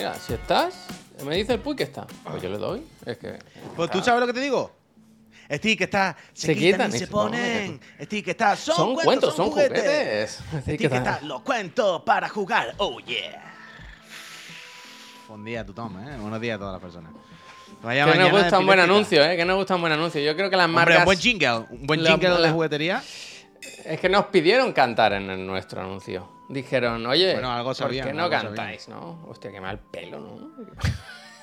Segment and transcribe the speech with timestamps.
[0.00, 0.74] Mira, si estás,
[1.24, 2.06] me dice el Puy que está.
[2.24, 2.82] Pues yo le doy.
[3.06, 3.38] Es que.
[3.76, 4.72] Pues tú sabes lo que te digo.
[5.52, 7.80] Stick que está, se, Se quitan, quitan y se ponen.
[8.02, 9.80] Stick que está, son, Son cuentos, son juguetes.
[9.80, 10.62] juguetes.
[10.62, 11.20] Stick que está, está.
[11.22, 12.74] los cuentos para jugar.
[12.78, 13.52] Oh yeah.
[15.28, 16.16] Buen día, tú Tom, ¿eh?
[16.18, 17.12] Buenos días a todas las personas.
[17.82, 19.36] Vaya Que nos gusta un buen anuncio, ¿eh?
[19.36, 20.20] Que nos gusta un buen anuncio.
[20.20, 20.98] Yo creo que las Hombre, marcas.
[21.00, 21.56] un buen jingle.
[21.70, 23.02] Un buen La- jingle de la- juguetería.
[23.84, 26.39] Es que nos pidieron cantar en el- nuestro anuncio.
[26.50, 29.24] Dijeron, oye, Bueno, algo ¿por sabían, qué no algo cantáis, no?
[29.28, 30.50] Hostia, qué mal pelo, ¿no?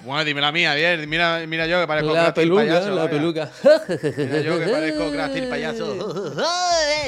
[0.02, 1.09] Bueno, dime la mía, bien.
[1.09, 3.09] Mira, mira yo que parezco La peluca, payaso, la vaya.
[3.09, 3.50] peluca.
[4.17, 6.36] Mira yo que parezco el payaso.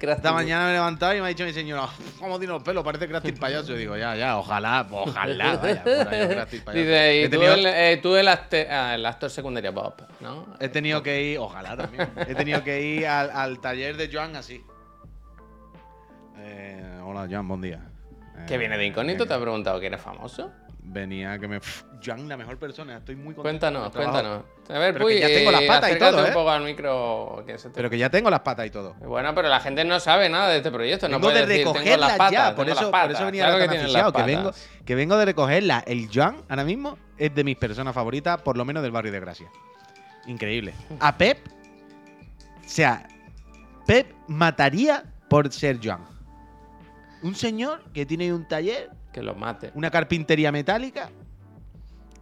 [0.00, 1.88] Esta mañana me he levantado y me ha dicho mi señora,
[2.18, 2.84] ¿cómo tiene los pelos?
[2.84, 3.72] Parece el payaso.
[3.74, 6.28] Y digo, ya, ya, ojalá, ojalá, vaya, por ahí
[6.64, 6.72] payaso.
[6.72, 10.46] Dice, y tú, tenido- el, eh, tú el, acte- ah, el actor secundario Bob, ¿no?
[10.60, 12.08] He tenido que ir, ojalá también.
[12.28, 14.62] He tenido que ir al, al taller de Joan así.
[16.42, 17.80] Eh, hola, Joan, buen día.
[18.46, 20.50] Que viene de incógnito, te Eh, ha preguntado que eres famoso.
[20.82, 21.60] Venía que me.
[22.04, 22.96] Joan, la mejor persona.
[22.96, 23.42] Estoy muy contento.
[23.42, 24.42] Cuéntanos, cuéntanos.
[24.70, 26.32] A ver, Pero Puy, que ya tengo las eh, patas y todo, un ¿eh?
[26.32, 27.44] poco al micro.
[27.46, 28.94] Que se te- Pero que ya tengo las patas y todo.
[28.94, 31.06] Bueno, pero la gente no sabe nada de este proyecto.
[31.08, 33.16] No vengo de decir, tengo recogerlas las patas, ya, por tengo eso, las por patas.
[33.16, 34.50] eso venía Claro que tan las aficionado, que vengo,
[34.86, 35.84] que vengo de recogerla.
[35.86, 39.20] El Joan, ahora mismo, es de mis personas favoritas, por lo menos del barrio de
[39.20, 39.48] Gracia.
[40.26, 40.72] Increíble.
[40.98, 43.06] A Pep, o sea,
[43.86, 46.00] Pep mataría por ser Joan.
[47.22, 49.70] Un señor que tiene un taller, Que los mate.
[49.74, 51.10] una carpintería metálica,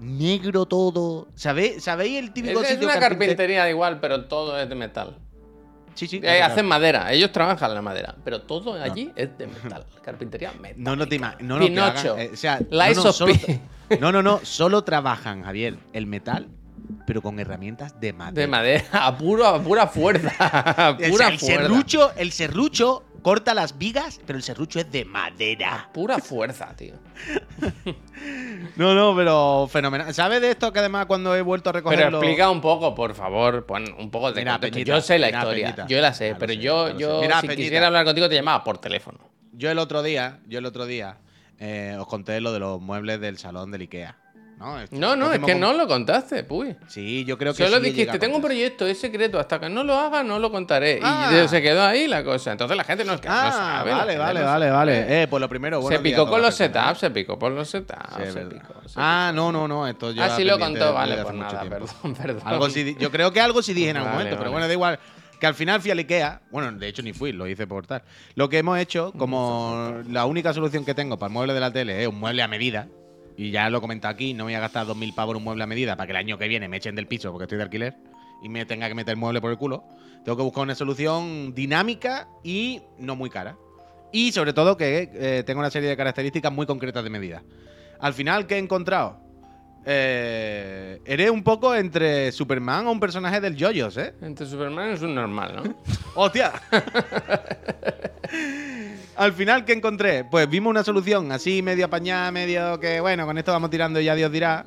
[0.01, 1.29] negro todo.
[1.35, 4.75] ¿Sabéis, ¿sabéis el típico Es, es sitio una carpinte- carpintería igual, pero todo es de
[4.75, 5.17] metal.
[5.95, 6.19] Sí, sí.
[6.19, 9.85] Eh, claro, hacen madera, ellos trabajan la madera, pero todo allí es de metal.
[10.03, 10.77] Carpintería metal.
[10.83, 11.19] No, no te.
[11.19, 12.13] No, no, Pinocho.
[12.13, 13.35] hagan, eh, o sea, Lies no, no, solo,
[14.01, 16.47] no, no, no, solo trabajan, Javier, el metal,
[17.05, 18.41] pero con herramientas de madera.
[18.41, 20.31] De madera, a, puro, a pura fuerza.
[20.39, 21.63] A O sea, pura el fuerza.
[21.63, 25.89] serrucho, el serrucho corta las vigas, pero el serrucho es de madera.
[25.93, 26.95] Pura fuerza, tío.
[28.77, 30.13] No, no, pero fenomenal.
[30.15, 32.19] ¿Sabes de esto que además cuando he vuelto a Pero recogerlo...
[32.19, 34.59] explica un poco, por favor, pon un poco de Mira.
[34.61, 35.87] Peñita, Yo sé la mira, historia, Peñita.
[35.87, 37.21] yo la sé, Ya pero sé, yo, yo.
[37.21, 37.63] Mira, si Peñita.
[37.63, 39.19] quisiera hablar contigo te llamaba por teléfono.
[39.53, 41.19] Yo el otro día, yo el otro día
[41.59, 44.17] eh, os conté lo de los muebles del salón del Ikea.
[44.59, 46.75] No, Esto- No, no, es que con- no lo contaste, puy.
[46.89, 49.85] Sí, yo creo que Solo sí dijiste, tengo un proyecto, es secreto, hasta que no
[49.85, 50.99] lo haga no lo contaré.
[51.03, 51.29] Ah.
[51.31, 52.53] Y de- se quedó ahí la cosa.
[52.53, 53.91] Entonces la gente no es que no Ah, sabe.
[53.93, 54.71] vale, vale, no vale, sabe.
[54.71, 55.23] vale.
[55.23, 57.69] Eh, pues lo primero, se días a picó con los setups, se picó por los
[57.71, 58.15] setups.
[58.17, 61.35] Sí, se picó, se Ah, no, no, no, esto Ah, sí lo contó, vale, pues
[61.35, 61.89] nada, perdón,
[62.21, 62.43] perdón.
[62.45, 64.73] Algo sí yo creo que algo sí dije en algún Vale, momento, pero bueno, da
[64.73, 64.99] igual.
[65.39, 68.03] Que al final fui al Ikea, bueno, de hecho ni fui, lo hice por tal.
[68.35, 71.73] Lo que hemos hecho, como la única solución que tengo para el mueble de la
[71.73, 72.89] tele es un mueble a medida,
[73.39, 75.45] y ya lo he comentado aquí, no me voy a gastar 2.000 pavos en un
[75.45, 77.57] mueble a medida para que el año que viene me echen del piso porque estoy
[77.57, 77.97] de alquiler
[78.43, 79.85] y me tenga que meter el mueble por el culo.
[80.25, 83.57] Tengo que buscar una solución dinámica y no muy cara.
[84.11, 87.45] Y sobre todo que eh, tenga una serie de características muy concretas de medida.
[88.01, 89.21] Al final, ¿qué he encontrado?
[89.87, 94.15] Eh, eres un poco entre Superman o un personaje del Joyos, ¿eh?
[94.21, 95.77] Entre Superman es un normal, ¿no?
[96.17, 96.53] ¡Hostia!
[99.19, 100.23] Al final, ¿qué encontré?
[100.23, 104.05] Pues vimos una solución así, medio apañada, medio que, bueno, con esto vamos tirando y
[104.05, 104.65] ya Dios dirá,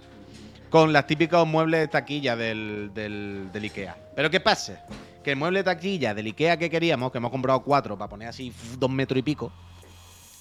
[0.69, 3.95] con las típicos muebles taquilla del, del, del Ikea.
[4.13, 4.85] Pero ¿qué pasa?
[5.23, 8.51] Que el mueble taquilla del Ikea que queríamos, que hemos comprado cuatro para poner así
[8.77, 9.53] dos metros y pico,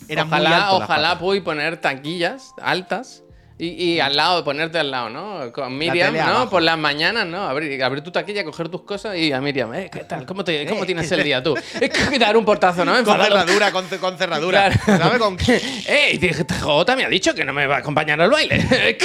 [0.09, 3.23] era muy ojalá, alto ojalá pude poner taquillas altas
[3.61, 5.53] y, y al lado, ponerte al lado, ¿no?
[5.53, 6.23] Con Miriam, ¿no?
[6.23, 6.51] abajo.
[6.51, 7.43] Por las mañanas, ¿no?
[7.43, 10.25] Abrir, abrir tu taquilla, coger tus cosas y a Miriam, eh, ¿qué tal?
[10.25, 11.55] ¿Cómo, te, cómo tienes el día tú?
[11.81, 12.93] Es que dar un portazo, ¿no?
[13.05, 14.71] Con cerradura, con, ce- con cerradura.
[14.71, 15.03] Claro.
[15.05, 15.19] ¿Sabes?
[15.19, 16.35] Con ¡Eh!
[16.61, 18.57] Jota me ha dicho que no me va a acompañar al baile.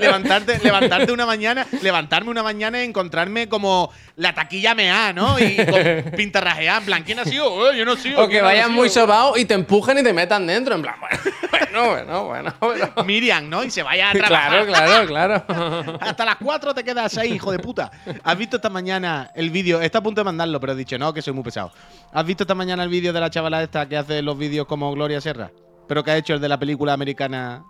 [0.00, 5.38] levantarte, levantarte una mañana, levantarme una mañana y encontrarme como la taquilla mea, ¿no?
[5.38, 7.70] Y con pintarrajeada, en plan, ¿quién ha sido?
[7.70, 8.20] Eh, yo no he sido.
[8.20, 10.74] o que ¿quién ha vayan muy sobados y te empujen y te metan dentro.
[10.74, 10.96] En plan,
[11.50, 12.92] bueno, bueno, bueno, bueno.
[13.04, 13.62] Miriam, ¿no?
[13.62, 14.66] Y se vaya a trabajar.
[14.66, 15.98] Claro, claro, claro.
[16.00, 17.90] Hasta las 4 te quedas ahí, hijo de puta.
[18.24, 19.80] ¿Has visto esta mañana el vídeo?
[19.80, 21.70] Está a punto de mandarlo, pero he dicho, no, que soy muy pesado.
[22.12, 24.90] ¿Has visto esta mañana el vídeo de la chavala esta que hace los vídeos como
[24.92, 25.50] Gloria Serra?
[25.86, 27.62] Pero que ha hecho el de la película americana.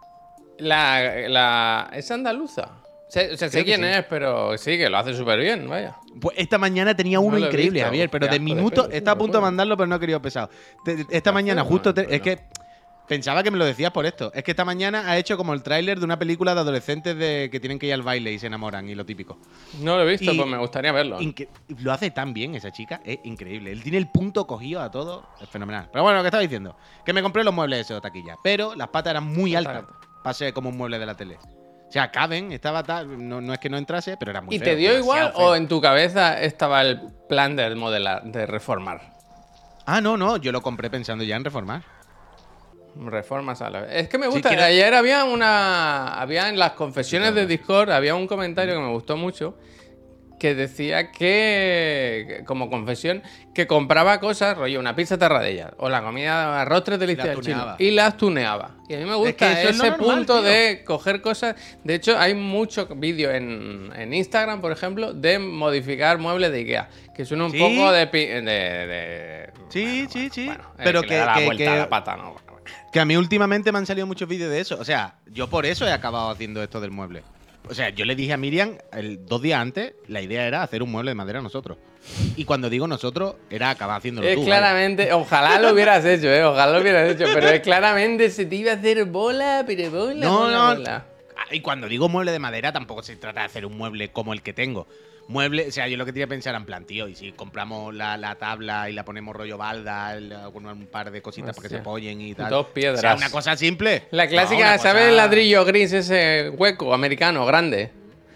[0.59, 2.86] La, la, ¿Es andaluza?
[3.09, 3.87] Sé, sé- quién sí.
[3.87, 5.97] es, pero sí, que lo hace súper bien, vaya.
[6.21, 7.87] Pues esta mañana tenía uno No increíble, visto.
[7.87, 8.89] Javier, pero de minutos.
[8.91, 10.51] Está a punto de mandarlo, pero no he querido pesado.
[11.11, 11.95] Esta mañana, justo.
[11.95, 12.39] te- es que
[13.07, 14.33] pensaba que me lo decías por esto.
[14.35, 17.49] Es que esta mañana ha hecho como el tráiler de una película de adolescentes de
[17.53, 19.39] que tienen que ir al baile y se enamoran y lo típico.
[19.81, 21.19] No lo he visto, Y- pues me gustaría verlo.
[21.79, 23.71] Lo hace tan bien esa chica, es increíble.
[23.71, 25.89] Él tiene el punto cogido a todo, es fenomenal.
[25.93, 28.89] Pero bueno, lo que estaba diciendo, que me compré los muebles de taquilla, pero las
[28.89, 29.85] patas eran muy altas
[30.25, 31.39] para ser como un mueble de la tele.
[31.89, 34.59] O sea, caben, estaba tal, no, no es que no entrase, pero era muy ¿Y
[34.59, 35.47] feo, te dio igual feo.
[35.47, 39.15] o en tu cabeza estaba el plan de modelar, de reformar?
[39.87, 41.83] Ah, no, no, yo lo compré pensando ya en reformar.
[42.97, 43.91] reformas a la vez.
[43.93, 44.49] Es que me gusta.
[44.49, 46.15] Ayer había una.
[46.21, 49.57] Había en las confesiones de Discord, había un comentario que me gustó mucho.
[50.39, 53.23] Que decía que, como confesión,
[53.55, 57.57] que compraba cosas, rollo, una pizza terradella o la comida arroz tres delicias del chino
[57.57, 57.77] tuneaba.
[57.79, 58.71] y las tuneaba.
[58.89, 61.57] Y a mí me gusta es ese punto de coger cosas.
[61.85, 66.89] De hecho, hay mucho vídeo en, en Instagram, por ejemplo, de modificar muebles de Ikea.
[67.15, 67.59] Que son un Sí.
[67.59, 68.07] poco de.
[68.07, 70.47] pi- de, de- Sí, sí, sí.
[70.47, 72.37] bueno, eh, Pero que, que, le da la que- vuelta que- a la pata, ¿no?
[72.93, 74.79] que a mí últimamente me han salido muchos vídeos de eso.
[74.79, 77.23] O sea, yo por eso he acabado haciendo esto del mueble.
[77.69, 80.83] O sea, yo le dije a Miriam el, dos días antes, la idea era hacer
[80.83, 81.79] un mueble de madera nosotros.
[82.37, 86.73] Y cuando digo nosotros, era acabar haciéndolo Es claramente, ojalá lo hubieras hecho, eh, ojalá
[86.73, 90.39] lo hubieras hecho, pero es claramente se te iba a hacer bola, pero bola, No,
[90.41, 90.75] bola, no.
[90.77, 91.07] bola.
[91.37, 94.33] Ah, Y cuando digo mueble de madera, tampoco se trata de hacer un mueble como
[94.33, 94.87] el que tengo.
[95.29, 97.93] Mueble, o sea, yo lo que tenía que pensar en plan, tío, y si compramos
[97.95, 100.17] la, la tabla y la ponemos rollo balda,
[100.53, 102.49] con un par de cositas para que se apoyen y tal.
[102.51, 102.99] Dos piedras.
[102.99, 104.05] O sea, una cosa simple.
[104.13, 107.91] La clásica, ¿sabes cosa- el ladrillo gris ese hueco americano, grande?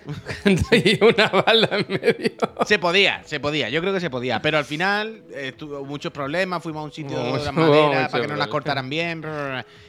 [0.73, 2.31] y una bala en medio.
[2.67, 6.13] Se podía, se podía, yo creo que se podía, pero al final eh, tuvo muchos
[6.13, 8.89] problemas, fuimos a un sitio de la mucho- madera hubo para que nos las cortaran
[8.89, 9.23] bien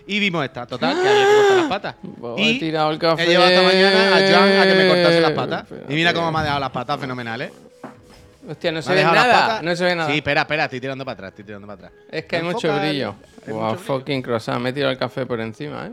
[0.08, 1.96] y vimos esta, total, que había que cortar las patas.
[2.19, 3.24] Pues he y tirado el café.
[3.24, 5.66] he llevado esta mañana a Joan a que me cortase las patas.
[5.90, 7.52] Y mira cómo me ha dejado las patas fenomenales.
[8.50, 10.10] Hostia, no se ve las nada, no se ve nada.
[10.10, 11.92] Sí, espera, espera, estoy tirando para atrás, estoy tirando para atrás.
[12.10, 13.16] es que hay mucho el- brillo.
[13.48, 13.78] Wow, mucho brillo.
[14.00, 15.92] fucking croissant, me he tirado el café por encima, ¿eh?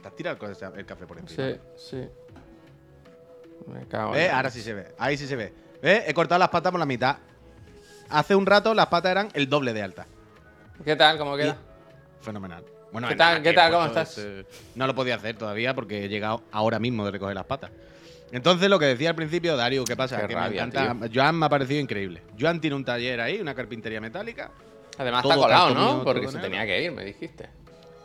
[0.00, 0.38] Te has tirado
[0.76, 1.48] el café por encima.
[1.48, 2.08] Sí, sí.
[3.66, 4.86] Me cago en la- Ahora sí se ve.
[4.98, 5.52] Ahí sí se ve.
[5.82, 6.04] ¿Ves?
[6.06, 7.16] He cortado las patas por la mitad.
[8.10, 10.06] Hace un rato las patas eran el doble de alta.
[10.84, 11.18] ¿Qué tal?
[11.18, 11.56] ¿Cómo queda?
[12.20, 12.64] Fenomenal.
[12.92, 13.42] Bueno, ¿Qué tal?
[13.42, 13.68] ¿Qué que tal?
[13.70, 14.18] he ¿Cómo puesto estás?
[14.18, 17.70] ese- No lo podía hacer todavía porque he llegado ahora mismo de recoger las patas.
[18.32, 20.20] Entonces, lo que decía al principio, Dario, ¿qué pasa?
[20.22, 21.08] Qué que rabia, me encanta.
[21.14, 22.22] Joan me ha parecido increile.
[22.38, 24.50] Joan tiene un taller ahí, una carpintería metálica.
[24.98, 26.04] Además Todo está colado, ¿no?
[26.04, 26.42] Porque se negro.
[26.42, 27.48] tenía que ir, me dijiste.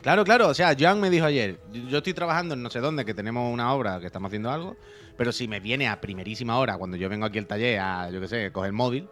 [0.03, 0.49] Claro, claro.
[0.49, 3.51] O sea, Joan me dijo ayer, yo estoy trabajando en no sé dónde, que tenemos
[3.51, 4.75] una obra, que estamos haciendo algo,
[5.17, 8.19] pero si me viene a primerísima hora, cuando yo vengo aquí al taller a, yo
[8.19, 9.07] qué sé, coger el móvil,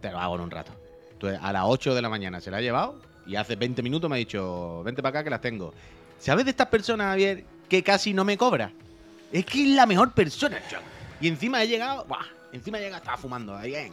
[0.00, 0.72] te lo hago en un rato.
[1.10, 4.08] Entonces, a las 8 de la mañana se la ha llevado y hace 20 minutos
[4.08, 5.74] me ha dicho, vente para acá que las tengo.
[6.20, 8.70] ¿Sabes de estas personas, Javier, que casi no me cobra?
[9.32, 10.82] Es que es la mejor persona, Joan.
[11.20, 12.24] Y encima he llegado, ¡buah!
[12.52, 13.90] Encima he llegado, estaba fumando, ahí, ahí,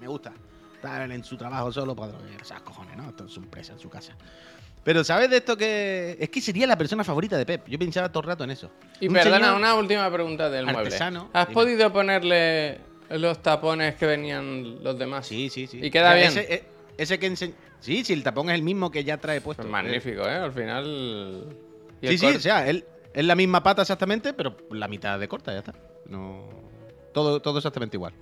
[0.00, 0.32] me gusta.
[0.74, 2.10] Estaba él en su trabajo solo, pues,
[2.42, 3.08] esas cojones, ¿no?
[3.08, 4.14] Esto es su empresa, en su casa.
[4.88, 6.16] Pero ¿sabes de esto que.?
[6.18, 7.68] Es que sería la persona favorita de Pep.
[7.68, 8.70] Yo pensaba todo el rato en eso.
[9.00, 10.80] Y Un perdona, señor- una última pregunta del mueble.
[10.84, 11.54] artesano, ¿Has dime.
[11.54, 12.78] podido ponerle
[13.10, 15.26] los tapones que venían los demás?
[15.26, 15.78] Sí, sí, sí.
[15.82, 16.28] ¿Y queda O sea, bien?
[16.30, 16.64] Ese, eh,
[16.96, 17.52] ese que enseña.
[17.80, 19.62] Sí, sí, el tapón es el mismo que ya trae puesto.
[19.62, 20.36] Pues magnífico, ¿eh?
[20.36, 21.44] Al final...
[22.00, 25.18] y Sí, el sí, o sea, él, es la misma pata exactamente, pero la mitad
[25.20, 25.74] de corta, ya está.
[26.06, 26.48] No.
[27.12, 28.14] Todo, todo exactamente igual.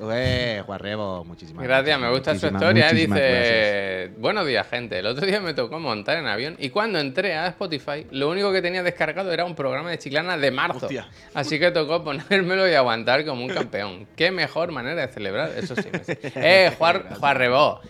[0.00, 2.88] Eh, Juan Rebo, muchísimas Gracias, me gusta su muchísimas, historia.
[2.88, 2.92] ¿eh?
[2.92, 4.10] muchísimas gracias.
[4.10, 4.98] Dice, buenos días, gente.
[4.98, 8.50] El otro día me tocó montar en avión y cuando entré a Spotify, lo único
[8.52, 10.86] que tenía descargado era un programa de chiclana de marzo.
[10.86, 11.08] Hostia.
[11.34, 14.08] Así que tocó ponérmelo y aguantar como un campeón.
[14.16, 15.88] Qué mejor manera de celebrar, eso sí.
[15.92, 16.00] me-
[16.36, 17.80] Eh, Juan, Juan Rebó,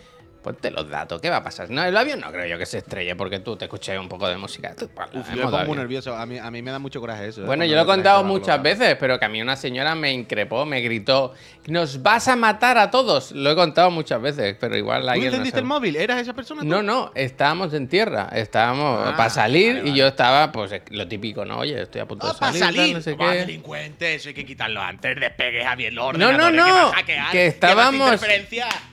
[0.43, 1.69] ponte los datos, ¿qué va a pasar?
[1.69, 4.27] No, el avión no creo yo que se estrelle porque tú te escuché un poco
[4.27, 4.75] de música.
[4.75, 6.15] Tú, Uf, yo me pongo muy nervioso.
[6.15, 7.41] A mí, a mí me da mucho coraje eso.
[7.41, 7.45] ¿eh?
[7.45, 10.11] Bueno, yo lo he la contado muchas veces, pero que a mí una señora me
[10.11, 11.33] increpó, me gritó,
[11.67, 13.31] nos vas a matar a todos.
[13.31, 15.95] Lo he contado muchas veces, pero igual ¿Tú alguien no encendiste el móvil?
[15.95, 16.61] ¿Eras esa persona?
[16.61, 16.67] tú?
[16.67, 21.07] No, no, estábamos en tierra, estábamos Ah, para salir vale, y yo estaba, pues lo
[21.07, 21.59] típico, ¿no?
[21.59, 22.95] Oye, estoy a punto Ah, de para salir, tal, salir.
[22.95, 23.39] no sé qué.
[23.39, 25.19] delincuente, eso hay que quitarlo antes.
[25.19, 25.93] Despegue, Javier.
[25.93, 28.21] Los No, no, ordenadores no, Que, a a estábamos-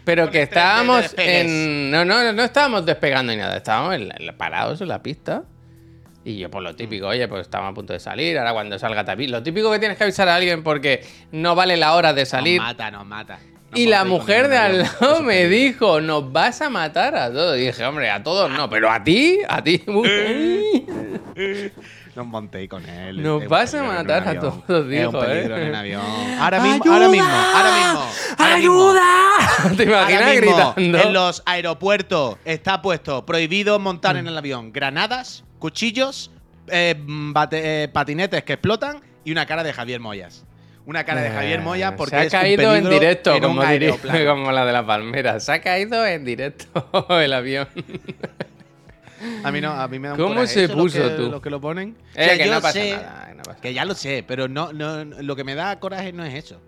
[0.04, 1.39] Pero que el de- de estábamos despegues.
[1.40, 1.90] En...
[1.90, 5.02] No, no, no estábamos despegando ni nada, estábamos en la- en la- parados en la
[5.02, 5.42] pista.
[6.24, 9.00] Y yo, por lo típico, oye, pues estamos a punto de salir, ahora cuando salga
[9.00, 9.32] aviso.
[9.32, 12.58] Lo típico que tienes que avisar a alguien porque no vale la hora de salir.
[12.60, 13.38] Nos mata, nos mata.
[13.74, 17.56] Y la mujer de al lado me dijo, nos vas a matar a todos.
[17.56, 19.82] Y dije, hombre, a todos no, pero a ti, a ti.
[19.86, 21.72] mujer.
[22.16, 23.22] Nos montéis con él.
[23.22, 25.66] Nos vas a matar a todos, Es un dijo, peligro ¿eh?
[25.68, 26.02] en avión.
[26.40, 28.10] Ahora mismo, ahora mismo, ahora mismo.
[28.38, 29.76] ahora mismo.
[29.76, 30.98] ¿Te imaginas Ahora mismo, gritando?
[30.98, 36.30] En los aeropuertos está puesto prohibido montar en el avión granadas, cuchillos,
[36.68, 40.44] eh, bate- eh, patinetes que explotan y una cara de Javier Moyas.
[40.86, 43.44] Una cara de Javier Moyas porque Eh, se ha es un caído en directo, en
[43.44, 45.38] un como, diría- como la de la palmera.
[45.38, 47.68] Se ha caído en directo el avión.
[49.44, 51.30] A mí no, a mí me da un ¿Cómo coraje se eso, puso que- tú?
[51.30, 51.96] Los que lo ponen.
[52.14, 54.48] Eh, que yo no pasa sé- nada, que no pasa Que ya lo sé, pero
[54.48, 56.60] no, no, lo que me da coraje no es eso.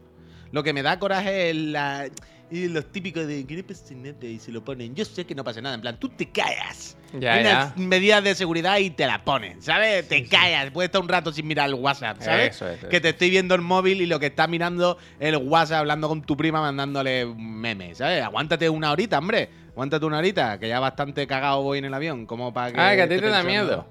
[0.51, 2.09] Lo que me da coraje es la,
[2.51, 4.95] Y los típicos de que no pasa nada y se lo ponen.
[4.95, 5.75] Yo sé que no pasa nada.
[5.75, 6.99] En plan, tú te callas.
[7.19, 7.51] Ya, Hay ya.
[7.73, 10.07] unas medidas de seguridad y te las pones, ¿sabes?
[10.07, 10.71] Te callas.
[10.71, 12.57] Puedes estar un rato sin mirar el WhatsApp, ¿sabes?
[12.57, 15.79] Eso es, que te estoy viendo el móvil y lo que estás mirando el WhatsApp
[15.79, 18.23] hablando con tu prima mandándole un meme, ¿sabes?
[18.23, 19.49] Aguántate una horita, hombre.
[19.73, 22.27] Aguántate una horita, que ya bastante cagado voy en el avión.
[22.27, 22.81] Como para que.
[22.81, 23.87] Ah, que a ti te da miedo.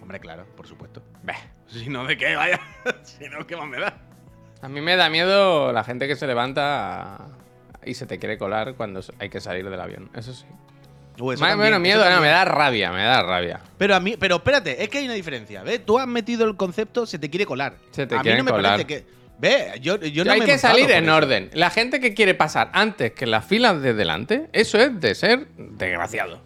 [0.00, 1.02] Hombre, claro, por supuesto.
[1.22, 1.34] Bah.
[1.66, 2.36] Si no, ¿de qué?
[2.36, 2.60] Vaya.
[3.02, 3.96] si no, ¿qué más me da?
[4.60, 7.26] A mí me da miedo la gente que se levanta
[7.84, 10.10] y se te quiere colar cuando hay que salir del avión.
[10.14, 10.44] Eso sí.
[11.18, 13.60] Uh, eso Más- eso miedo, no, me da rabia, me da rabia.
[13.78, 15.84] Pero a mí, pero espérate, es que hay una diferencia, ¿ves?
[15.84, 17.74] Tú has metido el concepto, se te quiere colar.
[17.90, 18.72] Se te a mí no me colar.
[18.72, 19.06] parece que.
[19.38, 21.14] Ve, yo, yo no hay me que salir en eso.
[21.16, 21.50] orden.
[21.54, 25.48] La gente que quiere pasar antes que las filas de delante, eso es de ser
[25.56, 26.40] desgraciado.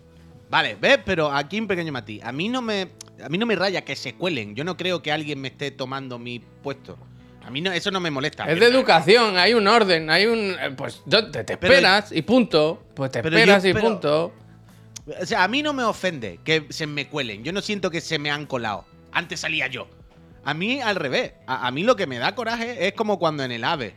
[0.51, 0.99] Vale, ¿ves?
[1.05, 2.23] Pero aquí un pequeño matiz.
[2.25, 2.89] A mí no me.
[3.23, 4.55] A mí no me raya que se cuelen.
[4.55, 6.97] Yo no creo que alguien me esté tomando mi puesto.
[7.45, 8.45] A mí no, eso no me molesta.
[8.45, 10.39] Es de educación, hay un orden, hay un.
[10.61, 12.83] eh, Pues te, Pero- esperas y punto.
[12.95, 14.33] Pues te esperas yo- y pero- punto.
[15.21, 17.43] O sea, a mí no me ofende que se me cuelen.
[17.45, 18.85] Yo no siento que se me han colado.
[19.13, 19.89] Antes salía yo.
[20.49, 21.35] A mí al revés.
[21.47, 23.95] A, mí lo que me da coraje es como cuando en el AVE.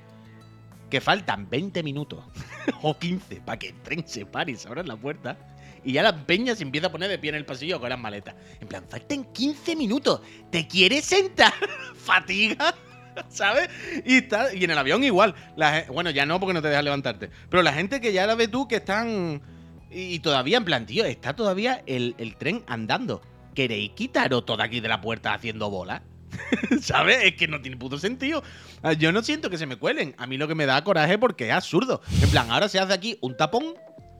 [0.90, 2.26] Que faltan 20 minutos
[2.82, 5.38] o 15 para que el tren se pare y se abran la puerta.
[5.86, 7.98] Y ya la peña se empieza a poner de pie en el pasillo con las
[7.98, 8.36] maletas.
[8.60, 10.20] En plan, faltan 15 minutos.
[10.52, 11.54] ¿Te quieres sentar?
[11.96, 12.76] ¿Fatiga?
[13.30, 13.70] ¿Sabes?
[14.06, 15.34] Y, está, y en el avión igual.
[15.88, 17.30] Bueno, ya no porque no te dejas levantarte.
[17.50, 19.42] Pero la gente que ya la ves tú que están.
[19.90, 23.22] Y, todavía, en plan, tío, está todavía el, el tren andando.
[23.56, 26.04] ¿Queréis quitaros todo aquí de la puerta haciendo bola?
[26.82, 27.20] ¿Sabes?
[27.24, 28.44] Es que no tiene puto sentido.
[28.82, 30.16] Ah, Yo no siento que se me cuelen.
[30.18, 32.02] A mí lo que me da coraje porque es absurdo.
[32.22, 33.74] En plan, ahora se hace aquí un tapón.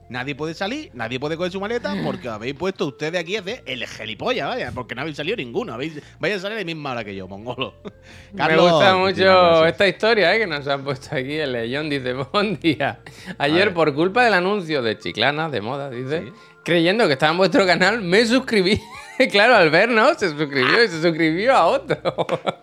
[0.08, 3.86] Nadie puede salir, nadie puede coger su maleta porque habéis puesto ustedes aquí de el
[3.86, 5.72] gilipollas, vaya, porque no habéis salido ninguno.
[5.72, 7.76] Habéis, vais a salir a la misma hora que yo, mongolo.
[8.34, 11.36] Me gusta mucho esta historia eh, que nos han puesto aquí.
[11.36, 13.00] El León dice: Buen día.
[13.38, 16.32] Ayer, por culpa del anuncio de Chiclana, de moda, dice, Sí.
[16.64, 18.80] Creyendo que estaba en vuestro canal, me suscribí.
[19.30, 21.96] claro, al vernos, se suscribió y se suscribió a otro.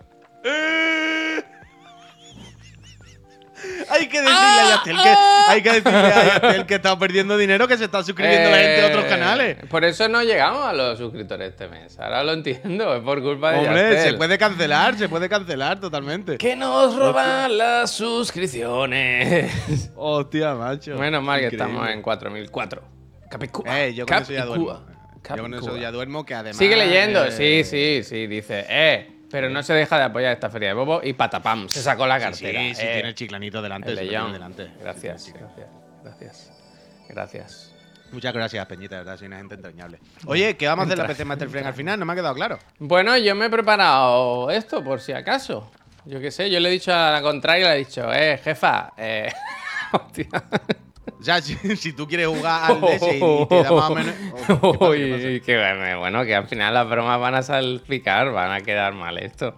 [3.91, 5.09] Hay que decirle a Yastel que,
[5.47, 8.81] hay que, decirle a Yastel que está perdiendo dinero, que se está suscribiendo la gente
[8.81, 9.57] de otros Eh, canales.
[9.67, 11.99] Por eso no llegamos a los suscriptores este mes.
[11.99, 14.11] Ahora lo entiendo, es por culpa de Hombre, Yastel.
[14.11, 16.37] se puede cancelar, se puede cancelar totalmente.
[16.37, 19.91] Que nos roban las suscripciones.
[19.95, 20.95] Hostia, macho.
[20.97, 21.65] Menos mal que Increíble.
[21.65, 22.98] estamos en 4004.
[23.29, 23.81] Capicúa.
[23.81, 24.67] Eh, yo con eso ya duermo.
[25.21, 25.35] Capicúa.
[25.35, 25.81] Yo con eso Capicúa.
[25.81, 26.57] ya duermo, que además.
[26.57, 30.49] Sigue leyendo, eh, sí, sí, sí, dice, eh, pero no se deja de apoyar esta
[30.49, 32.59] feria de bobo y patapam, se sacó la cartera.
[32.59, 32.93] sí, sí, eh.
[32.93, 33.91] tiene el chiclanito delante.
[33.91, 34.71] El tiene delante.
[34.79, 35.67] Gracias, gracias,
[36.03, 36.51] gracias,
[37.07, 37.75] gracias.
[38.11, 39.99] Muchas gracias, Peñita, de verdad, soy una gente entrañable.
[40.25, 41.99] Oye, ¿qué vamos a hacer la PC Master Friend al final?
[41.99, 42.57] No me ha quedado claro.
[42.79, 45.71] Bueno, yo me he preparado esto por si acaso.
[46.05, 48.93] Yo qué sé, yo le he dicho a la contraria, le he dicho, eh, jefa,
[48.97, 49.31] eh...
[49.91, 50.27] Hostia.
[51.19, 53.95] O sea, si, si tú quieres jugar al DS y, y te da más o
[53.95, 54.13] menos.
[54.61, 55.75] Oh, ¿qué pasa, qué pasa?
[55.75, 59.53] Bueno, bueno, que al final las bromas van a salpicar, van a quedar mal esto.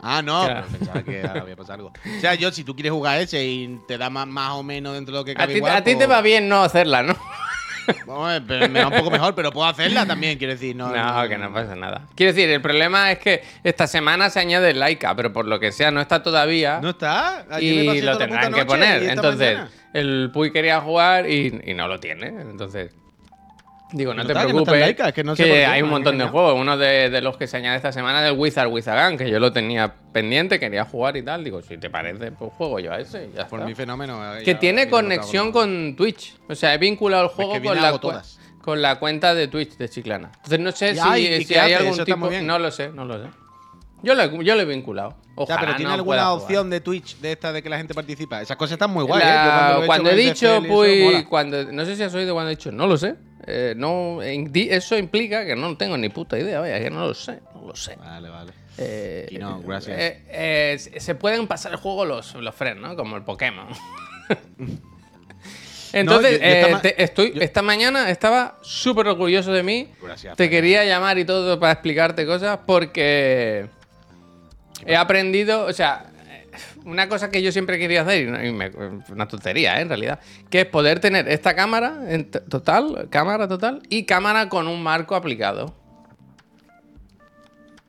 [0.00, 0.64] Ah, no, Claro.
[0.66, 1.92] pero pensaba que ahora había pasado algo.
[2.16, 4.94] O sea, yo, si tú quieres jugar ese y te da más, más o menos
[4.94, 6.62] dentro de lo que A cabe ti, igual, a ti te pues- va bien no
[6.62, 7.16] hacerla, ¿no?
[8.08, 10.74] A ver, pero me va un poco mejor, pero puedo hacerla también, quiero decir.
[10.76, 12.02] No, No, que no pasa nada.
[12.14, 15.72] Quiero decir, el problema es que esta semana se añade Laika, pero por lo que
[15.72, 16.78] sea no está todavía.
[16.80, 17.44] No está.
[17.50, 19.02] Ayer me y lo tendrán que poner.
[19.02, 19.70] Entonces, mañana.
[19.92, 22.28] El Puy quería jugar y, y no lo tiene.
[22.28, 22.92] Entonces,
[23.92, 25.12] digo, no, No te que no preocupes.
[25.12, 26.58] que no qué, hay un montón de juegos.
[26.58, 29.38] Uno de, de los que se añade esta semana es el Wizard Wizard que yo
[29.38, 31.44] lo tenía pendiente, quería jugar y tal.
[31.44, 33.30] Digo, si te parece, pues juego yo a ese.
[33.34, 33.68] ya Por está.
[33.68, 34.36] mi fenómeno.
[34.38, 36.34] eh, Que tiene conexión con Twitch.
[36.48, 38.38] O sea, he vinculado el juego que con, la hago cua- todas.
[38.62, 40.30] con la cuenta de Twitch de Chiclana.
[40.36, 42.30] Entonces no sé si, ay, ¿y si hay algún tipo.
[42.42, 43.28] No lo sé, no lo sé.
[44.02, 45.16] Yo lo, yo lo he vinculado.
[45.34, 48.42] Ojalá pero tiene no alguna opción de Twitch de esta de que la gente participa.
[48.42, 49.86] Esas cosas están muy guay, La- ¿eh?
[49.86, 52.96] Cuando he dicho, pues, cuando, no sé si has oído cuando he dicho, no lo
[52.96, 53.14] sé.
[53.46, 57.40] Eh, no, eso implica que no tengo ni puta idea, vaya, que no lo sé,
[57.54, 57.96] no lo sé.
[57.96, 58.52] Vale, vale.
[58.78, 59.96] Eh, Y no, gracias.
[59.98, 62.94] eh, se pueden pasar el juego los, los friends, ¿no?
[62.96, 63.66] Como el Pokémon.
[65.92, 69.88] Entonces, yo- yo esta ma- te- estoy, yo- esta mañana estaba súper orgulloso de mí.
[70.02, 73.68] Gracias, Te quería llamar y todo para explicarte cosas porque
[74.86, 76.06] he aprendido, o sea,
[76.84, 78.70] una cosa que yo siempre quería hacer, y me-
[79.10, 79.82] una tontería, ¿eh?
[79.82, 80.20] en realidad,
[80.50, 85.14] que es poder tener esta cámara en total, cámara total, y cámara con un marco
[85.14, 85.74] aplicado.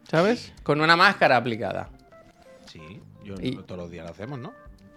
[0.09, 0.53] ¿Sabes?
[0.63, 1.89] Con una máscara aplicada.
[2.71, 2.81] Sí,
[3.23, 4.53] yo Y- todos los días lo hacemos, ¿no?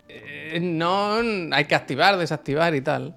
[0.08, 1.18] Eh, no
[1.52, 3.16] hay que activar, desactivar y tal.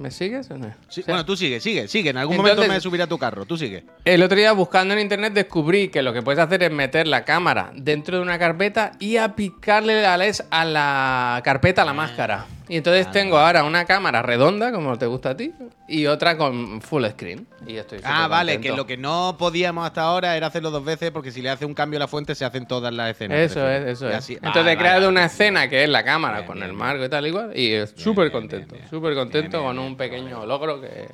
[0.00, 0.72] ¿Me sigues o no?
[0.88, 2.08] Sí, O sea, bueno, tú sigue, sigue, sigue.
[2.10, 3.84] En algún Entonces- momento me subiré a tu carro, tú sigue.
[4.06, 7.24] El otro día buscando en internet descubrí que lo que puedes hacer es meter la
[7.26, 12.46] cámara dentro de una carpeta y aplicarle a la, a la carpeta la máscara.
[12.70, 15.52] Y entonces Ah, tengo ahora una cámara redonda, como te gusta a ti,
[15.88, 17.44] y otra con full screen.
[17.66, 18.74] Y estoy Ah, súper vale, contento.
[18.74, 21.64] que lo que no podíamos hasta ahora era hacerlo dos veces porque si le hace
[21.64, 23.38] un cambio a la fuente se hacen todas las escenas.
[23.38, 24.16] Eso es, eso Y es.
[24.18, 25.08] así- Entonces vale, he creado vale.
[25.08, 27.50] una escena que es la cámara Bien, con bien, el marco y tal igual.
[27.58, 31.08] Y es súper bien, contento, súper contento con un pequeño logro que...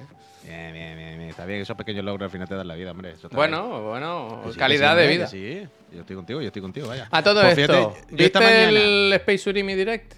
[0.44, 1.30] Bien, bien, bien, bien.
[1.30, 3.12] Está bien, esos pequeños logros al final te dan la vida, hombre.
[3.12, 3.82] Eso Bueno, bien.
[3.84, 5.26] bueno, sí, calidad de vida.
[5.26, 7.08] Sí, yo estoy contigo, yo estoy contigo, vaya.
[7.10, 10.14] A todo Pues esto, fíjate, ¿viste mañana- el Space Urimi Direct?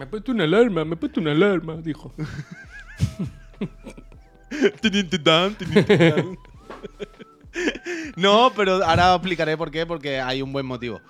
[0.00, 2.14] Me he puesto una alarma, me he puesto una alarma, dijo.
[8.16, 11.02] No, pero ahora explicaré por qué, porque hay un buen motivo.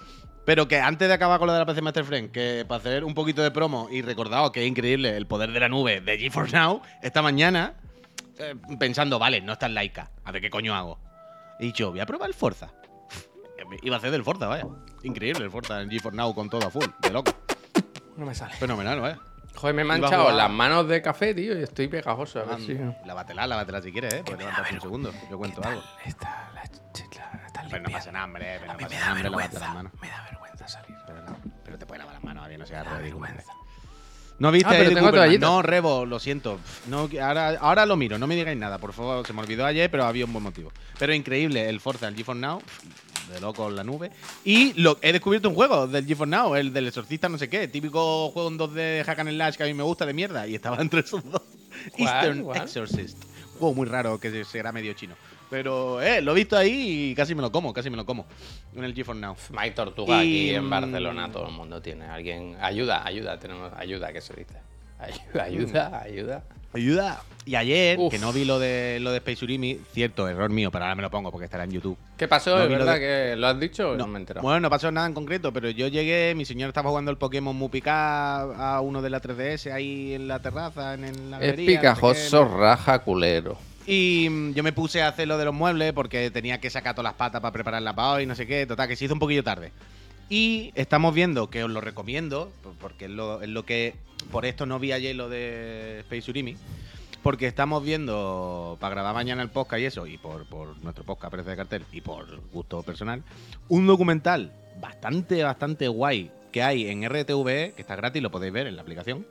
[0.44, 3.04] Pero que antes de acabar con lo de la PC Master Friend, que para hacer
[3.04, 6.18] un poquito de promo y recordaos que es increíble el poder de la nube de
[6.18, 7.74] GeForce Now, esta mañana,
[8.38, 10.98] eh, pensando, vale, no está en Laika, a ver qué coño hago.
[11.60, 12.72] He dicho, voy a probar el Forza.
[13.82, 14.66] Iba a hacer del Forza, vaya.
[15.04, 17.32] Increíble el Forza en GeForce Now con todo a full, de loco.
[18.16, 18.54] No me sale.
[18.54, 19.18] Fenomenal, vaya.
[19.56, 22.40] Joder, me he manchado las manos de café, tío, y estoy pegajoso.
[22.40, 22.78] A ver si...
[23.04, 24.22] Lávatela, lávatela si quieres, ¿eh?
[24.24, 25.12] Puedes levantarte un segundo.
[25.30, 25.82] Yo cuento algo.
[26.04, 26.62] Está la
[26.92, 28.58] chicla, está Pero no pasa nada, hombre.
[28.60, 29.92] Pero no me pasa da nada, hombre, lavarte vergüenza, las manos.
[30.00, 30.96] me da vergüenza salir.
[31.06, 33.20] Pero, no, pero te puedes lavar las manos, a no sea ridículo.
[33.26, 33.52] vergüenza.
[34.38, 35.26] ¿No viste Ah, pero Eddie tengo Cooperman?
[35.28, 35.50] toallitas.
[35.50, 36.60] No, Rebo, lo siento.
[36.86, 39.26] No, ahora, ahora lo miro, no me digáis nada, por favor.
[39.26, 40.72] Se me olvidó ayer, pero había un buen motivo.
[40.98, 44.10] Pero increíble, el Forza, el GeForce Now, pff, de loco en la nube.
[44.44, 47.68] Y lo, he descubierto un juego del GeForce Now, el del exorcista no sé qué,
[47.68, 50.46] típico juego en 2D de Hack and Slash que a mí me gusta de mierda.
[50.46, 51.42] Y estaba entre esos dos.
[51.92, 52.14] ¿Cuál?
[52.14, 52.62] Eastern ¿Cuál?
[52.62, 53.24] Exorcist.
[53.58, 55.14] Juego muy raro que será medio chino.
[55.50, 58.26] Pero, eh, lo he visto ahí y casi me lo como, casi me lo como.
[58.74, 59.36] En el GeForce Now.
[59.50, 62.56] Mike Tortuga Y, aquí en mm, Barcelona, todo el mundo tiene alguien.
[62.60, 64.54] Ayuda, ayuda, tenemos ayuda, que se dice.
[64.98, 66.44] Ayuda, ayuda, ayuda.
[66.72, 67.22] Ayuda.
[67.46, 68.12] Y ayer, Uf.
[68.12, 71.02] que no vi lo de lo de Space Urimi, cierto, error mío, pero ahora me
[71.02, 71.96] lo pongo porque estará en YouTube.
[72.18, 72.56] ¿Qué pasó?
[72.58, 73.88] No ¿Es lo verdad de- que lo has dicho?
[73.88, 74.44] o No, No, me he enterado.
[74.44, 77.56] Bueno, no pasó nada en concreto, pero yo llegué, mi señor estaba jugando el Pokémon
[77.56, 81.64] Mupica a uno de la 3DS ahí en la terraza, en, en la es galería,
[81.64, 82.56] no sé picajoso, qué.
[82.58, 83.56] raja, culero.
[83.86, 86.94] Y mm, yo me puse a hacer lo de los muebles porque tenía que sacar
[86.94, 88.66] todas las patas para prepararla para hoy, no sé qué.
[88.66, 89.72] Total, que se hizo un poquillo tarde.
[90.30, 93.94] Y estamos viendo, que os lo recomiendo, por- porque es lo, que.
[94.30, 96.56] Por esto no vi ayer lo de Space Urimi.
[97.22, 100.46] Porque estamos viendo, para grabar mañana el podcast y eso, y por,
[100.82, 103.22] nuestro podcast Precio de Cartel, y por gusto personal,
[103.68, 108.68] un documental bastante, bastante guay que hay en RTV, que está gratis, lo podéis ver
[108.68, 109.26] en la aplicación,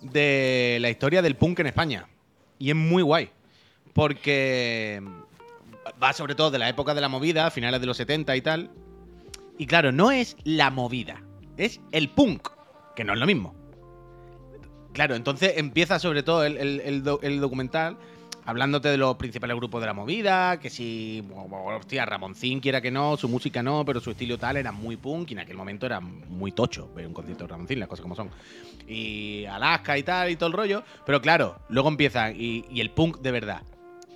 [0.00, 2.08] de la historia del punk en España.
[2.58, 3.30] Y es muy guay.
[3.92, 5.00] Porque
[6.02, 8.70] va sobre todo de la época de la movida, finales de los 70 y tal.
[9.62, 11.22] Y claro, no es la movida,
[11.56, 12.48] es el punk,
[12.96, 13.54] que no es lo mismo.
[14.92, 17.96] Claro, entonces empieza sobre todo el, el- el do- el documental
[18.44, 21.22] hablándote de los principales grupos de la movida, que si,
[21.78, 25.30] hostia, Ramoncín quiera que no, su música no, pero su estilo tal era muy punk
[25.30, 28.16] y en aquel momento era muy tocho ver un concierto de Ramoncín, las cosas como
[28.16, 28.30] son.
[28.88, 32.90] Y Alaska y tal y todo el rollo, pero claro, luego empiezan y, y el
[32.90, 33.62] punk de verdad.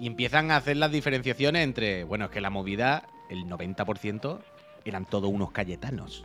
[0.00, 4.40] Y empiezan a hacer las diferenciaciones entre, bueno, es que la movida, el 90%
[4.90, 6.24] eran todos unos cayetanos.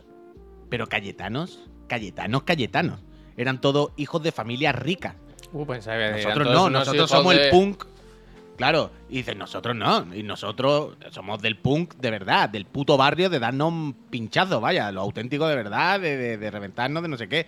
[0.68, 3.00] Pero cayetanos, cayetanos, cayetanos.
[3.36, 5.14] Eran todos hijos de familias ricas.
[5.52, 7.84] Uh, pensaba Nosotros no, nosotros somos de- el punk.
[8.56, 10.14] Claro, y dicen, nosotros no.
[10.14, 14.92] Y nosotros somos del punk de verdad, del puto barrio de darnos un pinchazo, vaya,
[14.92, 17.46] lo auténtico de verdad, de, de- de reventarnos, de no sé qué.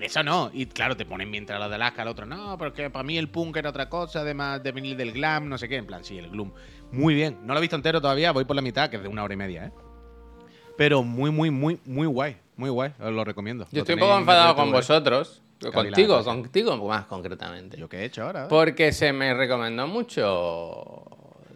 [0.00, 0.50] Eso no.
[0.52, 3.28] Y claro, te ponen mientras lo de Alaska, el otro, no, porque para mí el
[3.28, 5.76] punk era otra cosa, además de venir del glam, no sé qué.
[5.76, 6.50] En plan, sí, el gloom.
[6.90, 7.38] Muy bien.
[7.44, 9.34] No lo he visto entero todavía, voy por la mitad, que es de una hora
[9.34, 9.72] y media, ¿eh?
[10.76, 12.36] Pero muy, muy, muy, muy guay.
[12.56, 13.64] Muy guay, os lo recomiendo.
[13.64, 15.42] Yo Lo estoy un poco en enfadado con vosotros.
[15.58, 17.76] Cádiz, Contigo, contigo más concretamente.
[17.78, 18.48] ¿Yo qué he hecho ahora?
[18.48, 21.04] Porque se me recomendó mucho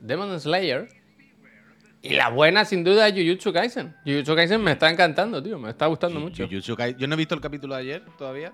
[0.01, 0.89] Demon Slayer.
[2.03, 3.97] Y la buena, sin duda, es Jujutsu Kaisen.
[4.07, 5.59] Jujutsu Kaisen me está encantando, tío.
[5.59, 6.45] Me está gustando mucho.
[6.47, 8.53] Jujutsu Kai- Yo no he visto el capítulo de ayer todavía.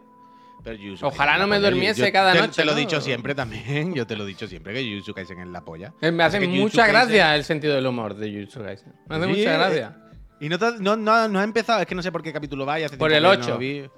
[0.64, 2.81] Pero Jujutsu Ojalá Kaisen no me durmiese Yo cada te- noche, Te lo he ¿no?
[2.81, 3.92] dicho siempre también.
[3.94, 5.92] Yo te lo he dicho siempre que Jujutsu Kaisen es la polla.
[6.01, 8.94] Eh, Me hace mucha Kaisen- gracia el sentido del humor de Jujutsu Kaisen.
[9.07, 9.96] Me hace Sí, mucha eh, gracia.
[10.42, 12.81] Y no, no, no, no ha empezado, es que no sé por qué capítulo va.
[12.81, 13.48] y hace Por el que no 8.
[13.50, 13.88] lo vi.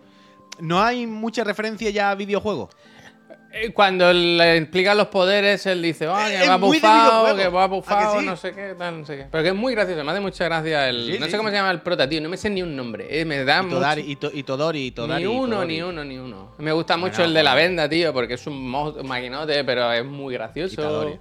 [0.61, 2.69] No hay mucha referencia ya a videojuegos.
[3.51, 7.67] Eh, Cuando le explican los poderes, él dice, oh, que va bufado, que va ¿A
[7.69, 8.27] bufado, sí?
[8.27, 9.27] no sé qué, tal, no sé qué.
[9.31, 11.07] Pero que es muy gracioso, me hace mucha gracia el.
[11.13, 11.31] Sí, no sí.
[11.31, 13.07] sé cómo se llama el prota, tío, no me sé ni un nombre.
[13.09, 15.23] eh, me da Y mucho- Todari, y, to- y Todori, y Todari.
[15.25, 15.75] Ni uno, Todori.
[15.77, 16.53] ni uno, ni uno.
[16.59, 18.71] Me gusta mucho Bueno, el de la venda, tío, porque es un
[19.05, 20.83] maquinote, pero es muy gracioso.
[20.83, 21.19] Todori.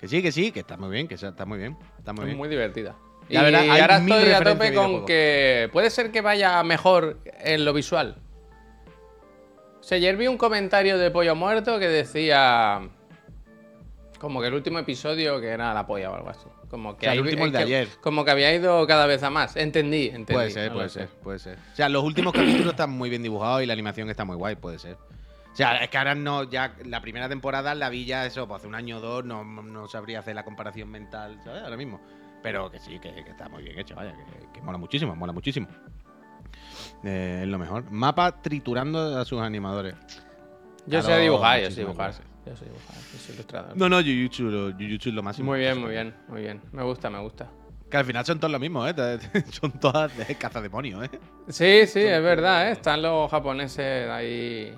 [0.00, 1.76] Que sí, que sí, que está muy bien, que está muy bien.
[1.98, 2.38] Está muy Es bien.
[2.38, 2.96] muy divertida.
[3.28, 8.16] Y ahora estoy a tope con que puede ser que vaya mejor en lo visual.
[9.80, 12.80] O sea, ayer vi un comentario de Pollo Muerto que decía
[14.18, 16.46] Como que el último episodio que era la polla o algo así.
[16.68, 17.88] Como que sea, el último, el de que- ayer.
[18.02, 19.56] Como que había ido cada vez a más.
[19.56, 20.34] Entendí, entendí.
[20.34, 21.00] Puede ser, no puede sé.
[21.00, 21.58] ser, puede ser.
[21.72, 24.56] O sea, los últimos capítulos están muy bien dibujados y la animación está muy guay,
[24.56, 24.96] puede ser.
[25.50, 28.58] O sea, es que ahora no, ya la primera temporada la vi ya eso, pues
[28.60, 31.62] hace un año o dos, no, no sabría hacer la comparación mental, ¿sabes?
[31.62, 32.00] Ahora mismo.
[32.42, 35.32] Pero que sí, que, que está muy bien hecho, vaya, que, que mola muchísimo, mola
[35.32, 35.66] muchísimo.
[37.04, 37.90] Eh, es lo mejor.
[37.90, 39.94] Mapa triturando a sus animadores.
[40.86, 42.06] Yo sé dibujar, yo sé dibujar.
[42.12, 42.26] gracias.
[42.46, 43.76] Yo sé dibujar, yo soy ilustrador.
[43.76, 45.50] No, no, Jujutsu, lo- Jujutsu es lo máximo.
[45.50, 46.62] Muy bien, muy bien, muy bien.
[46.72, 47.50] Me gusta, me gusta.
[47.90, 48.94] Que al final son todos lo mismo, ¿eh?
[49.50, 51.10] son todas de cazademonios, ¿eh?
[51.48, 52.72] Sí, sí, es verdad, ¿eh?
[52.72, 54.74] Están los japoneses ahí.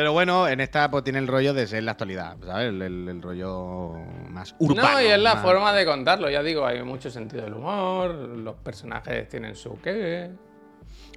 [0.00, 2.70] Pero bueno, en esta pues tiene el rollo de ser la actualidad, ¿sabes?
[2.70, 3.96] El, el- el rollo
[4.30, 4.92] más urbano.
[4.94, 8.14] no, y es la más- forma de contarlo, ya digo, hay mucho sentido del humor,
[8.14, 10.30] los personajes tienen su qué.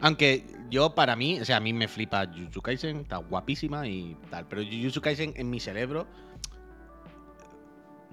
[0.01, 4.17] Aunque yo, para mí, o sea, a mí me flipa Jujutsu Kaisen, está guapísima y
[4.29, 4.47] tal.
[4.49, 6.05] Pero Jujutsu Kaisen en mi cerebro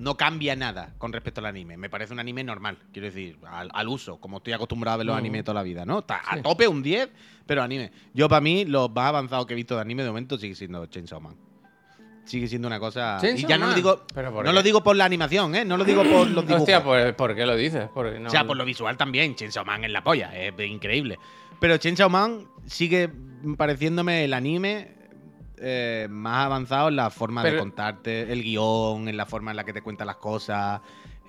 [0.00, 1.76] no cambia nada con respecto al anime.
[1.76, 5.06] Me parece un anime normal, quiero decir, al, al uso, como estoy acostumbrado a ver
[5.06, 5.18] los Mm.
[5.18, 6.00] animes toda la vida, ¿no?
[6.00, 7.08] Está a tope un 10,
[7.46, 7.92] pero anime.
[8.14, 10.84] Yo, para mí, lo más avanzado que he visto de anime de momento sigue siendo
[10.86, 11.36] Chainsaw Man.
[12.24, 13.18] Sigue siendo una cosa.
[13.22, 14.04] y ya no lo digo.
[14.14, 14.52] ¿Pero No qué?
[14.52, 15.64] lo digo por la animación, ¿eh?
[15.64, 16.60] No lo digo por los dibujos.
[16.60, 17.88] Hostia, ¿por, por qué lo dices?
[17.92, 18.28] Porque no...
[18.28, 21.18] O sea, por lo visual también, Chainsaw Man es la polla, es increíble.
[21.58, 23.10] Pero Chainsaw Man sigue
[23.56, 24.92] pareciéndome el anime
[25.60, 29.64] eh, más avanzado en la forma de contarte, el guion, en la forma en la
[29.64, 30.80] que te cuenta las cosas,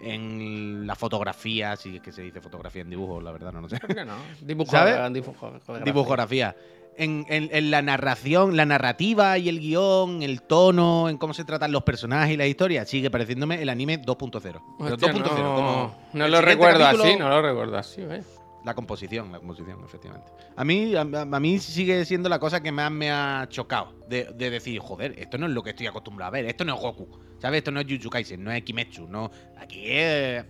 [0.02, 3.70] en la fotografía, si es que se dice fotografía en dibujo, la verdad, no lo
[3.70, 3.78] sé.
[3.80, 4.16] ¿Por qué no?
[4.42, 5.14] Dibujo, ¿Sabes?
[5.14, 5.52] dibujo,
[5.84, 6.56] Dibujografía.
[6.98, 11.46] En, en- en la narración, la narrativa y el guion, el tono, en cómo se
[11.46, 14.42] tratan los personajes y la historia, sigue pareciéndome el anime 2.0.
[14.42, 18.41] Pero Hostia, 2.0, no, como no lo recuerdo capítulo- así, no lo recuerdo así, ¿ves?
[18.64, 20.32] La composición, la composición, efectivamente.
[20.56, 23.94] A mí, a, mí sigue siendo la cosa que más me ha chocado.
[24.08, 26.46] De, de decir, joder, esto no es lo que estoy acostumbrado a ver.
[26.46, 27.08] Esto no es Goku.
[27.40, 27.60] ¿Sabes?
[27.60, 29.08] Esto no es Jujutsu Kaisen, no es Kimetsu.
[29.08, 30.44] No, aquí es.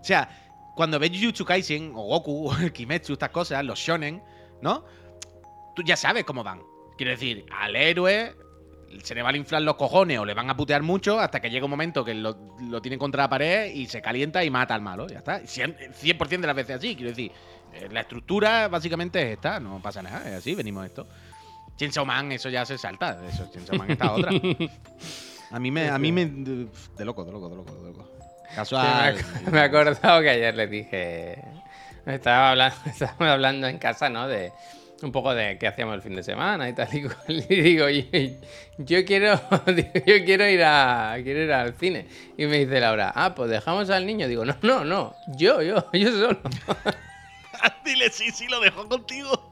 [0.00, 0.28] O sea,
[0.74, 4.22] cuando ves Jujutsu Kaisen o Goku o el Kimetsu, estas cosas, los shonen,
[4.62, 4.84] ¿no?
[5.76, 6.62] Tú ya sabes cómo van.
[6.96, 8.34] Quiero decir, al héroe
[9.02, 11.50] se le van a inflar los cojones o le van a putear mucho hasta que
[11.50, 14.74] llega un momento que lo, lo tiene contra la pared y se calienta y mata
[14.74, 15.06] al malo.
[15.06, 15.42] Ya está.
[15.42, 16.94] 100%, 100 de las veces así.
[16.94, 17.30] Quiero decir,
[17.90, 19.60] la estructura básicamente es esta.
[19.60, 20.28] No pasa nada.
[20.28, 21.06] Es así, venimos de esto.
[21.76, 23.20] Chainsaw Man, eso ya se salta.
[23.28, 24.30] Eso, Chainsaw Man está otra.
[25.50, 25.88] A mí me.
[25.88, 28.10] A mí me de loco, de loco, de loco, de loco.
[28.50, 29.14] Sí, Casual.
[29.14, 31.42] me, ac- me he acordado que ayer le dije.
[32.06, 34.26] Estaba hablando, estábamos hablando en casa, ¿no?
[34.28, 34.52] De
[35.00, 36.88] un poco de qué hacíamos el fin de semana y tal.
[36.92, 38.40] Y, cual- y digo, "Oye,
[38.78, 39.40] yo quiero,
[40.06, 42.06] yo quiero ir a quiero ir al cine.
[42.36, 44.26] Y me dice Laura, ah, pues dejamos al niño.
[44.28, 46.40] Digo, no, no, no, yo, yo, yo solo.
[47.84, 49.44] Dile sí, sí, lo dejo contigo.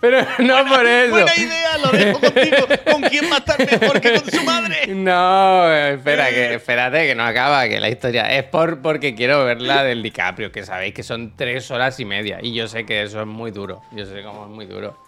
[0.00, 1.10] Pero no por eso.
[1.10, 2.56] Buena idea, lo dejo contigo.
[2.90, 4.86] ¿Con quién va a estar mejor que con su madre?
[4.88, 9.62] No, espera, que, espérate, que no acaba, que la historia es por porque quiero ver
[9.62, 12.40] la del DiCaprio, que sabéis que son tres horas y media.
[12.42, 13.82] Y yo sé que eso es muy duro.
[13.92, 14.98] Yo sé cómo es muy duro.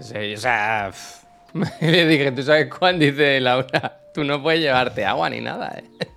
[0.00, 1.24] Sé, o sea, pff.
[1.80, 3.04] le dije, ¿tú sabes cuándo?
[3.04, 6.08] Dice Laura, tú no puedes llevarte agua ni nada, ¿eh?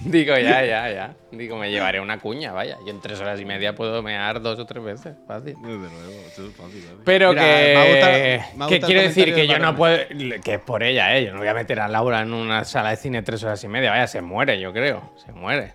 [0.04, 1.14] Digo, ya, ya, ya.
[1.32, 2.78] Digo, me llevaré una cuña, vaya.
[2.84, 5.54] Yo en tres horas y media puedo mear dos o tres veces, fácil.
[5.60, 6.82] Desde luego, eso es fácil.
[6.86, 6.98] ¿vale?
[7.04, 9.74] Pero Mira, que, me ha gustado- me ha que quiero decir que de yo no
[9.76, 9.98] puedo,
[10.42, 11.24] que es por ella, ¿eh?
[11.26, 13.68] Yo no voy a meter a Laura en una sala de cine tres horas y
[13.68, 15.74] media, vaya, se muere, yo creo, se muere.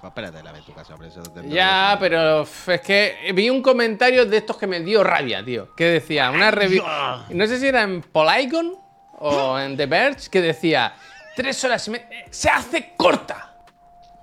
[0.00, 3.62] Pues espérate, la ve tu casa, por eso te- Ya, pero es que vi un
[3.62, 7.68] comentario de estos que me dio rabia, tío, que decía, una revista, no sé si
[7.68, 8.74] era en Polygon
[9.20, 10.92] o en The Verge, que decía,
[11.36, 13.54] tres horas y media, eh, se hace corta,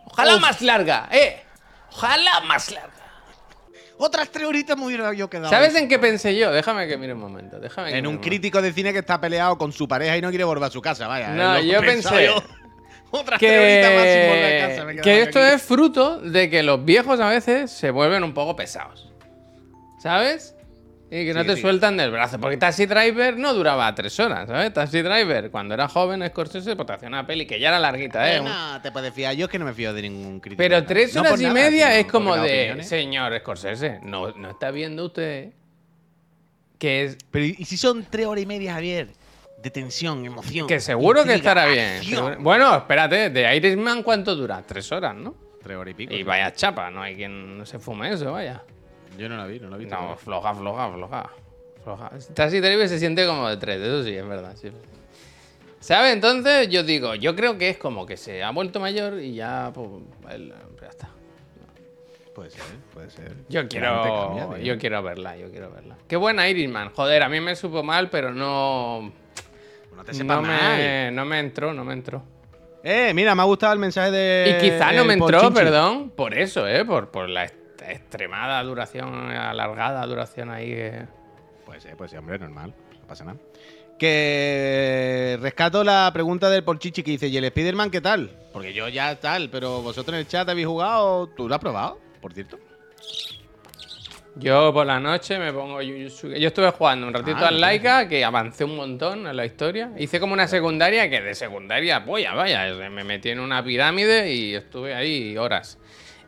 [0.06, 0.42] ojalá Uf.
[0.42, 1.42] más larga, eh,
[1.92, 2.94] ojalá más larga.
[4.02, 5.50] Otras tres horitas me hubiera yo quedado.
[5.50, 6.52] ¿Sabes en qué pensé yo?
[6.54, 8.30] Déjame que mire un momento, déjame que En un momento.
[8.30, 10.82] crítico de cine que está peleado con su pareja y no quiere volver a su
[10.82, 11.30] casa, vaya.
[11.30, 12.42] No, que yo pensé yo.
[13.12, 14.88] Otras tres horitas más sin volver a casa.
[14.88, 15.56] que, que esto aquí.
[15.56, 19.12] es fruto de que los viejos a veces se vuelven un poco pesados.
[20.02, 20.56] ¿Sabes?
[21.12, 21.62] Y que no Sí, te sí.
[21.62, 22.40] sueltan del brazo.
[22.40, 24.72] Porque Taxi Driver no duraba tres horas, ¿sabes?
[24.74, 28.32] Taxi Driver, cuando era joven, Scorsese, pues te hacía una peli que ya era larguita,
[28.32, 28.42] ¿eh?
[28.42, 29.34] No, te puedes fiar.
[29.36, 30.60] Yo es que no me fío de ningún crítico.
[30.60, 32.74] Pero tres horas y nada, media es como de.
[32.74, 35.54] opiniones- Señor Scorsese, no, no está viendo usted
[36.78, 37.18] que es.
[37.32, 39.10] Pero ¿y si son tres horas y media, Javier?
[39.62, 40.68] De tensión, emoción.
[40.68, 41.98] Que seguro que estará bien.
[41.98, 42.38] acción.
[42.44, 44.64] Bueno, espérate, de Irishman, ¿cuánto dura?
[44.66, 45.36] Tres horas, ¿no?
[45.62, 46.14] Tres horas y pico.
[46.14, 48.64] Y vaya chapa, no hay quien no se fume eso, vaya.
[49.20, 49.86] Yo no la vi, no la vi.
[49.86, 51.30] No, floja, floja, floja.
[51.84, 52.12] floja.
[52.34, 54.56] Taxi Driver se siente como de tres, eso sí, es verdad.
[54.56, 54.70] Sí.
[55.82, 56.14] ¿Sabes?
[56.14, 59.72] Entonces yo digo, yo creo que es como que se ha vuelto mayor y ya,
[59.74, 59.88] pues,
[60.82, 61.10] ya está.
[62.34, 62.62] Puede ser,
[62.94, 63.34] puede ser.
[63.50, 64.58] Yo quiero, tío.
[64.58, 65.98] yo quiero verla, yo quiero verla.
[66.08, 66.92] Qué buena Irishman.
[66.94, 69.12] Joder, a mí me supo mal, pero no,
[69.96, 70.78] no te sepas No mal.
[70.78, 72.24] me, no me entró, no me entró.
[72.84, 74.56] Eh, mira, me ha gustado el mensaje de.
[74.58, 75.54] Y quizá no el me entró, Pochinchi.
[75.54, 76.86] perdón, por eso, ¿eh?
[76.86, 77.44] Por, por la
[77.92, 80.68] extremada duración, alargada duración ahí.
[80.70, 81.06] que-
[81.66, 82.74] Pues sí, pues sí, hombre, normal.
[83.02, 83.38] No pasa nada.
[83.98, 88.32] Que rescato la pregunta del Porchichi que dice, ¿y el Spider-Man qué tal?
[88.54, 91.28] Porque yo ya tal, pero vosotros en el chat habéis jugado.
[91.28, 92.58] ¿Tú lo has probado, por cierto?
[94.36, 98.08] Yo por la noche me pongo Jujutsu- Yo estuve jugando un ratito Ah, al Laika,
[98.08, 99.92] que avancé un montón en la historia.
[99.98, 104.56] Hice como una secundaria que de secundaria, polla, vaya, me metí en una pirámide y
[104.56, 105.78] estuve ahí horas.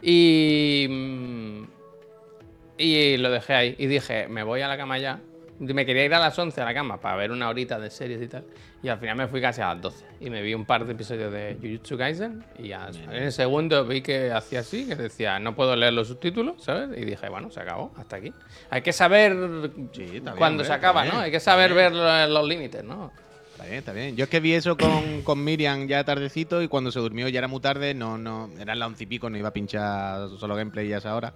[0.01, 0.87] Y.
[0.89, 1.63] mm,
[2.77, 3.75] Y lo dejé ahí.
[3.77, 5.19] Y dije, me voy a la cama ya.
[5.59, 8.19] Me quería ir a las 11 a la cama para ver una horita de series
[8.19, 8.43] y tal.
[8.81, 10.05] Y al final me fui casi a las 12.
[10.19, 12.43] Y me vi un par de episodios de Jujutsu Kaisen.
[12.57, 16.07] Y ya en el segundo vi que hacía así, que decía, no puedo leer los
[16.07, 16.97] subtítulos, ¿sabes?
[16.97, 18.33] Y dije, bueno, se acabó, hasta aquí.
[18.71, 19.35] Hay que saber
[19.93, 21.19] Sí, cuándo se acaba, ¿no?
[21.19, 23.11] Hay que saber ver lo- los límites, ¿no?
[23.61, 24.15] Está bien, está bien.
[24.15, 27.37] Yo es que vi eso con, con Miriam ya tardecito y cuando se durmió ya
[27.39, 30.55] era muy tarde, no, no, eran las once y pico, no iba a pinchar solo
[30.55, 31.33] gameplay ya a esa hora.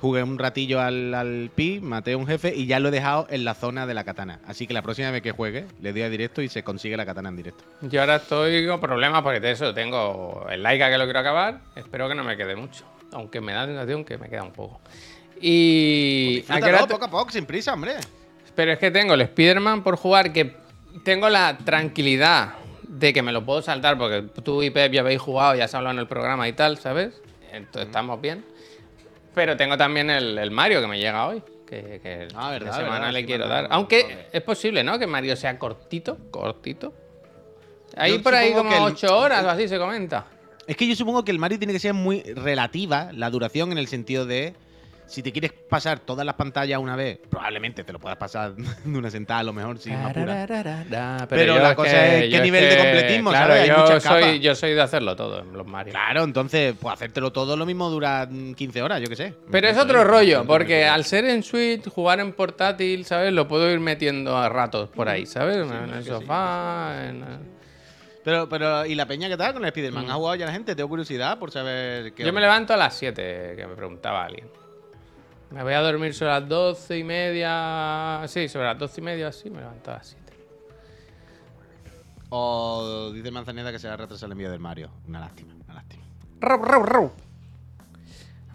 [0.00, 3.26] Jugué un ratillo al, al pi, maté a un jefe y ya lo he dejado
[3.30, 4.40] en la zona de la katana.
[4.46, 7.04] Así que la próxima vez que juegue, le doy a directo y se consigue la
[7.06, 7.62] katana en directo.
[7.82, 11.60] Yo ahora estoy con problemas porque de eso tengo el Laika que lo quiero acabar.
[11.76, 12.84] Espero que no me quede mucho.
[13.12, 14.80] Aunque me da la sensación que me queda un poco.
[15.40, 16.44] Y.
[16.48, 17.92] ¿a hora te- poco a poco, sin prisa, hombre.
[18.54, 20.61] Pero es que tengo el Spider-Man por jugar que
[21.04, 22.54] tengo la tranquilidad
[22.86, 25.76] de que me lo puedo saltar porque tú y Pep ya habéis jugado, ya se
[25.76, 27.20] ha hablado en el programa y tal, ¿sabes?
[27.52, 28.44] Entonces estamos bien.
[29.34, 31.42] Pero tengo también el, el Mario que me llega hoy.
[31.66, 33.66] Que, que Ah, verdad, esta semana verdad, le quiero dar.
[33.70, 34.98] Aunque es posible, ¿no?
[34.98, 36.92] Que Mario sea cortito, cortito.
[37.96, 40.26] Ahí Yo por ahí como que el- 8 horas o así se comenta.
[40.66, 43.78] Es que yo supongo que el Mario tiene que ser muy relativa la duración en
[43.78, 44.54] el sentido de
[45.12, 48.98] si te quieres pasar todas las pantallas una vez, probablemente te lo puedas pasar de
[48.98, 50.46] una sentada a lo mejor sin apura.
[50.48, 53.62] Pero, Pero la cosa es qué nivel de completismo, claro, ¿sabes?
[53.62, 54.40] Hay Yo muchas soy, capas.
[54.40, 55.92] yo soy de hacerlo todo en los Mario.
[55.92, 59.34] Claro, entonces, pues hacértelo todo lo mismo dura mm, 15 horas, yo qué sé.
[59.50, 63.34] Pero es otro rollo, porque al ser en Switch, jugar en portátil, ¿sabes?
[63.34, 65.58] Lo puedo ir metiendo a ratos por ahí, ¿sabes?
[65.58, 67.52] en el sí, sofá, en...
[68.24, 70.08] Pero, pero, ¿y la peña qué tal con el Spider-Man?
[70.08, 70.76] ¿Ha jugado ya la gente?
[70.76, 72.22] Tengo curiosidad por saber qué.
[72.22, 72.26] Mm.
[72.26, 74.61] Yo me levanto a las 7, que me preguntaba alguien.
[75.52, 78.22] Me voy a dormir sobre las 12 y media...
[78.26, 80.22] Sí, sobre las 12 y media, así, me levanto a las 7.
[82.30, 84.90] O dice Manzaneda que se va a retrasar el envío del Mario.
[85.06, 86.02] Una lástima, una lástima.
[86.40, 87.12] Rau, rau, rau.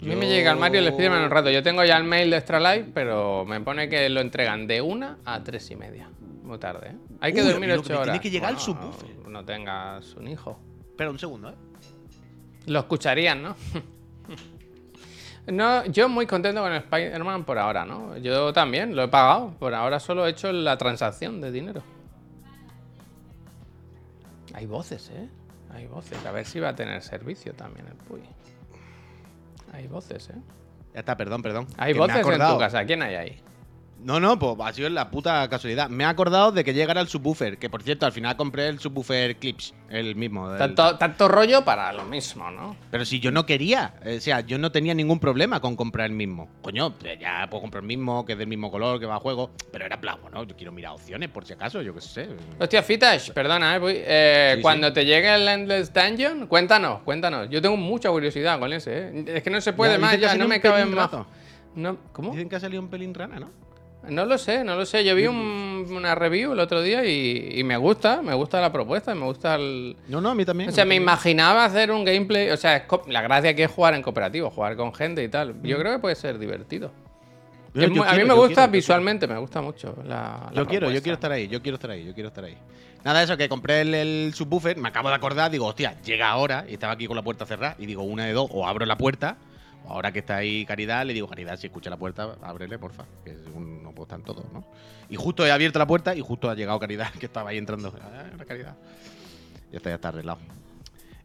[0.02, 1.50] A mí me llega el Mario y el Spiderman en un rato.
[1.52, 4.82] Yo tengo ya el mail de Extra Life, pero me pone que lo entregan de
[4.82, 6.10] una a tres y media.
[6.44, 6.96] Muy tarde, ¿eh?
[7.20, 8.06] Hay que Uy, dormir a mí lo que 8 me horas.
[8.14, 9.28] tiene que llegar el Bueno, subwoofer.
[9.28, 10.60] No tengas un hijo.
[10.88, 11.56] Espera un segundo, ¿eh?
[12.68, 13.56] Lo escucharían, ¿no?
[15.48, 18.18] No, yo muy contento con el Spider-Man por ahora, ¿no?
[18.18, 19.54] Yo también, lo he pagado.
[19.60, 21.82] Por ahora solo he hecho la transacción de dinero.
[24.54, 25.30] Hay voces, ¿eh?
[25.74, 26.26] Hay voces.
[26.26, 28.22] A ver si va a tener servicio también el Puy.
[29.72, 30.42] Hay voces, ¿eh?
[30.94, 31.68] Ya está, perdón, perdón.
[31.78, 32.84] Hay voces en tu casa.
[32.86, 33.42] ¿Quién hay ahí?
[34.04, 35.90] No, no, pues ha sido la puta casualidad.
[35.90, 38.80] Me he acordado de que llegara el subwoofer, que por cierto, al final compré el
[38.80, 40.56] subwoofer Clips, el mismo.
[40.56, 42.76] Tanto, tanto rollo para lo mismo, ¿no?
[42.92, 46.14] Pero si yo no quería, o sea, yo no tenía ningún problema con comprar el
[46.14, 46.48] mismo.
[46.62, 49.52] Coño, ya puedo comprar el mismo, que es del mismo color, que va a juego,
[49.72, 52.30] pero era plan, bueno, yo quiero mirar opciones por si acaso, yo qué sé.
[52.60, 53.94] Hostia, Fitash, perdona, eh, Puy.
[53.98, 57.50] Eh, Sí, cuando te llegue el Endless Dungeon, cuéntanos, cuéntanos.
[57.50, 59.26] Yo tengo mucha curiosidad con ese, ¿eh?
[59.28, 61.10] Es que no se puede Ya, más, ya no me cabe más.
[61.76, 62.32] No, ¿Cómo?
[62.32, 63.67] Dicen que ha salido un pelín rana, ¿no?
[64.10, 65.04] No lo sé, no lo sé.
[65.04, 68.72] Yo vi un- una review el otro día y, y me gusta, me gusta la
[68.72, 69.96] propuesta, me gusta el...
[70.08, 70.70] No, no, a mí también.
[70.70, 71.04] O sea, me también.
[71.04, 74.94] imaginaba hacer un gameplay, o sea, la gracia que es jugar en cooperativo, jugar con
[74.94, 75.54] gente y tal.
[75.56, 75.64] Mm.
[75.66, 76.92] Yo creo que puede ser divertido.
[77.76, 81.02] Es a mí me gusta quiero, visualmente, me gusta mucho la, la Yo quiero, yo
[81.02, 82.58] quiero estar ahí, yo quiero estar ahí, yo quiero estar ahí.
[83.04, 86.66] Nada, eso, que compré el, el subwoofer, me acabo de acordar, digo, hostia, llega ahora,
[86.68, 88.98] y estaba aquí con la puerta cerrada, y digo, una de dos, o abro la
[88.98, 89.38] puerta,
[89.86, 93.36] ahora que está ahí Caridad, le digo, Caridad, si escucha la puerta, ábrele, porfa, que
[93.36, 94.66] según no puedo estar todos, ¿no?
[95.10, 97.94] Y justo he abierto la puerta y justo ha llegado Caridad, que estaba ahí entrando.
[98.02, 98.76] Ah, Caridad.
[99.72, 100.40] Ya está, ya está arreglado.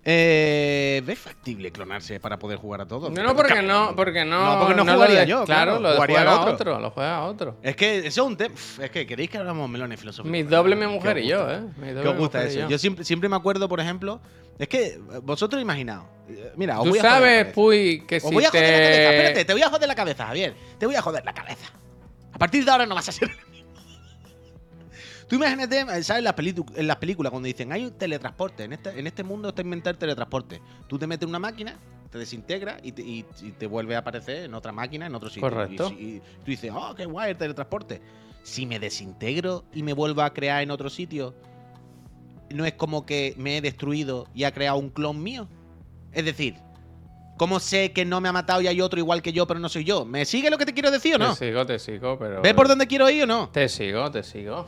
[0.05, 3.13] Eh, ¿Ves factible clonarse para poder jugar a todos?
[3.13, 4.55] No, no, porque no, porque no.
[4.55, 6.53] No, porque no jugaría de- yo, Claro, claro, lo jugaría juega otro.
[6.55, 6.81] otro.
[6.81, 7.57] Lo juega otro.
[7.63, 8.55] Es que eso es un tema.
[8.81, 10.31] Es que queréis que hablamos melones filosóficos.
[10.33, 11.49] Mi doble, mi ¿Qué os mujer y yo?
[11.49, 11.61] ¿eh?
[11.77, 12.69] Mi ¿Qué doble, os gusta eso?
[12.69, 14.21] Yo siempre, siempre me acuerdo, por ejemplo,
[14.59, 16.07] es que vosotros imaginaos.
[16.29, 17.53] eh, Mira, os Tú voy a joder sabes.
[17.55, 19.45] Puy, que Os si voy a joder la cabeza, espérate, te...
[19.45, 20.55] te voy a joder la cabeza, Javier.
[20.79, 21.71] Te voy a joder la cabeza.
[22.33, 23.31] A partir de ahora no vas a ser.
[25.33, 26.19] Tú imagínate, eh, ¿sabes?
[26.19, 26.35] En las,
[26.77, 29.93] en las películas cuando dicen hay un teletransporte, en este, en este mundo está inventado
[29.93, 30.61] el teletransporte.
[30.89, 31.75] Tú te metes en una máquina,
[32.11, 35.31] te desintegra y te, y- y te vuelve a aparecer en otra máquina, en otro
[35.31, 35.49] sitio.
[35.49, 35.91] Correcto.
[35.99, 38.03] Y, y tú dices, oh, qué guay el teletransporte.
[38.43, 41.33] Si me desintegro y me vuelvo a crear en otro sitio,
[42.51, 45.49] no es como que me he destruido y ha creado un clon mío?
[46.13, 46.57] Es decir,
[47.39, 49.71] ¿cómo sé que no me ha matado y hay otro igual que yo, pero no
[49.71, 50.05] soy yo?
[50.05, 51.31] ¿Me sigue lo que te quiero decir o no?
[51.35, 52.43] Te sigo, te sigo, pero.
[52.43, 53.49] ¿Ves por dónde quiero ir o no?
[53.49, 54.67] Te sigo, te sigo.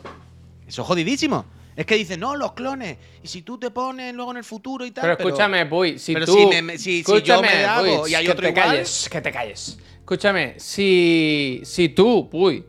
[0.66, 1.44] Eso es jodidísimo.
[1.76, 2.96] Es que dicen, no, los clones.
[3.22, 5.02] Y si tú te pones luego en el futuro y tal.
[5.02, 6.36] Pero escúchame, Puy, si pero tú.
[6.52, 8.66] si me- si- si yo me escúchame, hago Puy, y hay que otro te igual-
[8.68, 9.78] calles, que te calles.
[10.00, 11.60] Escúchame, si.
[11.64, 12.64] Si tú, Puy.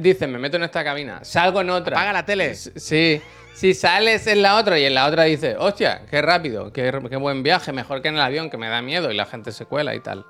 [0.00, 1.96] Dices, me meto en esta cabina, salgo en otra.
[1.96, 2.54] Apaga la tele.
[2.54, 3.20] Sí.
[3.54, 7.16] Si sales en la otra y en la otra dices, hostia, qué rápido, qué, qué
[7.16, 9.66] buen viaje, mejor que en el avión, que me da miedo y la gente se
[9.66, 10.24] cuela y tal.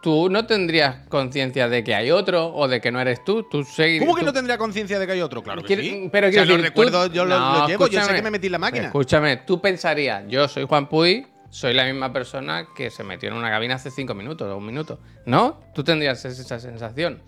[0.00, 3.44] Tú no tendrías conciencia de que hay otro o de que no eres tú.
[3.48, 5.42] Tú seguir- ¿Cómo que tú- no tendría conciencia de que hay otro?
[5.42, 6.08] Claro que sí.
[6.10, 7.86] Pero o sea, los tú- recuerdos yo los, No, los llevo.
[7.86, 8.86] Yo sé que me metí en la máquina.
[8.86, 13.36] Escúchame, tú pensarías, yo soy Juan Puy, soy la misma persona que se metió en
[13.36, 14.98] una cabina hace cinco minutos o un minuto.
[15.26, 15.60] ¿No?
[15.74, 17.22] Tú tendrías esa sensación.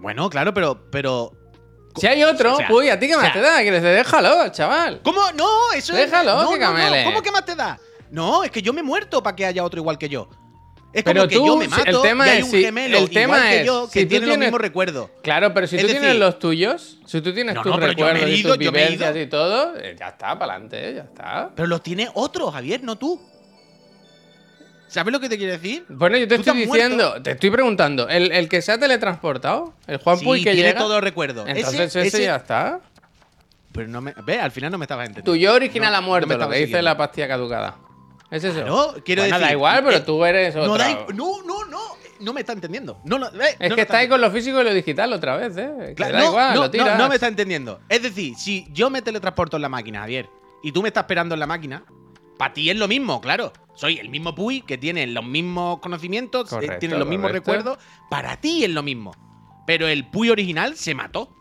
[0.00, 1.32] Bueno, claro, pero, pero.
[1.96, 3.62] Si hay otro, O sea, Puy, ¿a ti qué o más sea- te da?
[3.62, 5.00] Que le déjalo, chaval.
[5.02, 5.20] ¿Cómo?
[5.34, 6.44] No, eso Déjalo, es.
[6.44, 6.76] No, que no, no.
[6.78, 7.04] camele.
[7.04, 7.78] ¿Cómo que más te da?
[8.10, 10.28] No, es que yo me he muerto para que haya otro igual que yo.
[10.92, 12.50] Es Pero como que tú, yo me si- mato el tema y hay es un
[12.50, 15.10] si- gemelo el tema igual que es, yo si que tú tiene los mismos recuerdos.
[15.22, 17.78] Claro, pero si Es tú decir- tienes los tuyos, si tú tienes No, tus no,
[17.78, 21.50] recuerdos y ido, tus vivencias y todo, eh, ya está, para adelante, ya está.
[21.54, 23.20] Pero los tiene otro, Javier, no tú.
[24.88, 25.84] ¿Sabes lo que te quiero decir?
[25.88, 27.22] Bueno, yo te estoy diciendo, muerto.
[27.22, 29.74] te estoy preguntando, ¿el, el que se ha teletransportado?
[29.86, 30.80] ¿El Juan sí, Puy que tiene llega?
[30.80, 31.46] todos los recuerdos.
[31.48, 32.80] Entonces ese, ya está.
[33.72, 34.12] Pero no me.
[34.24, 35.30] Ve, al final no me estabas entendiendo.
[35.30, 37.76] Tu yo original No, ha muerto, lo que dice la pastilla caducada.
[38.30, 38.60] ¿Es eso?
[38.60, 39.46] Claro, quiero Bueno, decir.
[39.48, 40.68] da igual, pero eh, tú eres otro.
[40.72, 41.80] No, da no, no, no.
[42.20, 43.00] No me está entendiendo.
[43.04, 45.56] No, eh, es no que está ahí con lo físico y lo digital otra vez,
[45.56, 45.94] ¿eh?
[45.96, 46.98] Claro, da no, igual, no, lo no, tiras.
[46.98, 47.80] no me está entendiendo.
[47.88, 50.28] Es decir, si yo me teletransporto en la máquina, Javier,
[50.62, 51.82] y tú me estás esperando en la máquina,
[52.36, 53.52] para ti es lo mismo, claro.
[53.74, 57.78] Soy el mismo Puy que tiene los mismos conocimientos, eh, Correcto, tiene los mismos recuerdos.
[58.10, 59.14] Para ti es lo mismo.
[59.66, 61.34] Pero el Puy original se mató.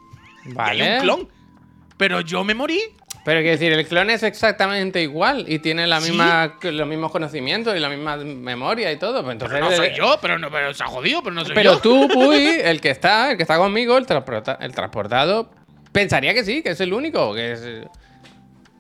[0.46, 1.30] Y hay un clon.
[1.98, 2.80] Pero yo me morí.
[3.30, 6.10] Pero quiero decir, el clon es exactamente igual y tiene la ¿Sí?
[6.10, 9.22] misma, los mismos conocimientos y la misma memoria y todo.
[9.22, 11.54] Pues entonces, Pero no soy yo, pero no, pero se ha jodido, pero no soy
[11.54, 11.80] Pero yo.
[11.80, 15.52] tú, Puy, el que está, el que está conmigo, el, transporta- el transportado,
[15.92, 17.36] pensaría que sí, que es el único.
[17.36, 17.62] Que es...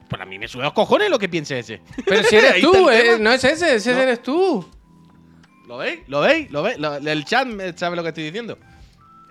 [0.09, 1.81] Pues a mí me sube los cojones lo que piense ese.
[2.07, 3.99] Pero si eres tú, eh, no es ese, ese No.
[4.01, 4.67] eres tú.
[5.67, 5.99] ¿Lo veis?
[6.07, 6.49] ¿Lo veis?
[6.49, 6.77] ¿Lo veis?
[7.05, 8.57] El chat sabe lo que estoy diciendo.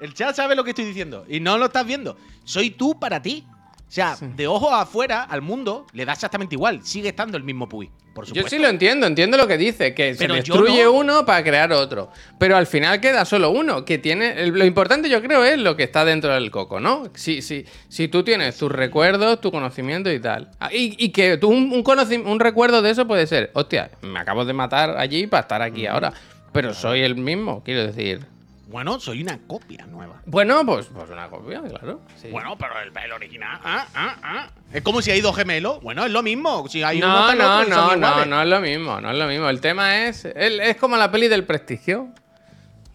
[0.01, 1.25] El chat sabe lo que estoy diciendo.
[1.29, 2.17] Y no lo estás viendo.
[2.45, 3.45] Soy tú para ti.
[3.89, 6.81] O sea, de ojos afuera al mundo le da exactamente igual.
[6.85, 7.91] Sigue estando el mismo Puy.
[8.15, 8.51] Por Yo supuesto.
[8.51, 10.93] sí lo entiendo, entiendo lo que dice, que Pero se yo destruye no.
[10.93, 12.11] uno para crear otro.
[12.39, 14.47] Pero al final queda solo uno, que tiene...
[14.49, 17.05] Lo importante yo creo es lo que está dentro del coco, ¿no?
[17.15, 20.51] Si, si, si tú tienes tus recuerdos, tu conocimiento y tal.
[20.61, 24.45] Ah, Y, y que tú un, un, recuerdo de eso puede ser, hostia, me acabo
[24.45, 26.13] de matar allí para estar aquí ahora.
[26.53, 28.27] Pero soy el mismo, quiero decir.
[28.69, 30.21] Bueno, soy una copia nueva.
[30.27, 32.03] Bueno, pues, pues una copia, claro.
[32.17, 32.29] sí.
[32.31, 33.59] Bueno, pero el, el original.
[33.65, 34.51] Ah, ah, ah.
[34.73, 35.81] Es como si hay dos gemelos.
[35.83, 36.69] Bueno, es lo mismo.
[36.69, 39.17] Si hay uno, No, el no, otro no, no, no es lo mismo, no es
[39.17, 39.49] lo mismo.
[39.49, 40.27] El tema es.
[40.27, 42.09] el- es como la peli del prestigio.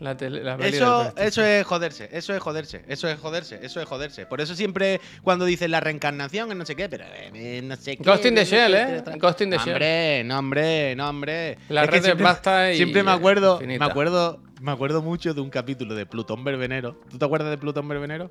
[0.03, 3.59] La, tele- la peli del Eso, eso es joderse, eso es joderse, eso es joderse,
[3.63, 4.25] eso es joderse.
[4.25, 7.95] Por eso siempre cuando dicen la reencarnación es no sé qué, pero eh, no sé
[7.95, 8.03] qué.
[8.03, 9.01] Ghost in the Shell, ¿eh?
[9.03, 9.17] tal.
[9.17, 9.73] Ghost in the No, Shell.
[9.75, 11.57] Hombre, no, hombre, no, hombre.
[11.69, 13.85] La Es red de siempre- pasta y Siempre me acuerdo, infinita.
[13.85, 16.99] me acuerdo, me acuerdo mucho de un capítulo de Plutón Verbenero.
[17.09, 18.29] ¿Tú te acuerdas de Plutón Verbenero?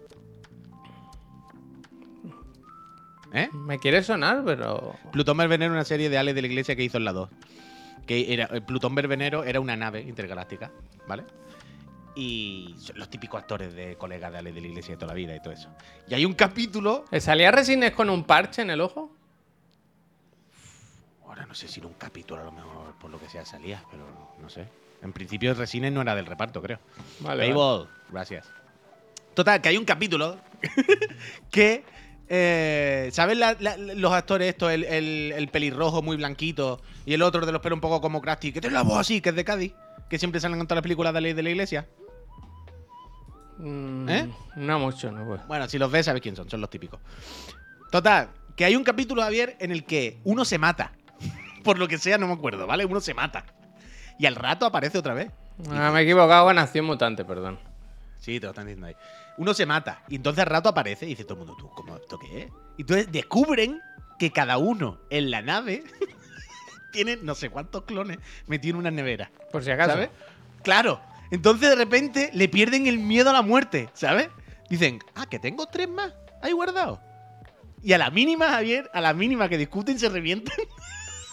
[3.33, 3.49] ¿Eh?
[3.55, 4.95] Me quiere sonar, pero.
[5.11, 7.31] Plutón Verbenero una serie de Alex de la Iglesia que hizo en la 2.
[8.07, 10.71] Que era, el Plutón Verbenero era una nave intergaláctica,
[11.07, 11.23] ¿vale?
[12.15, 15.35] Y los típicos actores de colegas de Alex de la Iglesia de toda la vida
[15.35, 15.71] y todo eso.
[16.09, 17.05] Y hay un capítulo.
[17.11, 19.17] ¿Eh, ¿Salía Resines con un parche en el ojo?
[21.27, 23.83] Ahora no sé si era un capítulo a lo mejor por lo que sea salía,
[23.91, 24.05] pero
[24.41, 24.67] no sé.
[25.03, 26.79] En principio Resines no era del reparto, creo.
[27.21, 27.53] Vale.
[28.11, 28.47] gracias.
[29.35, 30.37] Total, que hay un capítulo
[31.51, 31.85] que.
[32.35, 34.71] Eh, ¿Sabes la- la- los actores estos?
[34.71, 38.21] El, el- el pelirrojo muy blanquito y el otro de los pelos un poco como
[38.23, 39.75] Krusty, que tiene la voz así, que es de Cádiz,
[40.09, 41.87] que siempre salen en todas las películas de la, de la iglesia.
[43.63, 44.29] Mm, ¿Eh?
[44.57, 45.47] No mucho, no pues.
[45.47, 47.01] Bueno, si los ves, sabes quién son, son los típicos.
[47.91, 50.93] Total, que hay un capítulo, Javier, en el que uno se mata.
[51.65, 52.85] Por lo que sea, no me acuerdo, ¿vale?
[52.85, 53.45] Uno se mata.
[54.19, 55.31] Y al rato aparece otra vez.
[55.71, 57.59] Ah, me he equivocado con Acción Mutante, perdón.
[58.19, 58.97] Sí, te lo están diciendo ahí.
[59.39, 61.97] Uno se mata y entonces al rato aparece y dice todo el mundo, ¿tú cómo
[61.97, 62.49] esto qué es?
[62.77, 63.81] Y entonces descubren
[64.19, 65.85] que cada uno en la nave
[66.93, 69.31] tiene no sé cuántos clones metidos en una nevera.
[69.51, 69.93] Por si acaso.
[69.93, 70.11] ¿Sabes?
[70.63, 71.01] Claro.
[71.33, 74.29] Entonces de repente le pierden el miedo a la muerte, ¿sabes?
[74.69, 76.13] Dicen, ah, que tengo tres más
[76.43, 77.01] ahí guardados.
[77.83, 80.55] Y a la mínima, Javier, a la mínima que discuten, se revientan.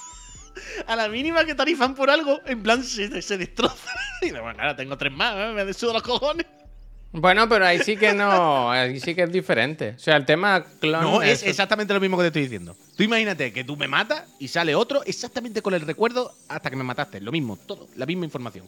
[0.88, 3.94] a la mínima que tarifan por algo, en plan se, se destrozan.
[4.22, 5.66] y bueno, ahora tengo tres más, ¿eh?
[5.66, 6.46] me sudo los cojones.
[7.12, 9.96] Bueno, pero ahí sí que no, ahí sí que es diferente.
[9.98, 11.02] O sea, el tema clon.
[11.02, 12.78] No, es exactamente lo mismo que te estoy diciendo.
[12.96, 16.78] Tú imagínate que tú me matas y sale otro exactamente con el recuerdo hasta que
[16.78, 17.20] me mataste.
[17.20, 18.66] Lo mismo, todo, la misma información.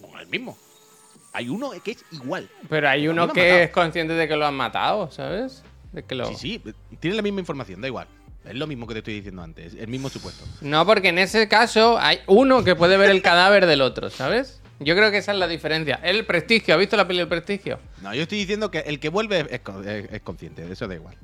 [0.00, 0.56] No, el mismo.
[1.32, 2.48] Hay uno que es igual.
[2.68, 3.60] Pero hay uno que matado.
[3.62, 5.62] es consciente de que lo han matado, ¿sabes?
[5.92, 6.26] De que lo...
[6.34, 8.06] Sí, sí, tiene la misma información, da igual.
[8.44, 10.44] Es lo mismo que te estoy diciendo antes, el mismo supuesto.
[10.60, 14.60] No, porque en ese caso hay uno que puede ver el cadáver del otro, ¿sabes?
[14.80, 16.00] Yo creo que esa es la diferencia.
[16.02, 17.78] El prestigio, ¿has visto la peli del prestigio?
[18.02, 20.88] No, yo estoy diciendo que el que vuelve es, con- es- es consciente, de eso
[20.88, 21.14] da igual.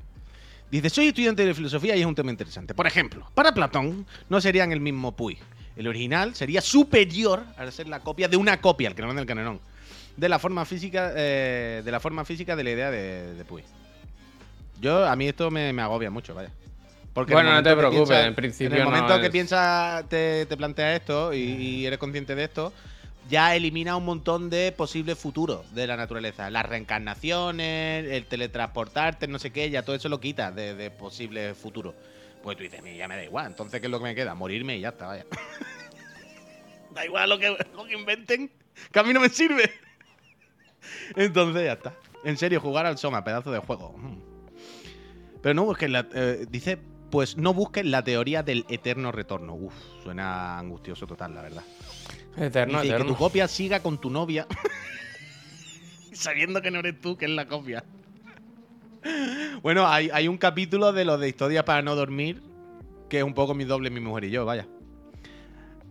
[0.70, 2.72] Dice, soy estudiante de filosofía y es un tema interesante.
[2.74, 5.38] Por ejemplo, para Platón no serían el mismo Puy.
[5.76, 9.60] El original sería superior al ser la copia de una copia, el canon del canonón,
[10.18, 13.62] de la forma física, eh, de la forma física de la idea de, de Puy.
[14.80, 16.50] Yo, a mí esto me, me agobia mucho, vaya.
[17.14, 20.08] Porque Bueno, no te preocupes, piensas- en principio En el no momento que es- piensas,
[20.08, 22.72] te, te planteas esto y, y eres consciente de esto,
[23.28, 26.50] ya elimina un montón de posibles futuros de la naturaleza.
[26.50, 31.56] Las reencarnaciones, el teletransportarte, no sé qué, ya todo eso lo quita de, de posibles
[31.56, 31.94] futuros.
[32.42, 33.46] Pues tú dices, "Mira, ya me da igual.
[33.46, 34.34] Entonces, ¿qué es lo que me queda?
[34.34, 35.26] Morirme y ya está, vaya.
[36.94, 38.50] da igual lo que, lo que inventen,
[38.92, 39.70] que a mí no me sirve.
[41.16, 41.94] Entonces, ya está.
[42.24, 43.94] En serio, jugar al Soma, pedazo de juego.
[43.96, 44.18] Mm.
[45.42, 46.06] Pero no busques la.
[46.14, 46.78] eh, dice,
[47.10, 49.54] pues no busques la teoría del eterno retorno.
[49.54, 51.62] Uf, suena angustioso total, la verdad.
[52.36, 53.12] Eterno, Dice, que eterno.
[53.12, 54.46] tu copia siga con tu novia.
[56.12, 57.84] sabiendo que no eres tú, que es la copia.
[59.62, 62.42] bueno, hay, hay un capítulo de los de historia para no dormir,
[63.08, 64.66] que es un poco mi doble, mi mujer y yo, vaya.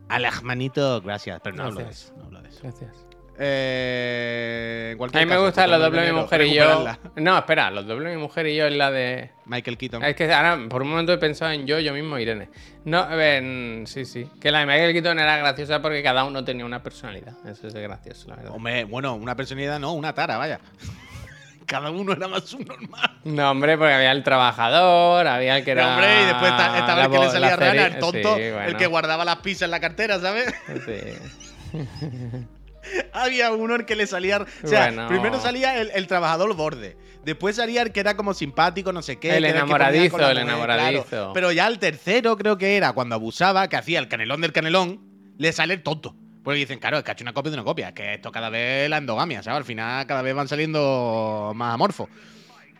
[0.10, 1.40] Alajmanito, gracias.
[1.44, 2.14] Pero no hablo de eso.
[2.18, 2.60] No hablo de eso.
[2.64, 2.92] Gracias.
[3.40, 6.86] Eh, en A mí me caso, gusta pues, los cuando doble mi mujer y yo.
[7.18, 9.30] No, espera, los doble mi mujer y yo es la de.
[9.46, 10.04] Michael Keaton.
[10.04, 12.50] Es que ahora por un momento he pensado en yo, yo mismo, Irene.
[12.86, 14.28] No, en- sí, sí.
[14.42, 17.34] Que la de Michael Keaton era graciosa porque cada uno tenía una personalidad.
[17.48, 18.52] Eso es gracioso, la verdad.
[18.56, 20.60] Hombre, bueno, una personalidad no, una tara, vaya.
[21.68, 23.20] Cada uno era más subnormal.
[23.26, 25.90] No, hombre, porque había el trabajador, había el que era.
[25.96, 29.26] hombre, y después esta- el que le salía rana, el tonto, Sí, el que guardaba
[29.26, 30.54] las pizzas en la cartera, ¿sabes?
[30.86, 31.78] sí.
[33.14, 34.46] Había uno el que le salía.
[34.64, 35.08] O sea, Bueno.
[35.08, 36.98] primero salía el, el trabajador borde.
[37.24, 39.38] Después salía el que era como simpático, no sé qué.
[39.38, 41.04] El enamoradizo, el enamoradizo.
[41.06, 41.32] claro.
[41.34, 45.02] Pero ya el tercero, creo que era cuando abusaba, que hacía el canelón del canelón,
[45.38, 46.16] le sale el tonto.
[46.44, 47.94] Porque dicen, claro, es que ha hecho una copia de una copia.
[47.94, 49.58] Que esto cada vez la endogamia, ¿sabes?
[49.58, 52.08] Al final cada vez van saliendo más amorfos.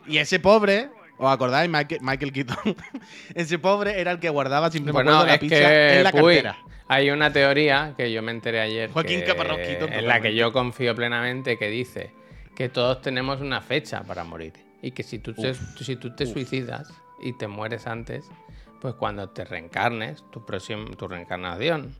[0.08, 0.90] Y ese pobre.
[1.18, 1.70] ¿Os acordáis?
[1.70, 2.76] Michael, Michael Keaton.
[3.36, 6.58] ese pobre era el que guardaba Bueno, acuerdo, la pizza que en la uy, cartera.
[6.88, 8.92] hay una teoría que yo me enteré ayer.
[8.92, 12.12] Joaquín que- Keaton, En la que yo confío plenamente que dice
[12.56, 14.54] que todos tenemos una fecha para morir.
[14.82, 16.88] Y que si tú, te, si tú te suicidas
[17.20, 18.26] y te mueres antes,
[18.80, 21.96] pues cuando te reencarnes, tu, próximo, tu reencarnación,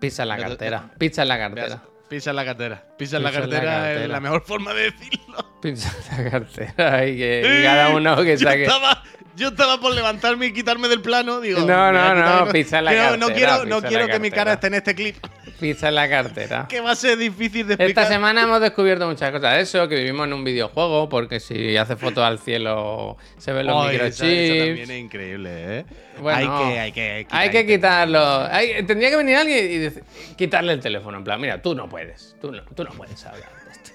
[0.00, 0.90] pisa en la cartera.
[0.98, 1.82] Pisa en la cartera.
[2.10, 2.82] Pisa en la cartera.
[2.98, 5.48] Pisa en la cartera es la mejor forma de decirlo.
[5.62, 8.64] Pisa en la cartera y que y cada uno que yo saque.
[8.64, 9.04] Estaba,
[9.40, 11.40] yo estaba por levantarme y quitarme del plano.
[11.40, 14.20] Digo, No, no, no, y pisa la que no, no cartera, quiero, no quiero que
[14.20, 14.34] mi cartera.
[14.44, 15.16] cara esté en este clip.
[15.58, 16.66] Pisa la cartera.
[16.68, 18.04] Que va a ser difícil de explicar.
[18.04, 21.76] Esta semana hemos descubierto muchas cosas de eso, que vivimos en un videojuego, porque si
[21.76, 24.20] hace fotos al cielo se ven los esa- microchips.
[24.22, 25.84] Eso también es increíble, ¿eh?
[26.20, 28.46] Bueno, hay que, hay que, Hay que quitarlo.
[28.50, 30.02] Hay- tendría que venir alguien y dec-
[30.36, 31.16] quitarle el teléfono.
[31.18, 32.36] En plan, mira, tú no puedes.
[32.40, 33.90] Tú no, tú no puedes hablar de esto.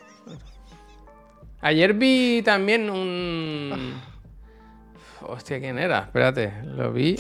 [1.62, 4.02] Ayer vi también un.
[5.28, 6.00] Hostia, ¿quién era?
[6.00, 7.16] Espérate, lo vi.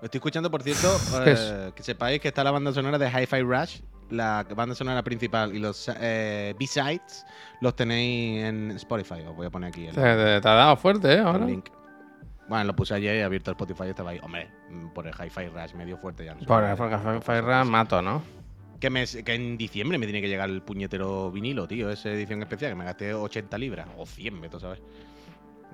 [0.00, 0.88] Lo estoy escuchando, por cierto,
[1.24, 3.80] ¿Qué eh, que sepáis que está la banda sonora de Hi-Fi Rush,
[4.10, 7.24] la banda sonora principal y los eh, B-Sides
[7.60, 9.20] los tenéis en Spotify.
[9.26, 11.14] Os voy a poner aquí el, Te, te- te ha dado fuerte, ¿eh?
[11.18, 11.46] el Ahora.
[11.46, 11.68] link.
[12.46, 14.20] Bueno, lo puse ayer y he abierto el Spotify y estaba ahí.
[14.22, 16.34] Hombre, mm, por el Hi-Fi Rush medio fuerte ya.
[16.34, 16.40] no.
[16.46, 18.22] Por porque Ferra mato, ¿no?
[18.78, 21.88] Que, me- que en diciembre me tiene que llegar el puñetero vinilo, tío.
[21.88, 23.86] Esa edición especial, que me gasté 80 libras.
[23.96, 24.80] O 100, veto, ¿sabes?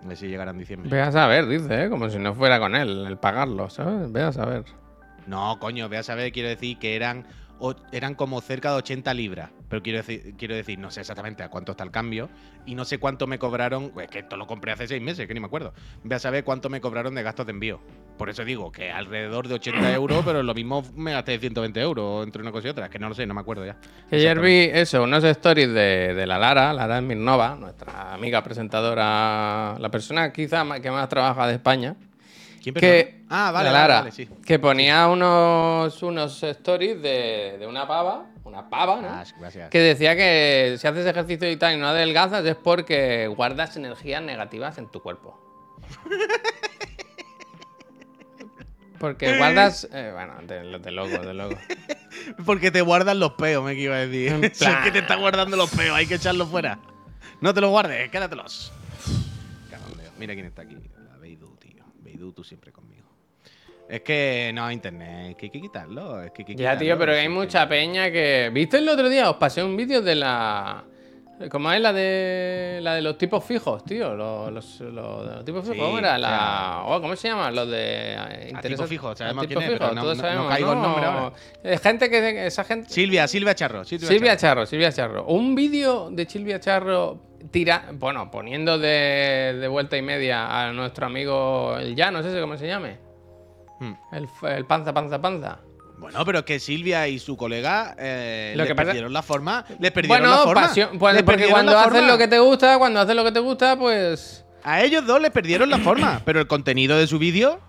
[0.03, 0.91] A ver si llegará en diciembre.
[0.91, 1.91] Ve a saber, dice, ¿eh?
[1.91, 4.11] Como si no fuera con él el pagarlo, ¿sabes?
[4.11, 4.65] Ve a saber.
[5.27, 7.27] No, coño, ve a saber, quiero decir que eran,
[7.59, 9.51] o- eran como cerca de 80 libras.
[9.71, 12.29] Pero quiero decir, quiero decir, no sé exactamente a cuánto está el cambio.
[12.67, 13.93] Y no sé cuánto me cobraron.
[14.03, 15.73] Es que esto lo compré hace seis meses, que ni me acuerdo.
[16.03, 17.81] Ve a saber cuánto me cobraron de gastos de envío.
[18.19, 22.27] Por eso digo que alrededor de 80 euros, pero lo mismo me gasté 120 euros
[22.27, 22.87] entre una cosa y otra.
[22.87, 23.77] Es que no lo sé, no me acuerdo ya.
[24.11, 29.89] Ayer vi eso, unos stories de, de la Lara, Lara Mirnova, nuestra amiga presentadora, la
[29.89, 31.95] persona quizá que más trabaja de España.
[32.63, 33.25] ¿Quién Que?
[33.29, 34.29] Ah, vale, la vale, Lara, vale, sí.
[34.45, 39.09] que ponía unos, unos stories de, de una pava, una pava, ¿no?
[39.09, 39.71] Ah, gracias.
[39.71, 44.23] Que decía que si haces ejercicio y tal y no adelgazas es porque guardas energías
[44.23, 45.39] negativas en tu cuerpo.
[48.99, 49.89] Porque guardas.
[49.95, 51.57] eh, bueno, de, de loco, de loco.
[52.45, 54.33] Porque te guardan los peos, me iba a decir.
[54.33, 56.79] En Si es que te está guardando los peos, hay que echarlos fuera.
[57.41, 58.71] No te los guardes, quédatelos.
[59.97, 60.13] Dios.
[60.19, 60.77] Mira quién está aquí.
[62.21, 63.09] Beidou, tú siempre conmigo.
[63.89, 66.23] Es que no, internet, es que hay que quitarlo.
[66.23, 68.51] Es que hay que Ya, tío, quitarlo, pero hay mucha peña que.
[68.53, 69.31] ¿Viste el otro día?
[69.31, 70.85] Os pasé un vídeo de la.
[71.49, 74.15] ¿Cómo es la de la de los tipos fijos, tío?
[74.15, 76.19] Los, los, los- los tipos fijos, Sí, ¿cómo era?
[76.19, 76.83] La...
[76.85, 77.55] oh, ¿Cómo se llaman?
[77.55, 78.13] Los de.
[78.13, 80.73] eh, A interesa- tipo fijo, sabemos quién es, pero no- todos no- no sabemos, caigo
[80.73, 81.33] el nombre ahora.
[81.65, 82.47] Eh, gente que.
[82.47, 82.91] Esa gente.
[82.91, 83.85] Silvia, Silvia Charro.
[83.85, 84.61] Silvia, Silvia Charro.
[84.61, 85.25] Charro, Silvia Charro.
[85.27, 87.19] Un vídeo de Silvia Charro
[87.51, 92.59] tira, bueno, poniendo de, de vuelta y media a nuestro amigo el Llano, ¿ese cómo
[92.59, 92.99] se llame?
[93.81, 93.95] Hmm.
[94.13, 95.59] El, el panza, panza, panza.
[96.01, 99.23] Bueno, pero es que Silvia y su colega eh, Lo le que pasa- perdieron la
[99.23, 99.65] forma.
[99.79, 100.63] Le perdieron Bueno, la forma.
[100.63, 102.07] pasión, pues, porque cuando haces forma.
[102.09, 104.45] lo que te gusta, cuando haces lo que te gusta, pues.
[104.65, 107.61] A ellos dos les perdieron la forma, pero el contenido de su vídeo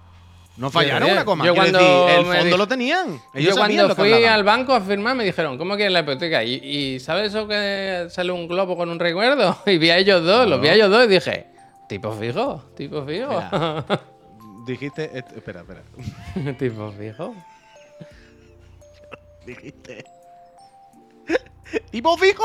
[0.58, 1.46] no fallaron una coma.
[1.46, 3.20] Yo cuando decir, el fondo lo tenían.
[3.34, 4.34] Ellos Yo cuando lo fui hablaban.
[4.40, 6.44] al banco a firmar me dijeron, ¿cómo quieres la hipoteca?
[6.44, 9.58] Y, y ¿sabes eso que sale un globo con un recuerdo?
[9.66, 11.48] Y vi a ellos dos, los vi a ellos dos y dije,
[11.88, 13.30] tipo fijo, tipo fijo.
[14.68, 15.10] Dijiste.
[15.18, 15.82] espera, espera.
[16.60, 17.34] tipo fijo.
[19.46, 20.04] Dijiste.
[21.92, 22.44] ¡Tipo fijo!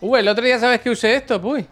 [0.00, 1.64] Uh, el otro día sabes que usé esto, pues.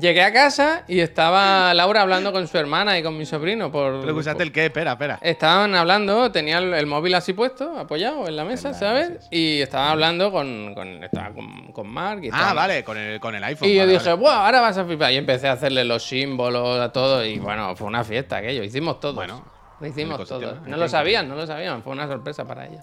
[0.00, 4.02] Llegué a casa y estaba Laura hablando con su hermana y con mi sobrino por.
[4.02, 5.18] Pero usaste el qué, espera, espera.
[5.22, 9.12] Estaban hablando, tenía el, el móvil así puesto, apoyado en la mesa, ¿sabes?
[9.30, 13.18] Y estaban hablando con, con, estaba con, con Mark y Ah, estaban- vale, con el,
[13.18, 13.66] con el iPhone.
[13.68, 14.20] Y yo dije, vale.
[14.20, 14.44] ¡buah!
[14.44, 15.10] Ahora vas a flipar.
[15.12, 17.24] Y empecé a hacerle los símbolos a todo.
[17.24, 18.62] Y bueno, fue una fiesta aquello.
[18.62, 19.14] Hicimos todo.
[19.14, 19.42] Bueno,
[19.80, 20.60] lo hicimos todo.
[20.66, 21.82] No lo sabían, no lo sabían.
[21.82, 22.82] Fue una sorpresa para ella.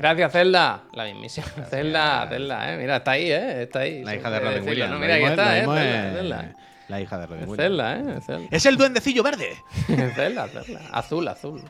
[0.00, 0.84] Gracias, Zelda.
[0.94, 1.46] La mismísima.
[1.70, 2.78] Zelda, Zelda, eh.
[2.78, 3.62] Mira, está ahí, eh.
[3.64, 4.02] Está ahí.
[4.02, 4.90] La hija de Robin decirlo, Williams.
[4.90, 4.94] ¿no?
[4.94, 5.60] Lo Mira, ahí está, eh.
[5.60, 6.54] Zelda, es Zelda.
[6.88, 7.68] La hija de Robin Es Williams.
[7.68, 8.16] Zelda, eh.
[8.16, 8.48] es Zelda.
[8.50, 9.56] Es el duendecillo verde.
[10.14, 10.80] Zelda, Zelda.
[10.90, 11.62] Azul, azul.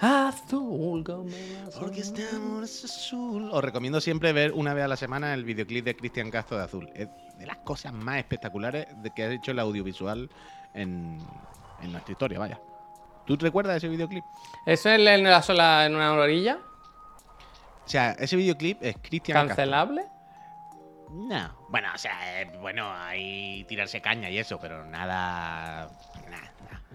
[0.00, 3.48] Azul como la Porque estamos azul.
[3.50, 6.64] Os recomiendo siempre ver una vez a la semana el videoclip de Cristian Castro de
[6.64, 6.90] Azul.
[6.94, 7.08] Es
[7.38, 10.28] de las cosas más espectaculares de que ha hecho el audiovisual
[10.74, 11.18] en,
[11.82, 12.60] en nuestra historia, vaya.
[13.26, 14.24] ¿Tú te recuerdas ese videoclip?
[14.66, 16.58] ¿Eso es en la sola en una orilla?
[17.88, 19.48] O sea, ese videoclip es Cristian Castro.
[19.56, 20.04] ¿Cancelable?
[21.10, 21.56] No.
[21.70, 25.88] Bueno, o sea, eh, bueno, hay tirarse caña y eso, pero nada.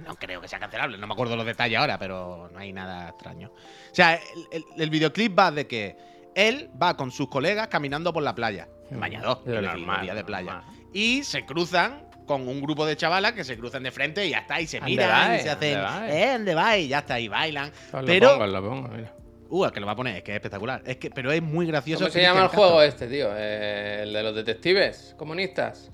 [0.05, 0.99] No creo que sea cancelable.
[0.99, 3.49] No me acuerdo los detalles ahora, pero no hay nada extraño.
[3.49, 4.21] O sea, el,
[4.51, 5.97] el- el videoclip va de que
[6.35, 8.67] él va con sus colegas caminando por la playa.
[8.91, 10.53] En bañador, decir, normal, día de playa.
[10.53, 10.75] normal.
[10.93, 14.39] Y se cruzan con un grupo de chavalas que se cruzan de frente y ya
[14.39, 15.41] está, y se ¿Dónde miran vais?
[15.41, 15.73] y se hacen.
[15.73, 16.13] ¿Dónde vais?
[16.13, 16.33] ¿Eh?
[16.33, 16.77] ¿Dónde va?
[16.77, 17.71] Y ya está, y bailan.
[17.93, 18.29] Lo Pero.
[18.29, 19.13] pongo, os lo pongo, mira.
[19.53, 20.81] Uh, el que lo va a poner, es que es espectacular.
[20.83, 22.05] Es que, pero es muy gracioso.
[22.05, 23.29] ¿Cómo se llama el juego este, tío?
[23.37, 25.91] Eh, el de los detectives comunistas.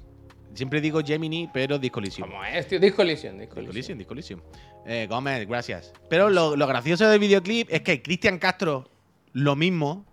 [0.53, 2.29] Siempre digo Gemini, pero Discolisión.
[2.29, 2.79] ¿Cómo es, tío?
[2.79, 3.37] Discolisión.
[3.37, 4.41] Discolisión, Discolisión.
[4.85, 5.91] Eh, Gómez, gracias.
[6.09, 8.89] Pero lo, lo gracioso del videoclip es que Cristian Castro,
[9.33, 10.05] lo mismo,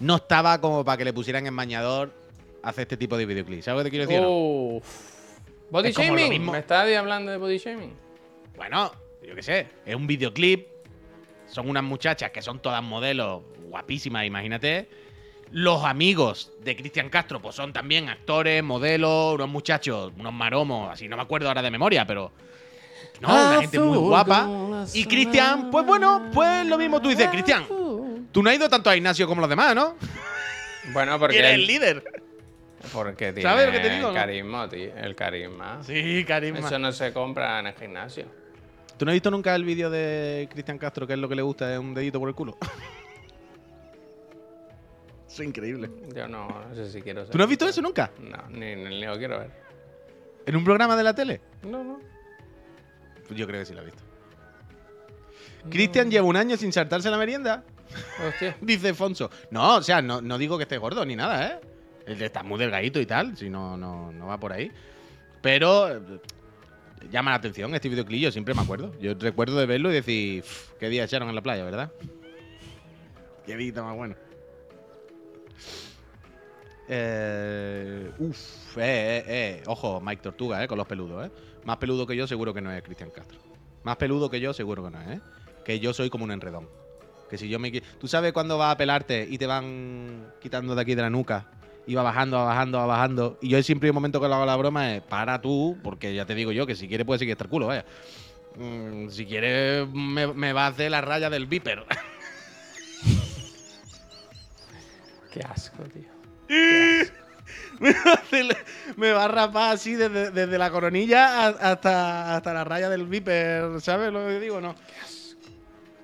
[0.00, 2.10] no estaba como para que le pusieran en bañador
[2.62, 3.60] hacer este tipo de videoclip.
[3.60, 4.22] ¿Sabes lo que te quiero decir?
[4.22, 4.80] no?
[5.70, 6.50] Body Es shaming.
[6.50, 7.92] ¿Me estás hablando de body shaming?
[8.56, 8.92] Bueno,
[9.22, 10.79] yo qué sé, es un videoclip.
[11.50, 14.88] Son unas muchachas que son todas modelos guapísimas, imagínate.
[15.52, 21.08] Los amigos de Cristian Castro, pues son también actores, modelos, unos muchachos, unos maromos, así
[21.08, 22.32] no me acuerdo ahora de memoria, pero.
[23.20, 24.48] No, una gente muy guapa.
[24.94, 27.66] Y Cristian, pues bueno, pues lo mismo tú dices, Cristian.
[27.66, 29.96] Tú no has ido tanto a gimnasio como los demás, ¿no?
[30.92, 31.38] Bueno, porque.
[31.38, 32.02] eres el líder.
[32.92, 34.14] Porque tiene ¿Sabes lo que te digo, no?
[34.14, 34.96] carisma, tío.
[34.96, 35.80] El carisma.
[35.82, 36.60] Sí, carisma.
[36.60, 38.24] Eso no se compra en el gimnasio.
[39.00, 41.40] ¿Tú no has visto nunca el vídeo de Cristian Castro, que es lo que le
[41.40, 42.58] gusta, es un dedito por el culo?
[45.26, 45.90] es increíble.
[46.14, 48.10] Yo no, no sé si quiero ¿Tú no has visto eso nunca?
[48.20, 49.52] No, ni, ni, lo quiero ver.
[50.44, 51.40] ¿En un programa de la tele?
[51.62, 51.98] No, no.
[53.26, 54.02] Pues yo creo que sí lo he visto.
[55.70, 57.64] Cristian lleva un año sin saltarse la merienda,
[58.28, 58.58] Hostia.
[58.60, 59.30] dice Fonso.
[59.50, 61.60] No, o sea, no, no digo que esté gordo ni nada, ¿eh?
[62.04, 64.70] Está muy delgadito y tal, si no, no, no va por ahí.
[65.40, 66.20] Pero
[67.10, 68.92] llama la atención este videoclip, yo siempre me acuerdo.
[69.00, 71.90] Yo recuerdo de verlo y decir, "Uf, qué día echaron en la playa, ¿verdad?
[73.46, 74.14] Qué día más bueno.
[76.92, 79.62] Eh, uf, eh, eh, eh.
[79.66, 81.30] Ojo, Mike Tortuga, eh, con los peludos, eh.
[81.64, 83.38] Más peludo que yo, seguro que no es Cristian Castro.
[83.84, 85.20] Más peludo que yo, seguro que no es, eh.
[85.64, 86.68] Que yo soy como un enredón.
[87.28, 87.70] Que si yo me.
[87.70, 91.46] ¿Tú sabes cuando vas a pelarte y te van quitando de aquí de la nuca?
[91.94, 93.38] Va bajando, va bajando, va bajando.
[93.40, 96.14] Y yo siempre hay un momento que le hago la broma es para tú, porque
[96.14, 97.84] ya te digo yo que si quieres puedes seguir hasta el culo, vaya.
[98.56, 101.84] Mm, si quieres me, me va a hacer la raya del viper.
[105.32, 106.10] Qué asco, tío.
[107.80, 108.56] me, va a hacer-
[108.96, 113.80] me va a rapar así desde, desde la coronilla hasta, hasta la raya del viper,
[113.80, 114.60] ¿sabes lo que digo?
[114.60, 114.74] No.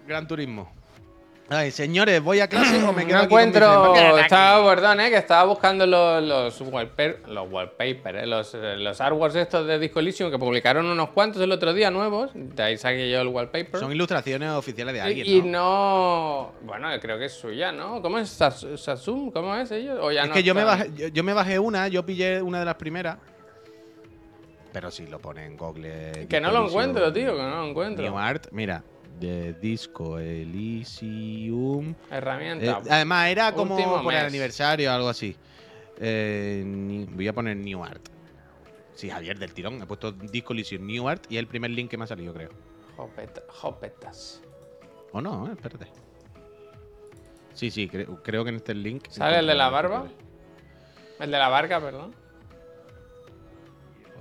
[0.07, 0.72] Gran turismo.
[1.49, 3.94] Ay, señores, ¿voy a clase o me quedo No aquí encuentro.
[4.18, 9.01] Estaba, perdón, eh, que estaba buscando los, los, wallpaper, los wallpapers, eh, los, eh, los
[9.01, 12.30] artworks estos de Disco Elysium que publicaron unos cuantos el otro día nuevos.
[12.34, 13.78] De ahí saqué yo el wallpaper.
[13.78, 15.49] Son ilustraciones oficiales de alguien, y, y ¿no?
[15.53, 16.53] no.
[16.62, 18.03] Bueno, creo que es suya, ¿no?
[18.03, 19.30] ¿Cómo es Sas- Sasum?
[19.30, 19.99] ¿Cómo es ellos?
[20.03, 22.42] O ya Es no que yo me, bajé, yo, yo me bajé una, yo pillé
[22.42, 23.18] una de las primeras.
[24.72, 26.26] Pero si lo pone en Google.
[26.28, 28.05] Que no lo Elysium, encuentro, tío, que no lo encuentro.
[28.05, 28.82] New Art, mira,
[29.18, 31.94] de Disco Elysium.
[32.10, 32.64] Herramienta.
[32.84, 35.36] Eh, además, era como Último por el aniversario o algo así.
[35.98, 38.08] Eh, ni- voy a poner New Art.
[38.94, 39.80] Sí, Javier, del tirón.
[39.82, 42.32] He puesto Disco Elysium New Art y es el primer link que me ha salido,
[42.34, 42.50] creo.
[42.96, 44.42] Jopeta- jopetas.
[45.12, 45.86] O no, eh, espérate.
[47.54, 49.06] Sí, sí, cre- creo que en este link.
[49.08, 50.06] ¿Sale el de la barba?
[51.18, 52.14] El de la barca, perdón.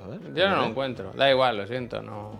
[0.03, 1.11] A ver, Yo no lo encuentro.
[1.13, 2.39] Da igual, lo siento, no.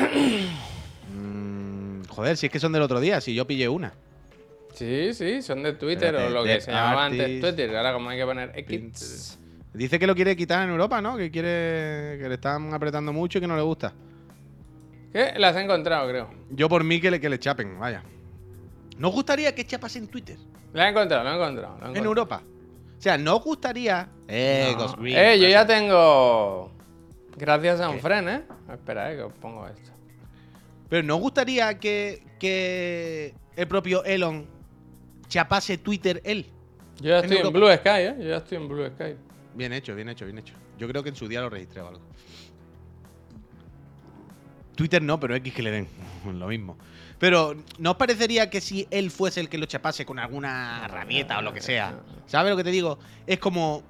[1.12, 3.92] Mm, joder, si es que son del otro día, si yo pillé una.
[4.74, 7.76] Sí, sí, son de Twitter Espérate, o lo que se llamaba antes Twitter.
[7.76, 9.38] Ahora, como hay que poner X.
[9.74, 11.16] Dice que lo quiere quitar en Europa, ¿no?
[11.16, 12.18] Que quiere.
[12.20, 13.92] que le están apretando mucho y que no le gusta.
[15.12, 15.32] ¿Qué?
[15.36, 16.30] Las he encontrado, creo.
[16.50, 18.02] Yo por mí que le, que le chapen, vaya.
[18.98, 20.36] ¿Nos gustaría que chapas en Twitter?
[20.72, 21.78] La he encontrado, la he encontrado.
[21.80, 22.04] la he En.
[22.04, 22.42] Europa.
[22.98, 24.08] O sea, ¿no os gustaría.
[24.28, 25.06] Eh, No.
[25.06, 26.70] Eh, yo ya tengo.
[27.40, 28.42] Gracias a un friend, ¿eh?
[28.70, 29.90] Espera, eh, que os pongo esto.
[30.90, 34.46] Pero ¿no os gustaría que, que el propio Elon
[35.26, 36.46] chapase Twitter él?
[37.00, 37.52] Yo ya En estoy en.
[37.52, 38.16] Blue Sky, ¿eh?
[38.18, 39.16] Yo ya estoy en Blue Sky.
[39.54, 40.52] Bien hecho, bien hecho, bien hecho.
[40.78, 42.02] Yo creo que en su día lo registré o algo.
[44.76, 45.88] Twitter no, pero X que le den.
[46.38, 46.76] Lo mismo.
[47.18, 51.38] Pero, ¿no os parecería que si él fuese el que lo chapase con alguna herramienta
[51.38, 52.00] o lo que sea?
[52.26, 52.98] ¿Sabes lo que te digo?
[53.26, 53.82] Es como.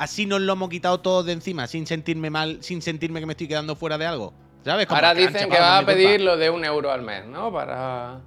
[0.00, 3.34] Así nos lo hemos quitado todos de encima, sin sentirme mal, sin sentirme que me
[3.34, 4.32] estoy quedando fuera de algo.
[4.64, 4.86] ¿Sabes?
[4.86, 7.52] Como Ahora dicen que va a pedir lo de un euro al mes, ¿no?
[7.52, 8.20] Para.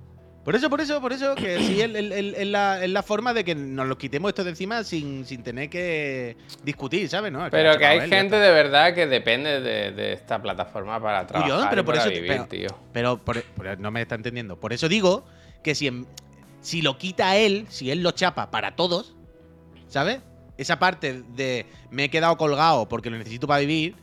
[0.45, 3.01] Por eso, por eso, por eso, que sí, es, es- es- es la, es la
[3.01, 7.31] forma de que nos lo quitemos esto de encima sin, sin tener que discutir, ¿sabes?
[7.31, 7.47] ¿No?
[7.49, 11.81] Pero que hay gente de verdad que depende de, de esta plataforma para trabajar pero
[11.81, 12.67] y por para eso, vivir, pero, tío.
[12.91, 14.59] pero por- por- no me está entendiendo.
[14.59, 15.25] Por eso digo
[15.63, 16.05] que si,
[16.61, 19.15] si lo quita él, si él lo chapa para todos,
[19.87, 20.19] ¿sabes?
[20.57, 23.95] Esa parte de me he quedado colgado porque lo necesito para vivir,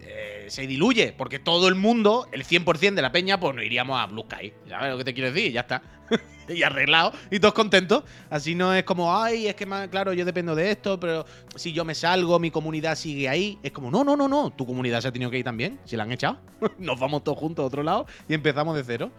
[0.00, 1.14] eh, se diluye.
[1.16, 4.52] Porque todo el mundo, el 100% de la peña, pues nos iríamos a Blue Sky.
[4.68, 5.52] ¿Sabes lo que te quiero decir?
[5.52, 5.82] Ya está.
[6.48, 8.04] y arreglado y todos contentos.
[8.30, 11.84] Así no es como, ay, es que claro, yo dependo de esto, pero si yo
[11.84, 13.58] me salgo, mi comunidad sigue ahí.
[13.62, 15.78] Es como, no, no, no, no, tu comunidad se ha tenido que ir también.
[15.84, 16.38] Si la han echado,
[16.78, 19.10] nos vamos todos juntos a otro lado y empezamos de cero.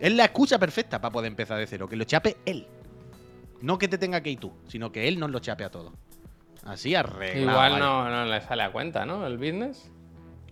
[0.00, 2.66] Es la excusa perfecta para poder empezar de cero, que lo chape él.
[3.60, 5.92] No que te tenga que ir tú, sino que él nos lo chape a todos.
[6.64, 7.50] Así arreglado.
[7.50, 9.26] Igual no, no le sale a cuenta, ¿no?
[9.26, 9.90] El business.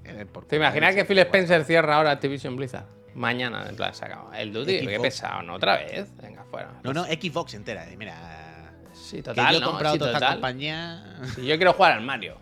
[0.05, 2.87] Eh, ¿Te imaginas que Phil Spencer cierra ahora Activision Blizzard?
[3.15, 4.39] Mañana, en plan, se acaba.
[4.39, 4.91] El Duty, Xbox.
[4.93, 5.55] qué pesado, ¿no?
[5.55, 6.15] Otra vez.
[6.19, 6.73] Venga, fuera.
[6.85, 7.89] No, no, Xbox entera.
[7.91, 8.73] eh, Mira.
[8.93, 9.67] Sí, que total, yo he ¿no?
[9.71, 10.35] comprado Sí, toda esta total.
[10.37, 11.19] compañía.
[11.35, 12.39] Si yo quiero jugar al Mario.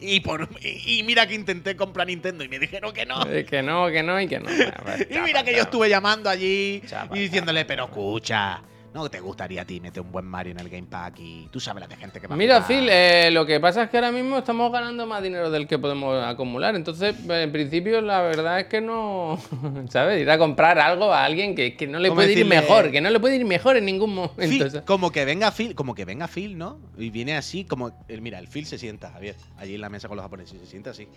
[0.00, 3.26] Y, por, y, y mira que intenté comprar Nintendo y me dijeron que no.
[3.26, 4.48] Eh, que no, que no y que no.
[5.10, 8.62] Y mira que yo estuve llamando allí Chapa, y diciéndole, pero escucha,
[8.94, 11.58] ¿no te gustaría a ti meter un buen Mario en el Game Pack y tú
[11.60, 12.62] sabes la de gente que va a Mira?
[12.62, 15.78] Phil, eh, lo que pasa es que ahora mismo estamos ganando más dinero del que
[15.78, 16.76] podemos acumular.
[16.76, 19.38] Entonces, en principio, la verdad es que no.
[19.90, 20.22] ¿Sabes?
[20.22, 23.00] Ir a comprar algo a alguien que, que no le ¿Cómo puede ir mejor, que
[23.00, 24.84] no le puede ir mejor en ningún Phil, momento.
[24.84, 26.78] como que venga Phil, como que venga Phil, ¿no?
[26.96, 27.90] Y viene así, como.
[28.20, 30.90] mira, el Phil se sienta, Javier, allí en la mesa con los japoneses, se sienta
[30.90, 31.08] así.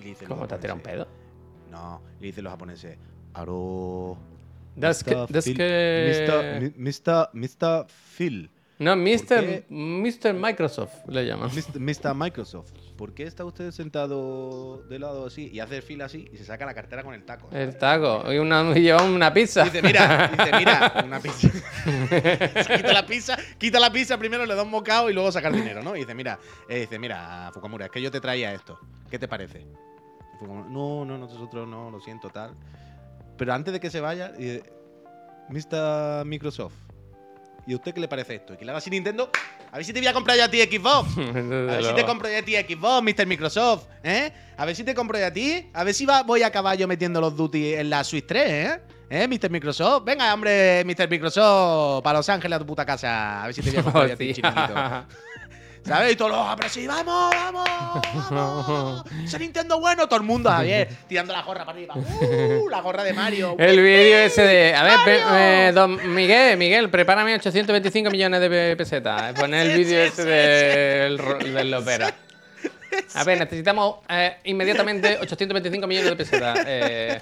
[0.00, 1.08] Y le los ¿Cómo te ha tirado un japoneses- pedo?
[1.70, 2.98] No, le dicen los japoneses,
[3.32, 4.18] Aro.
[4.74, 4.80] Que.
[4.80, 5.26] Mr.
[5.32, 7.30] das Phil- que- Mr.
[7.32, 7.86] Mr.
[8.16, 8.50] Phil.
[8.76, 9.64] No, Mr.
[9.68, 10.34] Mr.
[10.34, 11.48] Microsoft le llaman.
[11.78, 12.12] Mr.
[12.12, 16.44] Microsoft, ¿por qué está usted sentado de lado así y hace fila así y se
[16.44, 17.48] saca la cartera con el taco?
[17.52, 18.32] El taco.
[18.32, 19.62] Y, una, y lleva una pizza.
[19.62, 21.48] Dice, mira, dice, mira, una pizza.
[22.64, 25.48] Se quita la pizza, quita la pizza primero, le da un bocado y luego saca
[25.48, 25.94] el dinero, ¿no?
[25.94, 28.80] Y dice, mira, eh, dice, mira, Fukamura, es que yo te traía esto.
[29.08, 29.60] ¿Qué te parece?
[30.40, 32.54] Y no, no, nosotros no, lo siento, tal.
[33.36, 34.32] Pero antes de que se vaya,
[35.48, 36.24] Mr.
[36.24, 36.74] Microsoft,
[37.66, 38.54] ¿y a usted qué le parece esto?
[38.54, 39.30] Y que le haga así Nintendo,
[39.72, 41.18] a ver si te voy a comprar yo a ti Xbox.
[41.18, 43.26] A ver si te compro yo a ti Xbox, Mr.
[43.26, 44.30] Microsoft, ¿eh?
[44.56, 45.68] A ver si te compro yo a ti.
[45.72, 48.50] A ver si va, voy a acabar yo metiendo los duty en la Switch 3,
[48.50, 48.80] ¿eh?
[49.10, 49.50] ¿Eh, Mr.
[49.50, 50.04] Microsoft?
[50.04, 51.10] Venga, hombre, Mr.
[51.10, 53.42] Microsoft, para Los Ángeles a tu puta casa.
[53.42, 54.74] A ver si te voy a comprar yo a ti, chiringuito.
[55.84, 56.12] ¿Sabes?
[56.12, 57.68] Y todos los, "Ah, pero sí, vamos, vamos,
[58.30, 59.04] vamos.
[59.24, 61.94] Ese Nintendo bueno, todo el mundo, Javier, tirando la gorra para arriba.
[61.94, 63.54] Uh, la gorra de Mario.
[63.58, 64.74] El vídeo ese de.
[64.74, 65.22] A ver, pe-
[65.68, 69.34] eh, don Miguel, Miguel, prepárame 825 millones de pe- pesetas.
[69.38, 72.14] Pon el Sí, vídeo sí, ese sí, del, ro- del Opera.
[73.14, 76.58] A ver, necesitamos eh, inmediatamente 825 millones de pesetas.
[76.66, 77.20] Eh,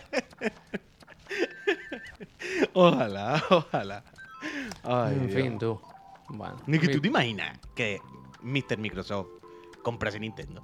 [2.74, 4.02] Ojalá, ojalá.
[4.84, 5.42] Ay, en Dios.
[5.42, 5.80] fin, tú.
[6.28, 6.56] Bueno.
[6.66, 8.00] Ni que tú te imaginas que
[8.43, 8.78] Mr.
[8.78, 9.28] Microsoft
[9.82, 10.62] comprase Nintendo.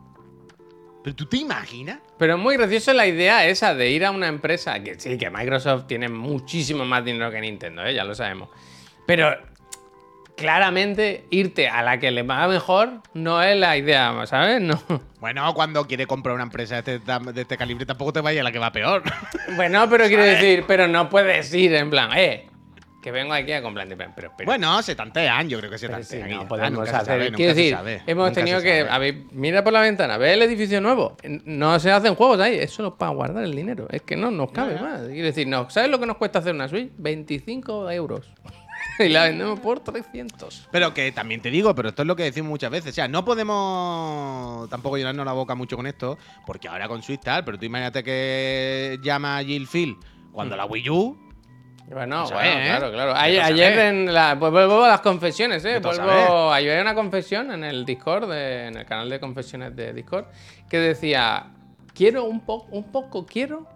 [1.02, 2.00] Pero tú te imaginas.
[2.18, 5.30] Pero es muy gracioso la idea esa de ir a una empresa que sí, que
[5.30, 7.94] Microsoft tiene muchísimo más dinero que Nintendo, ¿eh?
[7.94, 8.48] ya lo sabemos.
[9.06, 9.36] Pero
[10.38, 14.60] claramente irte a la que le va mejor no es la idea, ¿sabes?
[14.60, 14.80] No.
[15.20, 18.44] Bueno, cuando quiere comprar una empresa de este, de este calibre, tampoco te vaya a
[18.44, 19.02] la que va peor.
[19.56, 22.47] Bueno, pero quiero decir, pero no puedes ir en plan, eh,
[23.08, 23.88] que vengo aquí a comprar.
[23.88, 26.28] Pero, pero, bueno, se tantean, yo creo que se tantean.
[26.28, 28.86] ya no se sabe, nunca quiero se decir, sabe, hemos tenido que.
[28.88, 31.16] A ver, mira por la ventana, ve el edificio nuevo.
[31.44, 33.86] No se hacen juegos ahí, es solo para guardar el dinero.
[33.90, 35.02] Es que no nos cabe más.
[35.08, 36.90] Quiero decir, no, ¿sabes lo que nos cuesta hacer una Switch?
[36.98, 38.30] 25 euros.
[38.98, 40.68] y la vendemos por 300.
[40.70, 42.90] Pero que también te digo, pero esto es lo que decimos muchas veces.
[42.90, 47.20] O sea, no podemos tampoco llenarnos la boca mucho con esto, porque ahora con Switch
[47.20, 49.96] tal, pero tú imagínate que llama Jill Phil
[50.32, 51.27] cuando la Wii U.
[51.90, 52.64] Bueno, bueno, ¿eh?
[52.66, 53.14] claro, claro.
[53.16, 54.36] Ayer, en la.
[54.38, 55.80] Pues vuelvo a las confesiones, ¿eh?
[55.80, 56.52] Vuelvo.
[56.52, 60.26] Ayer hay una confesión en el Discord, de- en el canal de confesiones de Discord,
[60.68, 61.46] que decía:
[61.94, 63.66] Quiero un poco, un poco quiero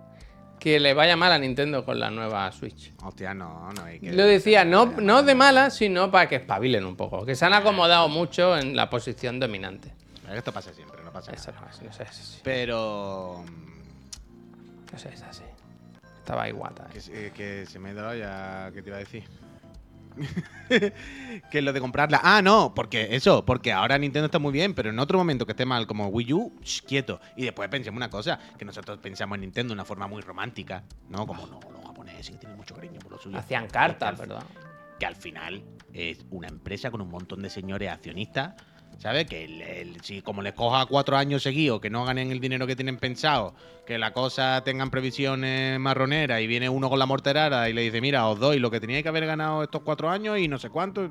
[0.60, 2.92] que le vaya mal a Nintendo con la nueva Switch.
[3.02, 4.12] Hostia, no, no hay que.
[4.12, 7.24] Lo decía, no, no de mala, sino para que espabilen un poco.
[7.24, 9.92] Que se han acomodado mucho en la posición dominante.
[10.32, 11.68] Esto pasa siempre, no pasa Eso nada.
[11.80, 12.40] no no sé, es así.
[12.44, 13.42] Pero.
[14.92, 15.42] No sé, es así.
[16.22, 16.86] Estaba guata.
[16.92, 17.00] Que, eh.
[17.00, 18.70] se- que se me ha dado ya.
[18.72, 19.24] ¿Qué te iba a decir?
[21.50, 22.20] que lo de comprarla.
[22.22, 25.52] Ah, no, porque eso, porque ahora Nintendo está muy bien, pero en otro momento que
[25.52, 26.52] esté mal, como Wii U,
[26.86, 27.20] quieto.
[27.36, 30.84] Y después pensemos una cosa, que nosotros pensamos en Nintendo de una forma muy romántica,
[31.08, 31.26] ¿no?
[31.26, 33.38] Como no, los japoneses que tienen mucho cariño por lo suyo.
[33.38, 34.44] Hacían Que cartas, perdón.
[34.98, 35.62] Que al final
[35.92, 38.54] es una empresa con un montón de señores accionistas.
[39.02, 39.26] ¿Sabes?
[39.26, 42.68] Que el- el- si como les coja cuatro años seguidos, que no ganen el dinero
[42.68, 43.52] que tienen pensado,
[43.84, 48.00] que la cosa tengan previsiones marroneras y viene uno con la morterara y le dice,
[48.00, 50.70] mira, os doy lo que teníais que haber ganado estos cuatro años y no sé
[50.70, 51.10] cuánto.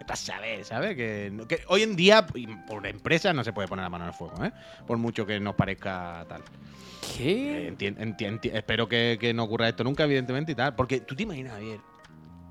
[0.00, 0.96] Estás sabes, ¿sabes?
[0.96, 2.26] Que, que hoy en día,
[2.66, 4.52] por empresa, no se puede poner la mano en el fuego, ¿eh?
[4.86, 6.40] Por mucho que nos parezca tal.
[6.40, 6.44] Eh,
[7.18, 7.70] ¿Qué?
[7.76, 10.74] enti- enti- enti- espero que, que no ocurra esto nunca, evidentemente, y tal.
[10.74, 11.80] Porque tú te imaginas, Javier.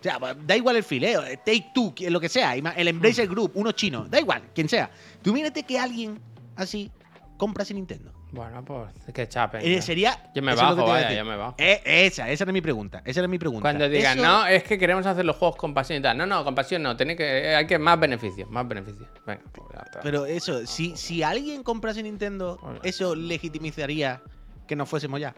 [0.00, 1.16] O sea, da igual el Phil, ¿eh?
[1.44, 2.54] Take Two, lo que sea.
[2.54, 4.90] El Embracer Group, uno chino, da igual, quien sea.
[5.22, 6.20] Tú imagínate que alguien
[6.56, 6.90] así
[7.36, 8.12] comprase Nintendo.
[8.30, 9.62] Bueno, pues que chapen.
[9.64, 10.30] Eh, sería.
[10.34, 11.54] Yo me bajo, vaya, yo me bajo.
[11.56, 13.00] Eh, esa, esa era mi pregunta.
[13.04, 13.62] Esa era mi pregunta.
[13.62, 16.16] Cuando digan, Eso- no, es que queremos hacer los juegos con pasión y tal.
[16.18, 16.94] No, no, con pasión no.
[16.94, 19.08] Tiene que, eh, hay que más beneficios, más beneficios.
[19.26, 19.66] Venga, pues.
[20.02, 24.20] Pero eso, si, si alguien comprase Nintendo, eso legitimizaría
[24.66, 25.34] que nos fuésemos ya.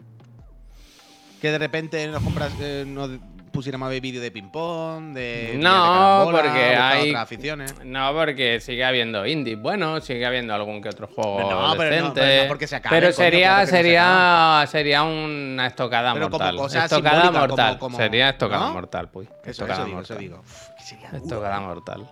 [1.41, 3.09] Que de repente nos compras, eh, nos
[3.51, 5.55] pusiéramos a ver vídeos de ping-pong, de.
[5.57, 7.75] No, de porque hay- otras aficiones.
[7.83, 11.95] No, porque sigue habiendo indies bueno, sigue habiendo algún que otro juego No, pero no,
[11.95, 12.21] decente.
[12.21, 16.37] pero no porque se acabe, Pero coño, sería, se sería, sería una estocada Pero como
[16.45, 16.55] mortal.
[16.57, 17.77] cosa estocada mortal.
[17.77, 18.73] como- como- Sería estocada ¿no?
[18.73, 19.27] mortal, pues.
[19.41, 20.17] Eso, estocada eso digo, mortal.
[20.17, 20.39] eso digo.
[20.39, 21.23] Uf, que sería duro.
[21.23, 22.07] Estocada mortal.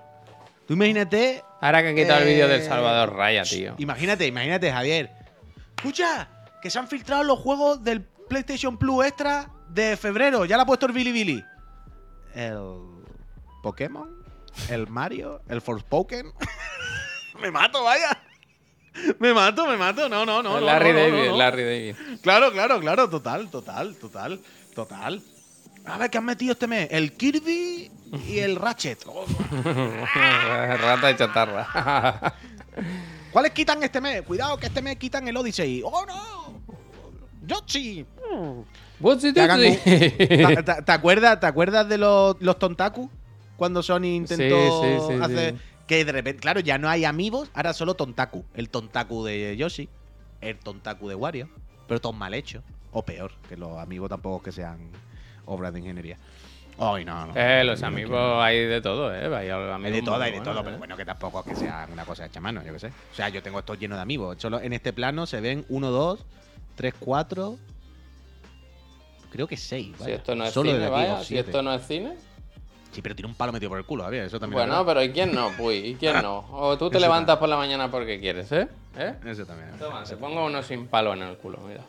[0.67, 1.43] Tú imagínate.
[1.61, 3.75] Ahora que han quitado el vídeo del eh, Salvador Raya, tío.
[3.77, 5.11] Imagínate, imagínate, Javier.
[5.77, 6.27] Escucha,
[6.61, 10.45] que se han filtrado los juegos del PlayStation Plus Extra de febrero.
[10.45, 11.43] Ya la ha puesto el Billy Billy.
[12.33, 12.81] El
[13.61, 14.09] Pokémon,
[14.69, 16.31] el Mario, el Forspoken.
[17.41, 18.17] me mato, vaya.
[19.19, 20.07] Me mato, me mato.
[20.07, 20.59] No, no, no.
[20.59, 21.37] Larry no, no, David, no.
[21.37, 21.95] Larry David.
[22.21, 23.09] Claro, claro, claro.
[23.09, 24.39] Total, total, total,
[24.75, 25.21] total.
[25.85, 26.87] A ver, ¿qué han metido este mes?
[26.91, 27.91] El Kirby
[28.27, 29.03] y el Ratchet.
[29.65, 32.35] Rata de chatarra.
[33.31, 34.21] ¿Cuáles quitan este mes?
[34.23, 35.81] Cuidado que este mes quitan el Odyssey.
[35.83, 36.48] ¡Oh, no!
[37.45, 38.05] ¡Yoshi!
[38.99, 39.77] Doing?
[39.83, 43.09] ¿Te, te- te acuerdas, ¿Te acuerdas de los, los Tontaku?
[43.55, 45.55] Cuando Sony intentó Sí, sí, sí, hacer.
[45.87, 48.45] Que de repente, claro, ya no hay amigos, ahora solo Tontaku.
[48.53, 49.89] El Tontaku de Yoshi,
[50.41, 51.49] el Tontaku de Wario,
[51.87, 52.63] pero todos mal hechos.
[52.91, 54.77] O peor, que los amigos tampoco que sean
[55.45, 56.17] obras de ingeniería.
[56.77, 57.33] Ay, no, no.
[57.35, 59.25] Eh, los amigos hay de todo, ¿eh?
[59.35, 60.79] Hay, Hay de todo, hay de todo, pero ¿eh?
[60.79, 62.87] bueno, que tampoco es que sea una cosa hecha a mano, yo qué sé.
[62.87, 64.37] O sea, yo tengo esto lleno de amigos.
[64.39, 66.25] Solo en este plano se ven 1, 2,
[66.79, 67.57] 3, 4.
[69.33, 69.97] Creo que 6.
[70.01, 71.15] Si esto no es Solo cine, vaya.
[71.15, 72.13] o Si esto no es cine.
[72.93, 74.23] Sí, pero tiene un palo metido por el culo, Javier.
[74.23, 74.65] Eso también.
[74.65, 75.83] Bueno, pero ¿y quién no, pues?
[75.83, 76.47] ¿Y quién no?
[76.53, 78.69] O tú te Eso levantas por la mañana porque quieres, ¿eh?
[78.97, 79.13] ¿Eh?
[79.25, 79.77] Eso también.
[79.77, 81.81] Toma, te pongo uno sin palo en el culo, mira.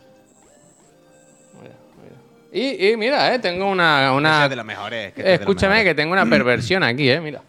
[1.63, 2.17] Mira, mira.
[2.53, 3.39] Y, y mira, ¿eh?
[3.39, 4.13] Tengo una...
[4.13, 4.43] Una...
[4.43, 5.13] es de los mejores.
[5.13, 7.21] que de Escúchame que tengo una perversión aquí, ¿eh?
[7.21, 7.43] Mira.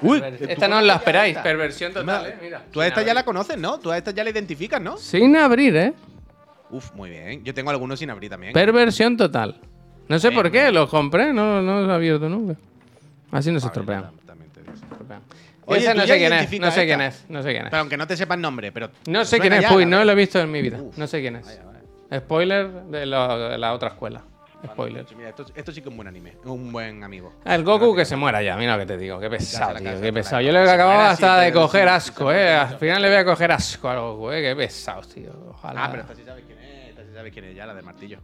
[0.00, 1.36] Uy, Esta ¿tú no la esperáis.
[1.38, 2.36] Perversión total, ¿eh?
[2.40, 2.62] Mira.
[2.70, 3.78] Tú a esta ya la conoces, ¿no?
[3.80, 4.96] Tú a esta ya la identificas, ¿no?
[4.96, 5.92] Sin abrir, ¿eh?
[6.70, 7.42] Uf, muy bien.
[7.44, 8.52] Yo tengo algunos sin abrir también.
[8.52, 9.60] Perversión total.
[10.08, 12.54] No sé por qué, los compré, no, no los he abierto nunca.
[13.30, 14.04] Así no se estropean.
[14.04, 14.72] tam- también te digo.
[14.74, 15.20] estropean.
[15.66, 17.64] Oye, Ese tú no ya sé quién es, no sé quién es, no sé quién
[17.64, 17.70] es.
[17.70, 18.90] Pero aunque no te sepas nombre, pero.
[19.06, 20.06] No sé suena quién es, ya, Puy, la no verdad.
[20.06, 20.80] lo he visto en mi vida.
[20.80, 20.96] Uf.
[20.96, 21.44] No sé quién es.
[21.46, 21.62] Vaya,
[22.10, 22.20] vaya.
[22.20, 24.22] Spoiler de, lo- de la otra escuela.
[24.66, 25.06] Spoiler.
[25.16, 27.32] Mira, esto, esto sí que es un buen anime, es un buen amigo.
[27.44, 29.84] Ah, El Goku que se muera ya, mira lo que te digo, qué pesado, tío,
[29.84, 30.42] casa, qué pesado.
[30.42, 32.54] Yo le acababa hasta de coger sí, asco, eh.
[32.54, 35.30] Al final le voy a coger asco al Goku, eh, qué pesado, tío.
[35.50, 35.84] Ojalá.
[35.84, 37.84] Ah, pero esta sí sabes quién es, esta sí sabes quién es ya, la del
[37.84, 38.18] martillo.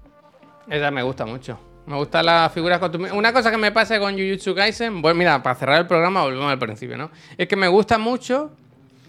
[0.68, 1.58] Esa me gusta mucho.
[1.86, 5.18] Me gustan las figuras con tu- Una cosa que me pasa con Jujutsu Kaisen, bueno,
[5.18, 7.10] mira, para cerrar el programa volvemos al principio, ¿no?
[7.36, 8.50] Es que me gusta mucho,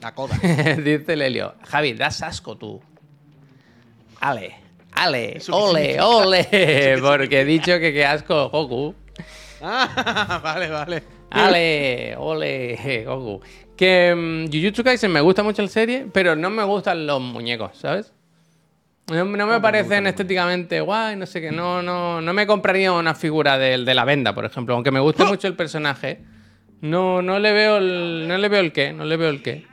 [0.01, 0.35] La coda.
[0.83, 2.81] dice Lelio, Javi, das asco tú.
[4.19, 4.55] Ale,
[4.95, 8.95] ale, ¿Eso qué ole, ole, porque he dicho que qué asco Goku.
[9.61, 11.03] ah, vale, vale.
[11.29, 13.41] Ale, ole, Goku.
[13.75, 17.77] Que mm, Jujutsu Kaisen me gusta mucho la serie, pero no me gustan los muñecos,
[17.77, 18.13] ¿sabes?
[19.07, 21.51] No, no me parecen estéticamente guay, no sé qué.
[21.51, 24.73] No, no, no me compraría una figura de, de la venda, por ejemplo.
[24.73, 26.23] Aunque me guste mucho el personaje,
[26.81, 29.67] no, no le veo el, no le veo el qué, no le veo el qué.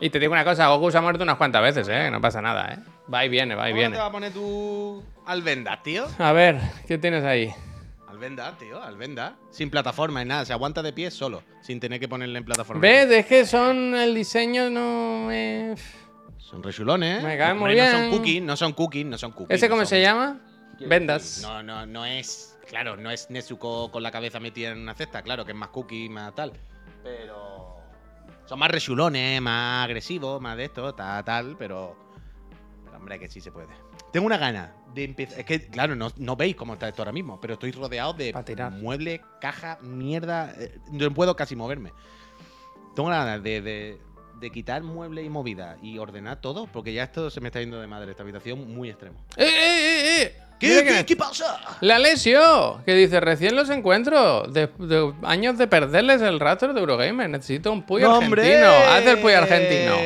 [0.00, 2.10] Y te digo una cosa, Goku se ha muerto unas cuantas veces, ¿eh?
[2.10, 2.91] No pasa nada, ¿eh?
[3.12, 3.94] Va y viene, va y ¿Cómo viene.
[3.96, 6.06] te va a poner tu Alvenda, tío?
[6.18, 7.52] A ver, ¿qué tienes ahí?
[8.08, 9.36] Alvenda, tío, Alvenda.
[9.50, 12.80] Sin plataforma y nada, se aguanta de pie solo, sin tener que ponerle en plataforma.
[12.80, 13.10] ¿Ves?
[13.10, 13.94] Es que son.
[13.94, 15.74] El diseño no me.
[16.38, 17.26] Son rechulones, ¿eh?
[17.26, 18.10] Me caen muy Hombre, No bien.
[18.10, 19.56] son cookies, no son cookies, no son cookies.
[19.56, 20.40] ¿Ese no cómo son- se llama?
[20.80, 21.40] Vendas.
[21.42, 22.58] No, no, no es.
[22.68, 25.68] Claro, no es Nezuko con la cabeza metida en una cesta, claro, que es más
[25.68, 26.52] cookie, más tal.
[27.02, 27.76] Pero.
[28.46, 31.96] Son más rechulones, más agresivos, más de esto, tal, tal, pero.
[33.02, 33.66] Hombre, que sí se puede.
[34.12, 35.40] Tengo una gana de empezar.
[35.40, 38.32] Es que, claro, no, no veis cómo está esto ahora mismo, pero estoy rodeado de
[38.80, 40.54] muebles, caja, mierda.
[40.56, 41.92] eh, No puedo casi moverme.
[42.94, 43.98] Tengo ganas de, de,
[44.38, 47.80] de quitar muebles y movidas y ordenar todo, porque ya esto se me está yendo
[47.80, 49.18] de madre, esta habitación muy extremo.
[49.36, 50.22] ¡Eh, eh, eh!
[50.22, 50.36] eh!
[50.60, 51.58] ¿Qué, qué, qué pasa?
[51.80, 54.44] La Lesio, que dice, recién los encuentro.
[54.44, 57.28] De, de años de perderles el rastro de Eurogamer.
[57.28, 58.68] Necesito un Puy argentino.
[58.68, 59.96] Haz el Puy argentino.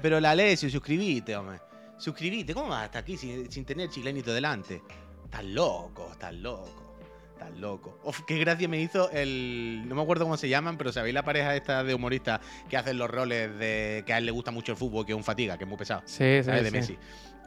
[0.00, 1.58] Pero la Alessio, suscribite, hombre.
[2.02, 2.52] Suscribite.
[2.52, 4.82] ¿Cómo vas hasta aquí sin, sin tener chilenito delante?
[5.24, 6.96] Estás loco, estás loco.
[7.34, 8.00] Estás loco.
[8.02, 9.84] Uf, qué gracia me hizo el.
[9.86, 12.98] No me acuerdo cómo se llaman, pero sabéis la pareja esta de humoristas que hacen
[12.98, 14.02] los roles de.
[14.04, 15.78] que a él le gusta mucho el fútbol, que es un fatiga, que es muy
[15.78, 16.02] pesado.
[16.04, 16.64] Sí, sí, ¿sabes?
[16.64, 16.76] De sí.
[16.76, 16.98] Messi.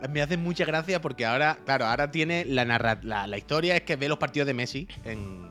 [0.10, 3.82] Me hace mucha gracia porque ahora, claro, ahora tiene la narra la, la historia es
[3.82, 5.50] que ve los partidos de Messi en,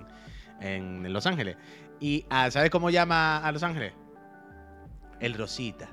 [0.60, 1.58] en Los Ángeles.
[2.00, 3.92] Y ah, ¿sabes cómo llama a Los Ángeles?
[5.20, 5.90] El Rosita.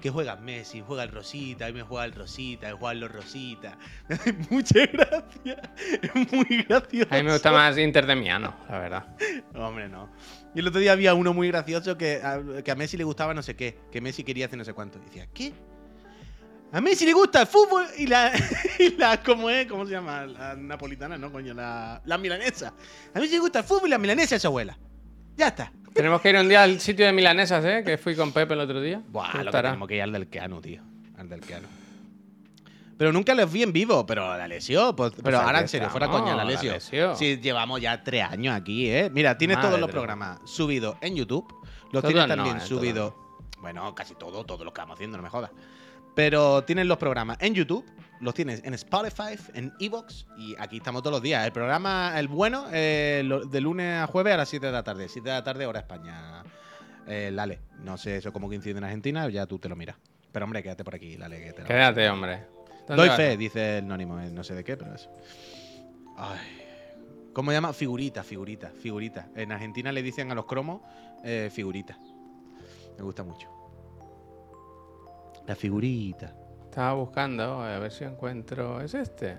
[0.00, 3.78] Que juega Messi, juega el Rosita, y me juega el Rosita, y juegan los Rosita.
[4.08, 5.62] Me hace mucha gracia.
[6.02, 7.08] Es muy gracioso.
[7.10, 9.16] A mí me gusta más Inter de Miano, la verdad.
[9.52, 10.10] No, hombre, no.
[10.54, 13.34] Y el otro día había uno muy gracioso que a, que a Messi le gustaba
[13.34, 14.98] no sé qué, que Messi quería hacer no sé cuánto.
[14.98, 15.52] Y decía, ¿qué?
[16.72, 18.32] A Messi le gusta el fútbol y la,
[18.78, 19.66] y la ¿cómo es?
[19.66, 20.26] ¿Cómo se llama?
[20.26, 22.72] La napolitana, no, coño, la, la milanesa.
[23.14, 24.78] A Messi le gusta el fútbol y la milanesa es su abuela.
[25.36, 25.72] Ya está.
[25.94, 27.82] Tenemos que ir un día al sitio de milanesas, ¿eh?
[27.84, 29.02] Que fui con Pepe el otro día.
[29.08, 30.82] Buah, lo que tenemos que ir al del Keanu, tío.
[31.18, 31.66] Al del Keanu.
[32.96, 34.94] Pero nunca los vi en vivo, pero la lesión.
[34.94, 37.16] Pues, pero aquí ahora en serio, fuera coña, la la lesión.
[37.16, 39.08] Sí, llevamos ya tres años aquí, ¿eh?
[39.10, 41.46] Mira, tienes Madre todos los programas subidos en YouTube.
[41.92, 43.14] Los Todos tienes no, también eh, todos subidos.
[43.58, 45.50] Bueno, casi todo, todo lo que vamos haciendo, no me jodas.
[46.14, 47.84] Pero tienes los programas en YouTube,
[48.20, 51.44] los tienes en Spotify, en Evox y aquí estamos todos los días.
[51.46, 54.82] El programa, el bueno, eh, lo- de lunes a jueves a las 7 de la
[54.82, 55.08] tarde.
[55.08, 56.42] 7 de la tarde, hora España.
[57.06, 59.96] Eh, Lale, no sé eso cómo coincide en Argentina, ya tú te lo miras.
[60.32, 62.44] Pero hombre, quédate por aquí, Lale, que te lo Quédate, hombre.
[62.86, 63.16] ¿Dónde Doy vas?
[63.16, 65.10] fe, dice el anónimo, eh, no sé de qué, pero eso.
[66.16, 66.38] Ay.
[67.32, 67.72] ¿Cómo se llama?
[67.72, 69.28] Figurita, figurita, figurita.
[69.36, 70.82] En Argentina le dicen a los cromos
[71.24, 71.96] eh, figurita.
[72.98, 73.48] Me gusta mucho.
[75.46, 76.34] La figurita.
[76.70, 78.80] Estaba buscando, a ver si encuentro.
[78.80, 79.36] ¿Es este?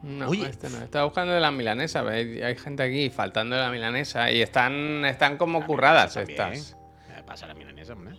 [0.00, 0.48] No, Oye.
[0.48, 0.78] este no.
[0.78, 2.08] Estaba buscando de la milanesa.
[2.08, 6.52] Hay, hay gente aquí faltando de la milanesa y están, están como curradas También.
[6.52, 6.76] estas.
[7.12, 8.14] Me pasa la milanesa, hombre.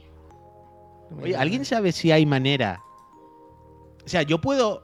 [1.22, 2.82] Oye, ¿alguien sabe si hay manera?
[4.06, 4.84] O sea, yo puedo.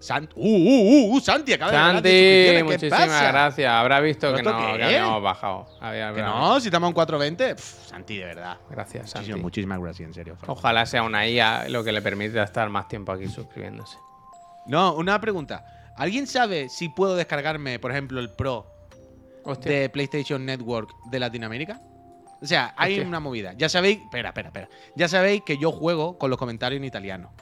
[0.00, 1.20] Sant- ¡Uh, uh, uh!
[1.20, 3.70] Santi, acaba Santi, 10 suscripciones, ¿qué muchísimas gracias.
[3.72, 5.66] Habrá visto que ¿Esto no, que habíamos bajado.
[5.80, 7.54] Había- Que no, si estamos en 420.
[7.56, 8.58] Pff, Santi, de verdad.
[8.70, 9.30] Gracias, Santi.
[9.30, 10.36] Muchísimas, muchísimas gracias, en serio.
[10.46, 13.98] Ojalá sea una IA lo que le permita estar más tiempo aquí suscribiéndose.
[14.66, 15.64] No, una pregunta.
[15.96, 18.66] ¿Alguien sabe si puedo descargarme, por ejemplo, el Pro
[19.42, 19.72] Hostia.
[19.72, 21.80] de PlayStation Network de Latinoamérica?
[22.40, 23.08] O sea, hay Hostia.
[23.08, 23.54] una movida.
[23.54, 24.68] Ya sabéis, espera, espera, espera.
[24.94, 27.32] Ya sabéis que yo juego con los comentarios en italiano.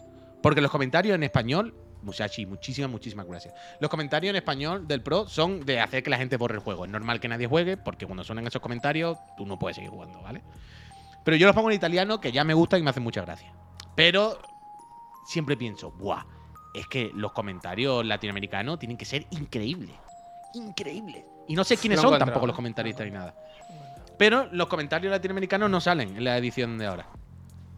[0.42, 1.74] Porque los comentarios en español,
[2.06, 3.52] muchachi, muchísimas, muchísimas gracias.
[3.80, 6.86] Los comentarios en español del Pro son de hacer que la gente borre el juego.
[6.86, 10.22] Es normal que nadie juegue, porque cuando suenan esos comentarios, tú no puedes seguir jugando,
[10.22, 10.42] ¿vale?
[11.24, 13.52] Pero yo los pongo en italiano, que ya me gusta y me hacen mucha gracia.
[13.94, 14.38] Pero
[15.26, 16.24] siempre pienso, ¡buah!
[16.76, 19.96] es que los comentarios latinoamericanos tienen que ser increíbles.
[20.54, 21.24] Increíbles.
[21.48, 22.26] Y no sé quiénes son encuentro.
[22.26, 23.34] tampoco los comentaristas ni nada.
[24.18, 27.08] Pero los comentarios latinoamericanos no salen en la edición de ahora.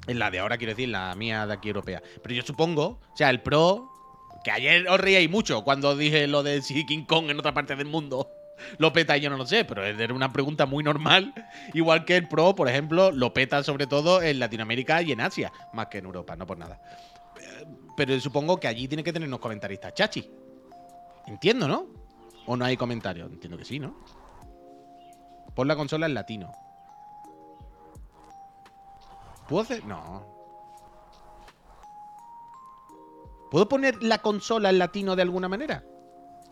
[0.07, 2.03] En la de ahora, quiero decir, la mía de aquí europea.
[2.23, 3.89] Pero yo supongo, o sea, el pro,
[4.49, 7.77] que ayer os reíais mucho cuando dije lo de si King Kong en otra parte
[7.77, 8.33] del mundo
[8.79, 11.35] lo peta y yo no lo sé, pero era una pregunta muy normal.
[11.75, 15.53] Igual que el pro, por ejemplo, lo peta sobre todo en Latinoamérica y en Asia,
[15.75, 16.81] más que en Europa, no por nada.
[17.95, 20.31] Pero supongo que allí tiene que tener unos comentaristas chachi.
[21.27, 21.87] Entiendo, ¿no?
[22.47, 23.31] ¿O no hay comentarios?
[23.31, 24.03] Entiendo que sí, ¿no?
[25.55, 26.53] Pon la consola en latino.
[29.47, 29.85] ¿Puedo hacer?
[29.85, 30.38] No.
[33.51, 35.83] ¿Puedo poner la consola en latino de alguna manera?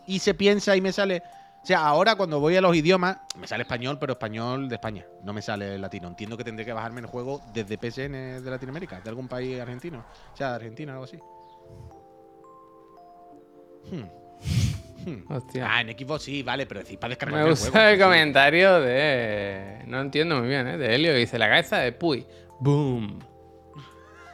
[0.05, 1.21] Y se piensa y me sale.
[1.63, 5.05] O sea, ahora cuando voy a los idiomas, me sale español, pero español de España.
[5.23, 6.07] No me sale latino.
[6.07, 10.05] Entiendo que tendré que bajarme el juego desde PSN de Latinoamérica, de algún país argentino.
[10.33, 11.17] O sea, de Argentina, algo así.
[13.91, 14.03] Hmm.
[15.05, 15.31] Hmm.
[15.31, 15.67] Hostia.
[15.69, 17.87] Ah, en Xbox sí, vale, pero decir para descargar Me el gusta juego.
[17.87, 19.83] el comentario de.
[19.87, 20.77] No entiendo muy bien, ¿eh?
[20.77, 21.11] De Helio.
[21.11, 22.25] que Dice la cabeza de Puy.
[22.59, 23.19] Boom.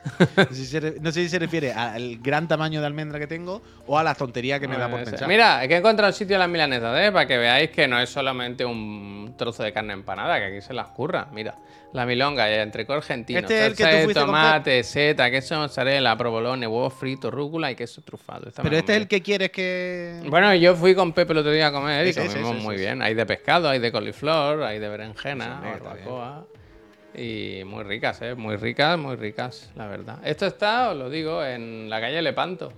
[1.01, 4.15] No sé, si se refiere al gran tamaño de almendra que tengo o a la
[4.15, 5.27] tontería que me da por pensar.
[5.27, 7.11] Mira, es que he encontrado un sitio en las milanesas, ¿eh?
[7.11, 10.73] Para que veáis que no es solamente un trozo de carne empanada, que aquí se
[10.73, 11.27] las curra.
[11.31, 11.55] Mira,
[11.93, 16.67] la milonga, el entrecot argentino, Este es el que de tomate, seta, queso mozzarella, provolone,
[16.67, 18.47] huevo frito, rúcula y queso trufado.
[18.49, 20.21] Esta Pero este es el que quieres que.
[20.27, 22.75] Bueno, yo fui con Pepe el otro día a comer y Ese, comimos ese, muy
[22.77, 23.01] bien.
[23.01, 26.45] Hay de pescado, hay de coliflor, hay de berenjena, Sí, barbacoa.
[27.15, 28.35] Y muy ricas, ¿eh?
[28.35, 30.19] Muy ricas, muy ricas, la verdad.
[30.23, 32.71] Esto está, os lo digo, en la calle Lepanto.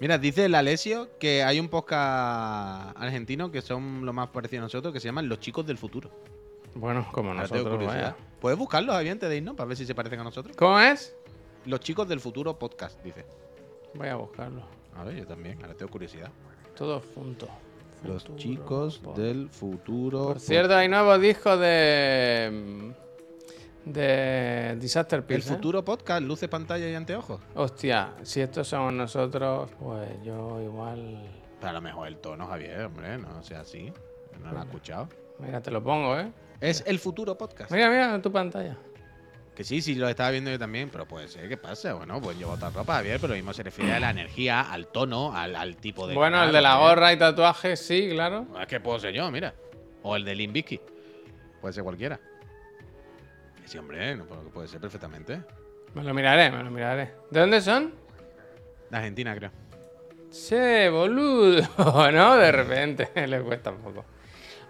[0.00, 4.64] Mira, dice el Alessio que hay un podcast argentino que son lo más parecido a
[4.64, 6.10] nosotros que se llaman Los Chicos del Futuro.
[6.74, 8.16] Bueno, como Ahora nosotros, vaya.
[8.40, 10.56] ¿Puedes buscarlos ahí antes de irnos para ver si se parecen a nosotros?
[10.56, 11.16] ¿Cómo es?
[11.64, 13.24] Los Chicos del Futuro podcast, dice.
[13.94, 14.62] Voy a buscarlo.
[14.96, 16.30] A ver, yo también, ahora tengo curiosidad.
[16.76, 17.48] Todo junto.
[18.04, 20.26] Los Futuro Chicos del Futuro.
[20.28, 22.94] Por cierto, hay nuevos discos de.
[23.84, 25.46] De Disaster El Pills.
[25.46, 25.54] ¿eh?
[25.54, 27.40] futuro podcast, luces, pantalla y anteojos.
[27.54, 31.26] Hostia, si estos somos nosotros, pues yo igual.
[31.58, 33.92] Pero a lo mejor el tono, Javier, hombre, no sea así.
[34.42, 35.08] No lo has escuchado.
[35.38, 36.30] Mira, te lo pongo, ¿eh?
[36.60, 37.70] Es el futuro podcast.
[37.70, 38.76] Mira, mira tu pantalla.
[39.54, 41.94] Que sí, sí, lo estaba viendo yo también, pero puede ser, ¿qué pasa?
[41.94, 44.86] Bueno, pues llevo otra ropa, Javier, pero lo mismo se refiere a la energía, al
[44.86, 46.14] tono, al, al tipo de.
[46.14, 46.88] Bueno, el de la Javier.
[46.90, 48.46] gorra y tatuajes, sí, claro.
[48.60, 49.52] Es que puedo ser yo, mira.
[50.04, 50.80] O el de Limbisky.
[51.60, 52.20] Puede ser cualquiera.
[53.68, 55.40] Sí, hombre, no, puede- ser perfectamente.
[55.94, 57.12] Me lo miraré, me lo miraré.
[57.30, 57.92] ¿De dónde son?
[58.90, 59.50] De Argentina, creo.
[60.30, 61.62] Che, boludo,
[62.12, 62.36] ¿no?
[62.36, 64.04] De repente, le cuesta un poco.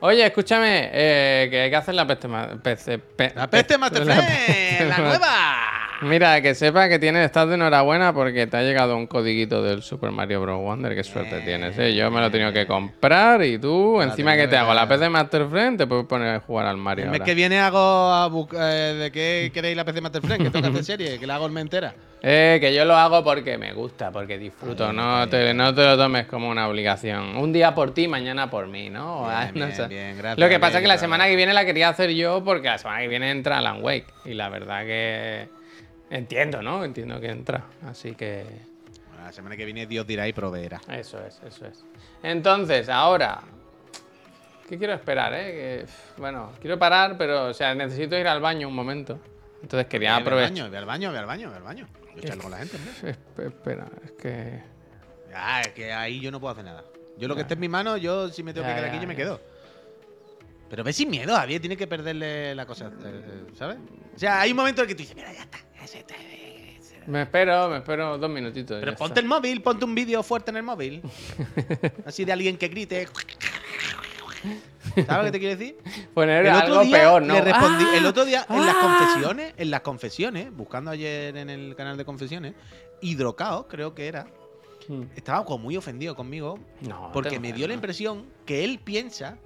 [0.00, 3.78] Oye, escúchame, eh, que hay que hacer la peste ma- peste- pe- ¡La peste pe-
[3.80, 5.77] Master la ¡La nueva!
[6.00, 9.82] Mira, que sepa que tienes, estás de enhorabuena porque te ha llegado un codiguito del
[9.82, 10.60] Super Mario Bros.
[10.60, 10.94] Wonder.
[10.94, 11.92] Qué suerte tienes, ¿eh?
[11.94, 14.86] Yo me lo he tenido que comprar y tú, La encima que te hago la
[14.88, 17.06] PC Master Friend, te puedes poner a jugar al Mario.
[17.06, 17.24] El mes ahora.
[17.26, 20.84] que viene hago a eh, de qué queréis la PC Master Friend, que toca hacer
[20.84, 21.94] serie, que la hago en entera.
[22.22, 24.92] Eh, que yo lo hago porque me gusta, porque disfruto.
[24.92, 27.36] No, te, no te lo tomes como una obligación.
[27.36, 29.24] Un día por ti, mañana por mí, ¿no?
[29.24, 29.86] Bien, Ah, no bien, sé.
[29.88, 32.44] bien, gracias, lo que pasa es que la semana que viene la quería hacer yo
[32.44, 34.06] porque la semana que viene entra Alan Wake.
[34.24, 35.57] Y la verdad que
[36.10, 36.84] entiendo, ¿no?
[36.84, 37.64] Entiendo que entra.
[37.86, 38.44] Así que
[39.08, 40.80] Bueno, la semana que viene Dios dirá y proveerá.
[40.90, 41.84] eso es, eso es.
[42.22, 43.40] Entonces, ahora...
[44.68, 45.86] ¿Qué quiero esperar, eh?
[45.86, 49.18] Que, bueno, quiero parar, pero, o sea, necesito ir al baño un momento.
[49.62, 50.50] Entonces quería Ve al aprovechar...
[50.52, 51.88] baño, ve al baño, ve al baño, ve al baño.
[52.16, 52.76] Yo charlo con la gente.
[53.02, 54.62] Esp- Espera, es que...
[55.34, 56.84] Ah, es que ahí yo no puedo hacer nada.
[57.16, 58.94] Yo lo que esté en mi mano, yo si me tengo Ya, que quedar ya,
[58.96, 59.18] aquí, yo me ya.
[59.24, 59.40] quedo.
[60.68, 63.78] Pero ve sin miedo, Javier, tiene que perderle la cosa, eh, eh, ¿sabes?
[64.14, 65.58] O sea, hay un momento en el que tú dices, mira, ya está.
[65.88, 66.96] Ese está, ese".
[67.06, 68.78] Me espero, me espero dos minutitos.
[68.80, 69.20] Pero ponte está.
[69.20, 71.02] el móvil, ponte un vídeo fuerte en el móvil.
[72.06, 73.08] Así de alguien que grite.
[75.06, 75.78] ¿Sabes lo que te quiero decir?
[76.14, 77.34] Poner El otro algo día peor, ¿no?
[77.34, 77.96] le respondí, ¡Ah!
[77.96, 78.80] el otro día en las ¡Ah!
[78.80, 82.54] confesiones, en las confesiones, buscando ayer en el canal de confesiones,
[83.00, 84.26] Hidrocao, creo que era,
[84.88, 85.02] Hmm.
[85.16, 89.36] estaba como muy ofendido conmigo No, porque me dio la impresión que él piensa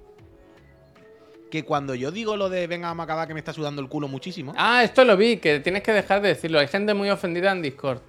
[1.53, 3.87] que cuando yo digo lo de venga, vamos a acabar que me está sudando el
[3.87, 6.57] culo muchísimo, Ah, esto lo vi, que tienes que dejar de decirlo.
[6.57, 7.99] Hay gente muy ofendida en Discord.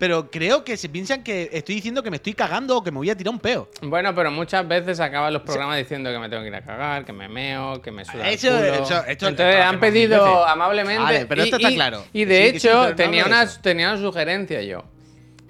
[0.00, 2.96] pero creo que se piensan que estoy diciendo que me estoy cagando o que me
[2.98, 3.68] voy a tirar un peo.
[3.82, 7.04] Bueno, pero muchas veces acaban los programas diciendo que me tengo que ir a cagar,
[7.04, 8.82] que me meo, que me suda Eso- el culo.
[8.82, 11.02] eso- esto- esto Entonces han pedido amablemente.
[11.04, 12.04] Vale, pero y- esto está y- claro.
[12.12, 14.82] Y de sí, que sí, hecho, tenía, una, tenía una sugerencia yo.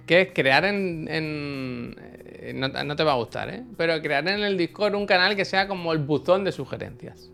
[0.04, 1.08] Que es crear en.
[1.10, 1.96] en-
[2.42, 3.62] eh, no, no te va a gustar, ¿eh?
[3.76, 7.30] Pero crear en el Discord un canal que sea como el buzón de sugerencias.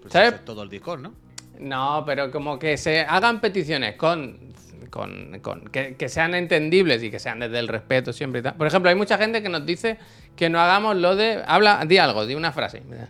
[0.00, 0.34] Pues ¿Sabes?
[0.34, 1.14] es todo el Discord, ¿no?
[1.58, 4.50] No, pero como que se hagan peticiones con
[4.90, 8.54] con, con- que, que sean entendibles y que sean desde el respeto siempre y tal.
[8.54, 9.98] Por ejemplo, hay mucha gente que nos dice
[10.34, 11.42] que no hagamos lo de.
[11.46, 12.82] Habla, di algo, di una frase.
[12.88, 13.08] Mira.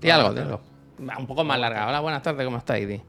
[0.00, 0.60] Di algo, di algo.
[1.18, 1.88] Un poco más larga.
[1.88, 2.86] Hola, buenas tardes, ¿cómo estáis?
[2.86, 3.02] Di.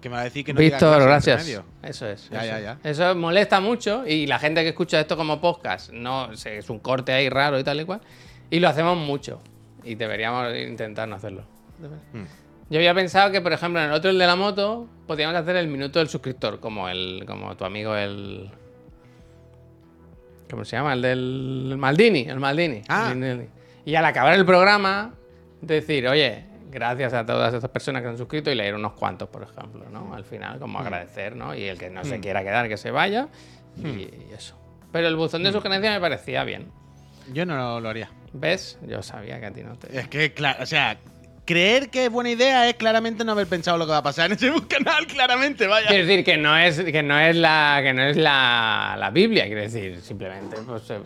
[0.00, 1.46] Que me va a decir que no Víctor, gracias.
[1.82, 2.30] Eso es.
[2.30, 2.46] Ya, eso.
[2.46, 2.78] ya, ya.
[2.82, 6.78] Eso molesta mucho y la gente que escucha esto como podcast, no sé, es un
[6.78, 8.00] corte ahí raro y tal y cual.
[8.48, 9.40] Y lo hacemos mucho.
[9.84, 11.44] Y deberíamos intentar no hacerlo.
[12.12, 12.24] Hmm.
[12.70, 15.56] Yo había pensado que, por ejemplo, en el otro, el de la moto, podríamos hacer
[15.56, 18.50] el minuto del suscriptor, como el, como tu amigo el.
[20.50, 20.94] ¿Cómo se llama?
[20.94, 22.82] El del Maldini, el Maldini.
[22.88, 23.10] Ah.
[23.12, 23.48] El-
[23.84, 25.14] Y al acabar el programa,
[25.60, 29.42] decir, oye, gracias a todas estas personas que han suscrito y leer unos cuantos, por
[29.42, 30.14] ejemplo, ¿no?
[30.14, 30.82] Al final, como Hmm.
[30.82, 31.54] agradecer, ¿no?
[31.54, 33.28] Y el que no se quiera quedar, que se vaya.
[33.76, 34.56] Y, y eso.
[34.92, 35.44] Pero el buzón Hmm.
[35.46, 36.68] de sugerencia me parecía bien.
[37.32, 38.10] Yo no lo, haría.
[38.32, 38.78] ¿Ves?
[38.86, 39.96] Yo sabía que a ti no te.
[39.98, 40.98] Es que, claro, o sea,
[41.44, 44.26] creer que es buena idea es claramente no haber pensado lo que va a pasar
[44.26, 45.88] en ese canal, claramente, vaya.
[45.88, 49.46] Quiero decir que no es, que no es la, que no es la, la Biblia,
[49.46, 50.98] quiero decir, simplemente, pues, eh,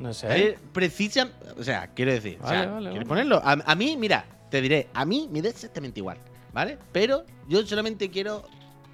[0.00, 0.58] no sé.
[0.72, 3.22] Precisa, o sea, quiero decir, o sea, Vale, vale, ¿quieres vale.
[3.28, 3.42] ponerlo?
[3.44, 6.18] A, a mí, mira, te diré, a mí me da exactamente igual,
[6.52, 6.78] ¿vale?
[6.92, 8.44] Pero yo solamente quiero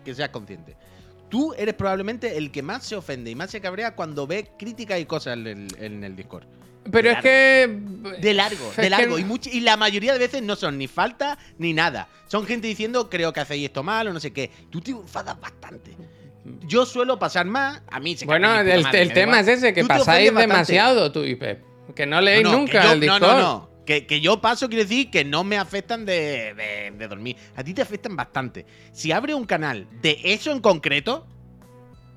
[0.05, 0.77] que seas consciente.
[1.29, 4.99] Tú eres probablemente el que más se ofende y más se cabrea cuando ve críticas
[5.01, 6.45] y cosas en el, en el Discord.
[6.91, 7.79] Pero es que.
[8.21, 9.19] De largo, de que- largo.
[9.19, 12.09] Y, much- y la mayoría de veces no son ni falta ni nada.
[12.27, 14.51] Son gente diciendo, creo que hacéis esto mal o no sé qué.
[14.71, 15.95] Tú te enfadas bastante.
[16.67, 17.83] Yo suelo pasar más.
[17.93, 21.23] A mí se Bueno, el, madre, el tema es ese, que Tú pasáis demasiado tú
[21.23, 21.63] y Pep.
[21.95, 23.21] Que no leéis No, no, nunca yo- el Discord.
[23.21, 23.70] No, no, no.
[24.07, 27.37] Que, yo paso quiere decir que no me afectan de, de- de dormir.
[27.57, 28.65] A ti te afectan bastante.
[28.93, 31.27] Si abre un canal de eso en concreto,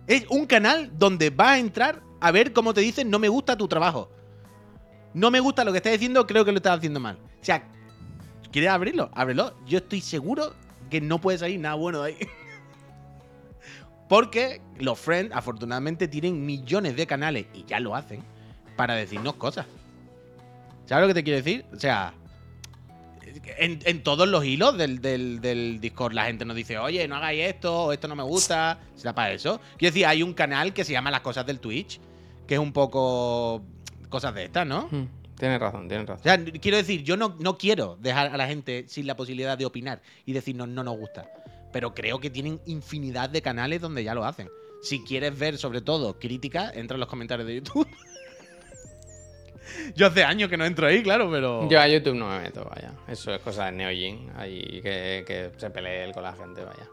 [0.06, 3.58] es un canal donde vas a entrar a ver cómo te dicen no me gusta
[3.58, 4.12] tu trabajo.
[5.16, 7.18] No me gusta lo que estás diciendo, creo que lo estás haciendo mal.
[7.42, 7.68] O sea,
[8.52, 9.10] ¿quieres abrirlo?
[9.14, 9.56] Ábrelo.
[9.66, 10.54] Yo estoy seguro
[10.92, 12.18] que no puede salir nada bueno de ahí.
[14.10, 18.22] Porque los friends, afortunadamente, tienen millones de canales, y ya lo hacen,
[18.76, 19.66] para decirnos cosas.
[20.94, 21.66] ¿Sabes lo que te quiero decir?
[21.74, 22.14] O sea,
[23.58, 27.16] en, en todos los hilos del, del- del Discord la gente nos dice, oye, no
[27.16, 28.80] hagáis esto, o esto no me gusta.
[28.96, 29.60] ¿Será para eso?
[29.78, 32.00] Quiero decir, hay un canal que se llama Las Cosas del Twitch,
[32.48, 33.64] que es un poco
[34.10, 34.88] cosas de estas, ¿no?
[34.92, 36.24] Mm, Tienes razón, tienes O razón.
[36.24, 39.66] sea, quiero decir, yo no, no quiero dejar a la gente sin la posibilidad de
[39.66, 41.28] opinar y decirnos no nos gusta.
[41.72, 44.48] Pero creo que tienen infinidad de canales donde ya lo hacen.
[44.84, 47.88] Si quieres ver, sobre todo, críticas, entra en los comentarios de YouTube.
[49.96, 51.68] yo hace años que no entro ahí, claro, pero.
[51.70, 52.92] Yo a YouTube no me meto, vaya.
[53.08, 56.88] Eso es cosa de Neojin, ahí que, que se pelee él con la gente, vaya.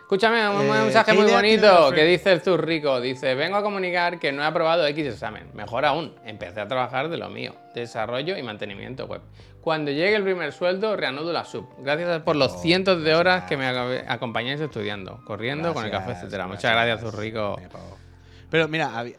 [0.00, 3.00] Escúchame, un Eh, mensaje ¿qué muy bonito que dice el Zurrico.
[3.00, 5.48] Dice, vengo a comunicar que no he aprobado X examen.
[5.54, 7.54] Mejor aún, empecé a trabajar de lo mío.
[7.74, 9.22] Desarrollo y mantenimiento web.
[9.62, 11.66] Cuando llegue el primer sueldo, reanudo la sub.
[11.78, 15.90] Gracias por los Oh, cientos de horas que me ac- acompañáis estudiando, corriendo con el
[15.90, 16.46] café, etcétera.
[16.46, 17.58] Muchas gracias, Zurrico.
[18.50, 19.16] Pero mira, había-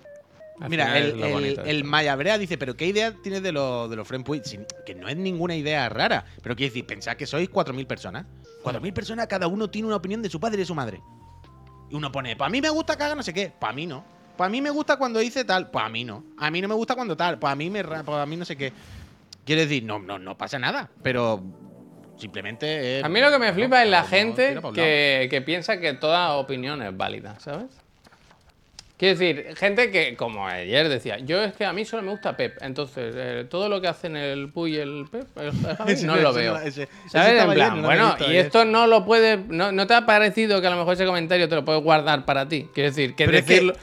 [0.60, 1.90] Al mira, el, lo el, bonito de el esto.
[1.90, 4.26] Maya Brea dice, pero ¿qué idea tienes de los de los friend?
[4.44, 6.26] Sin- Que no es ninguna idea rara.
[6.42, 8.26] Pero quiere decir, pensad que sois 4.000 personas.
[8.64, 11.02] 4.000 personas, cada uno tiene una opinión de su padre y de su madre.
[11.90, 13.52] Y uno pone, pues a mí me gusta que haga no sé qué.
[13.60, 14.04] Pues a mí no.
[14.38, 15.70] Pues a mí me gusta cuando dice tal.
[15.70, 16.24] Pues a mí no.
[16.38, 17.40] A mí no me gusta cuando tal.
[17.40, 18.72] Pues a mí me pues a mí no sé qué.
[19.46, 20.90] Quiere decir, no, no, no pasa nada.
[21.02, 21.44] Pero
[22.18, 25.80] simplemente A mí lo que me no, flipa es la no, gente que, que piensa
[25.80, 27.66] que toda opinión es válida, ¿sabes?
[29.04, 32.38] Quiero decir, gente que, como ayer decía, yo es que a mí solo me gusta
[32.38, 36.06] Pep, entonces eh, todo lo que hacen el Puy y el Pep, el Javi, Ese-
[36.08, 36.54] no lo veo.
[36.54, 37.32] no- ese- ese ¿Sabes?
[37.34, 38.46] estaba En plan, ayer, no bueno, y ayer.
[38.46, 41.50] esto no lo puede, no, ¿no te ha parecido que a lo mejor ese comentario
[41.50, 42.70] te lo puedes guardar para ti?
[42.74, 43.74] Quiero decir, que Pero es que- decirlo...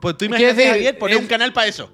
[0.00, 1.90] Pues tú imagínate, decir, Javier, poner es- un canal para eso.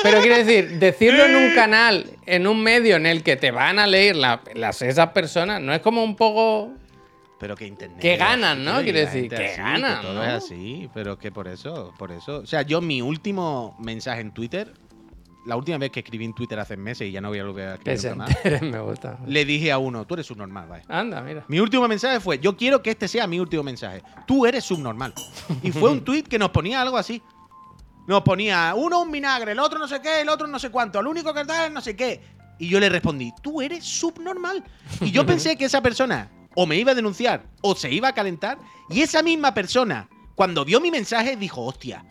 [0.00, 3.80] Pero quiero decir, decirlo en un canal, en un medio en el que te van
[3.80, 6.72] a leer la- las, esas personas, no es como un poco...
[7.38, 8.00] Pero que internet.
[8.00, 8.82] Que ganan, ¿no?
[8.82, 10.24] Quiere decir, que así, ganan, todo ¿no?
[10.24, 12.38] es así, pero que por eso, por eso.
[12.38, 14.72] O sea, yo mi último mensaje en Twitter,
[15.46, 17.78] la última vez que escribí en Twitter hace meses y ya no voy a a
[17.78, 18.30] Que nunca más,
[18.62, 19.18] me gusta.
[19.26, 20.84] le dije a uno, tú eres subnormal, vaya.
[20.88, 21.44] Anda, mira.
[21.48, 24.02] Mi último mensaje fue, yo quiero que este sea mi último mensaje.
[24.26, 25.14] Tú eres subnormal.
[25.62, 27.22] Y fue un tweet que nos ponía algo así.
[28.08, 30.98] Nos ponía, uno un vinagre, el otro no sé qué, el otro no sé cuánto,
[30.98, 32.20] el único que tal, no sé qué.
[32.58, 34.64] Y yo le respondí, tú eres subnormal.
[35.02, 36.30] Y yo pensé que esa persona
[36.60, 38.58] o me iba a denunciar o se iba a calentar.
[38.90, 42.04] Y esa misma persona, cuando vio mi mensaje, dijo, hostia,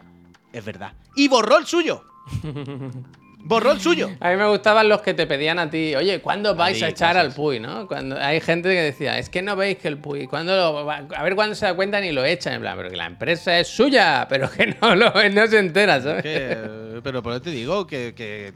[0.53, 0.93] es verdad.
[1.17, 2.05] Y borró el suyo.
[3.39, 4.09] Borró el suyo.
[4.19, 7.15] A mí me gustaban los que te pedían a ti, oye, ¿cuándo vais a echar
[7.17, 7.31] al.
[7.33, 7.87] Puy, no?
[7.87, 11.07] Cuando hay gente que decía, es que no veis que el Puy, ¿cuándo lo va-
[11.15, 13.57] a ver cuándo se da cuenta y lo echan, en plan, pero que la empresa
[13.57, 16.23] es suya, pero que no, lo, no se entera, ¿sabes?
[16.23, 18.53] Que, pero por eso te digo que, que,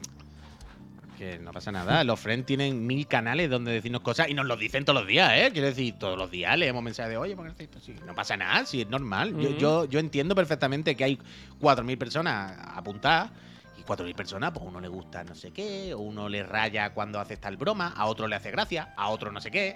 [1.21, 2.03] que no pasa nada.
[2.03, 5.31] Los friends tienen mil canales donde decirnos cosas y nos lo dicen todos los días,
[5.35, 5.49] ¿eh?
[5.53, 7.93] Quiero decir, todos los días leemos mensajes de, oye, ¿por qué hacéis esto así?
[8.07, 9.37] No pasa nada, si es normal.
[9.39, 11.19] Yo- yo, yo entiendo perfectamente que hay
[11.59, 13.29] 4.000 personas apuntadas
[13.77, 17.19] y 4.000 personas, pues uno le gusta no sé qué, o uno le raya cuando
[17.19, 19.75] hace tal broma, a otro le hace gracia, a otro no sé qué.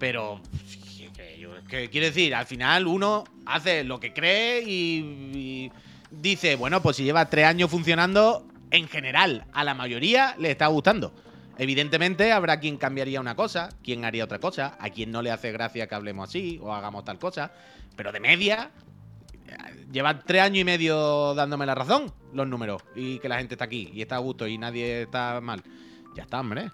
[0.00, 0.40] Pero,
[1.68, 4.98] que- quiero decir, al final uno hace lo que cree y,
[5.32, 5.72] y
[6.10, 10.66] dice, bueno, pues si lleva tres años funcionando, en general, a la mayoría le está
[10.66, 11.12] gustando.
[11.58, 15.52] Evidentemente habrá quien cambiaría una cosa, quien haría otra cosa, a quien no le hace
[15.52, 17.52] gracia que hablemos así o hagamos tal cosa,
[17.94, 18.70] pero de media
[19.92, 23.66] llevan tres años y medio dándome la razón los números y que la gente está
[23.66, 25.62] aquí y está a gusto y nadie está mal.
[26.16, 26.70] Ya está, hombre.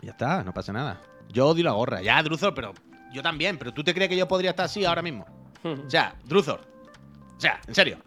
[0.00, 1.00] Ya está, no pasa nada.
[1.28, 2.72] Yo odio la gorra, ya, Druzor, pero
[3.12, 5.26] yo también, pero tú te crees que yo podría estar así ahora mismo.
[5.64, 6.60] O sea, Druzor.
[7.36, 7.98] O sea, en serio.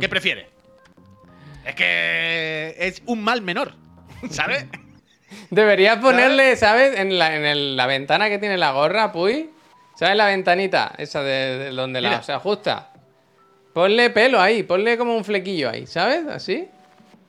[0.00, 0.53] ¿Qué prefieres?
[1.64, 3.74] Es que es un mal menor,
[4.30, 4.66] ¿sabes?
[5.50, 6.98] Deberías ponerle, ¿sabes?
[6.98, 9.50] En la, en el- la ventana que tiene la gorra, Puy.
[9.96, 10.92] ¿Sabes la ventanita?
[10.98, 12.90] Esa de, de donde la, se ajusta.
[13.72, 16.26] Ponle pelo ahí, ponle como un flequillo ahí, ¿sabes?
[16.26, 16.68] Así.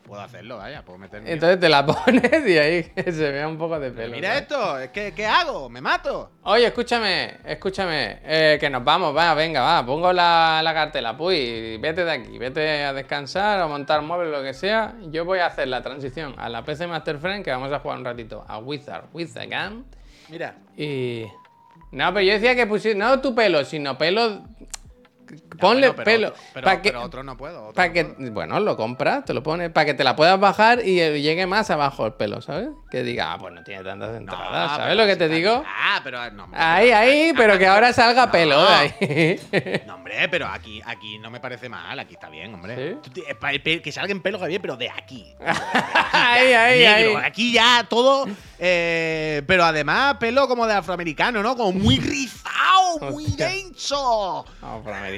[0.05, 1.31] Puedo hacerlo, vaya, puedo meterme.
[1.31, 4.15] Entonces te la pones y ahí que se vea un poco de pelo.
[4.15, 4.41] Mira ¿sabes?
[4.43, 5.67] esto, es que ¿qué hago?
[5.67, 6.31] ¿Me mato?
[6.43, 11.77] Oye, escúchame, escúchame, eh, que nos vamos, va, venga, va, pongo la, la cartela, puy,
[11.77, 14.93] vete de aquí, vete a descansar o montar muebles, lo que sea.
[15.09, 17.97] Yo voy a hacer la transición a la PC Master Friend, que vamos a jugar
[17.97, 19.85] un ratito a Wizard with a Gun.
[20.29, 20.55] Mira.
[20.77, 21.25] Y.
[21.91, 22.97] No, pero yo decía que pusiera.
[22.97, 24.43] No tu pelo, sino pelo.
[25.59, 26.27] Ponle Bueno, pero pelo.
[26.29, 27.61] otro- pero, para que, pero otro no puedo.
[27.69, 28.31] otro pa' no que- puedo.
[28.31, 29.71] bueno, lo compras, te lo pones.
[29.71, 32.69] Para que te la puedas bajar y eh, llegue más abajo el pelo, ¿sabes?
[32.91, 35.63] Que diga, ah, pues no tiene tantas No, entradas, ¿sabes lo que si te digo?
[35.65, 36.47] Ah, pero no.
[36.53, 39.83] Ahí, ahí, pero que ahora salga pelo de ahí.
[39.87, 42.97] No, hombre, pero aquí, aquí no me parece mal, aquí está bien, hombre.
[43.13, 43.79] ¿Sí?
[43.81, 45.33] Que salga en pelo Javier, pero de aquí.
[46.11, 47.25] ahí, ahí, Negro, ahí.
[47.25, 48.25] Aquí ya todo.
[48.59, 51.55] eh, pero además, pelo como de afroamericano, ¿no?
[51.55, 54.45] Como muy rizado, muy denso.
[54.61, 55.14] Afroamericano,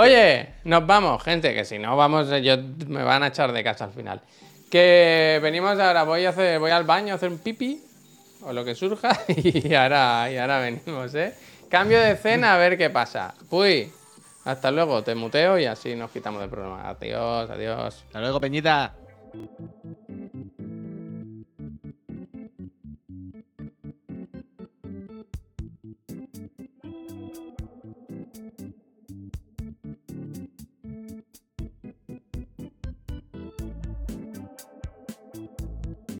[0.00, 2.56] Oye, nos vamos, gente, que si no vamos, eh, yo,
[2.86, 4.20] me van a echar de casa al final.
[4.70, 7.82] Que venimos ahora, voy a hacer, voy al baño a hacer un pipi
[8.42, 11.34] o lo que surja y ahora, y ahora venimos, ¿eh?
[11.68, 13.34] Cambio de escena a ver qué pasa.
[13.50, 13.92] Uy,
[14.44, 16.88] hasta luego, te muteo y así nos quitamos del programa.
[16.88, 18.04] Adiós, adiós.
[18.06, 18.94] Hasta luego, Peñita.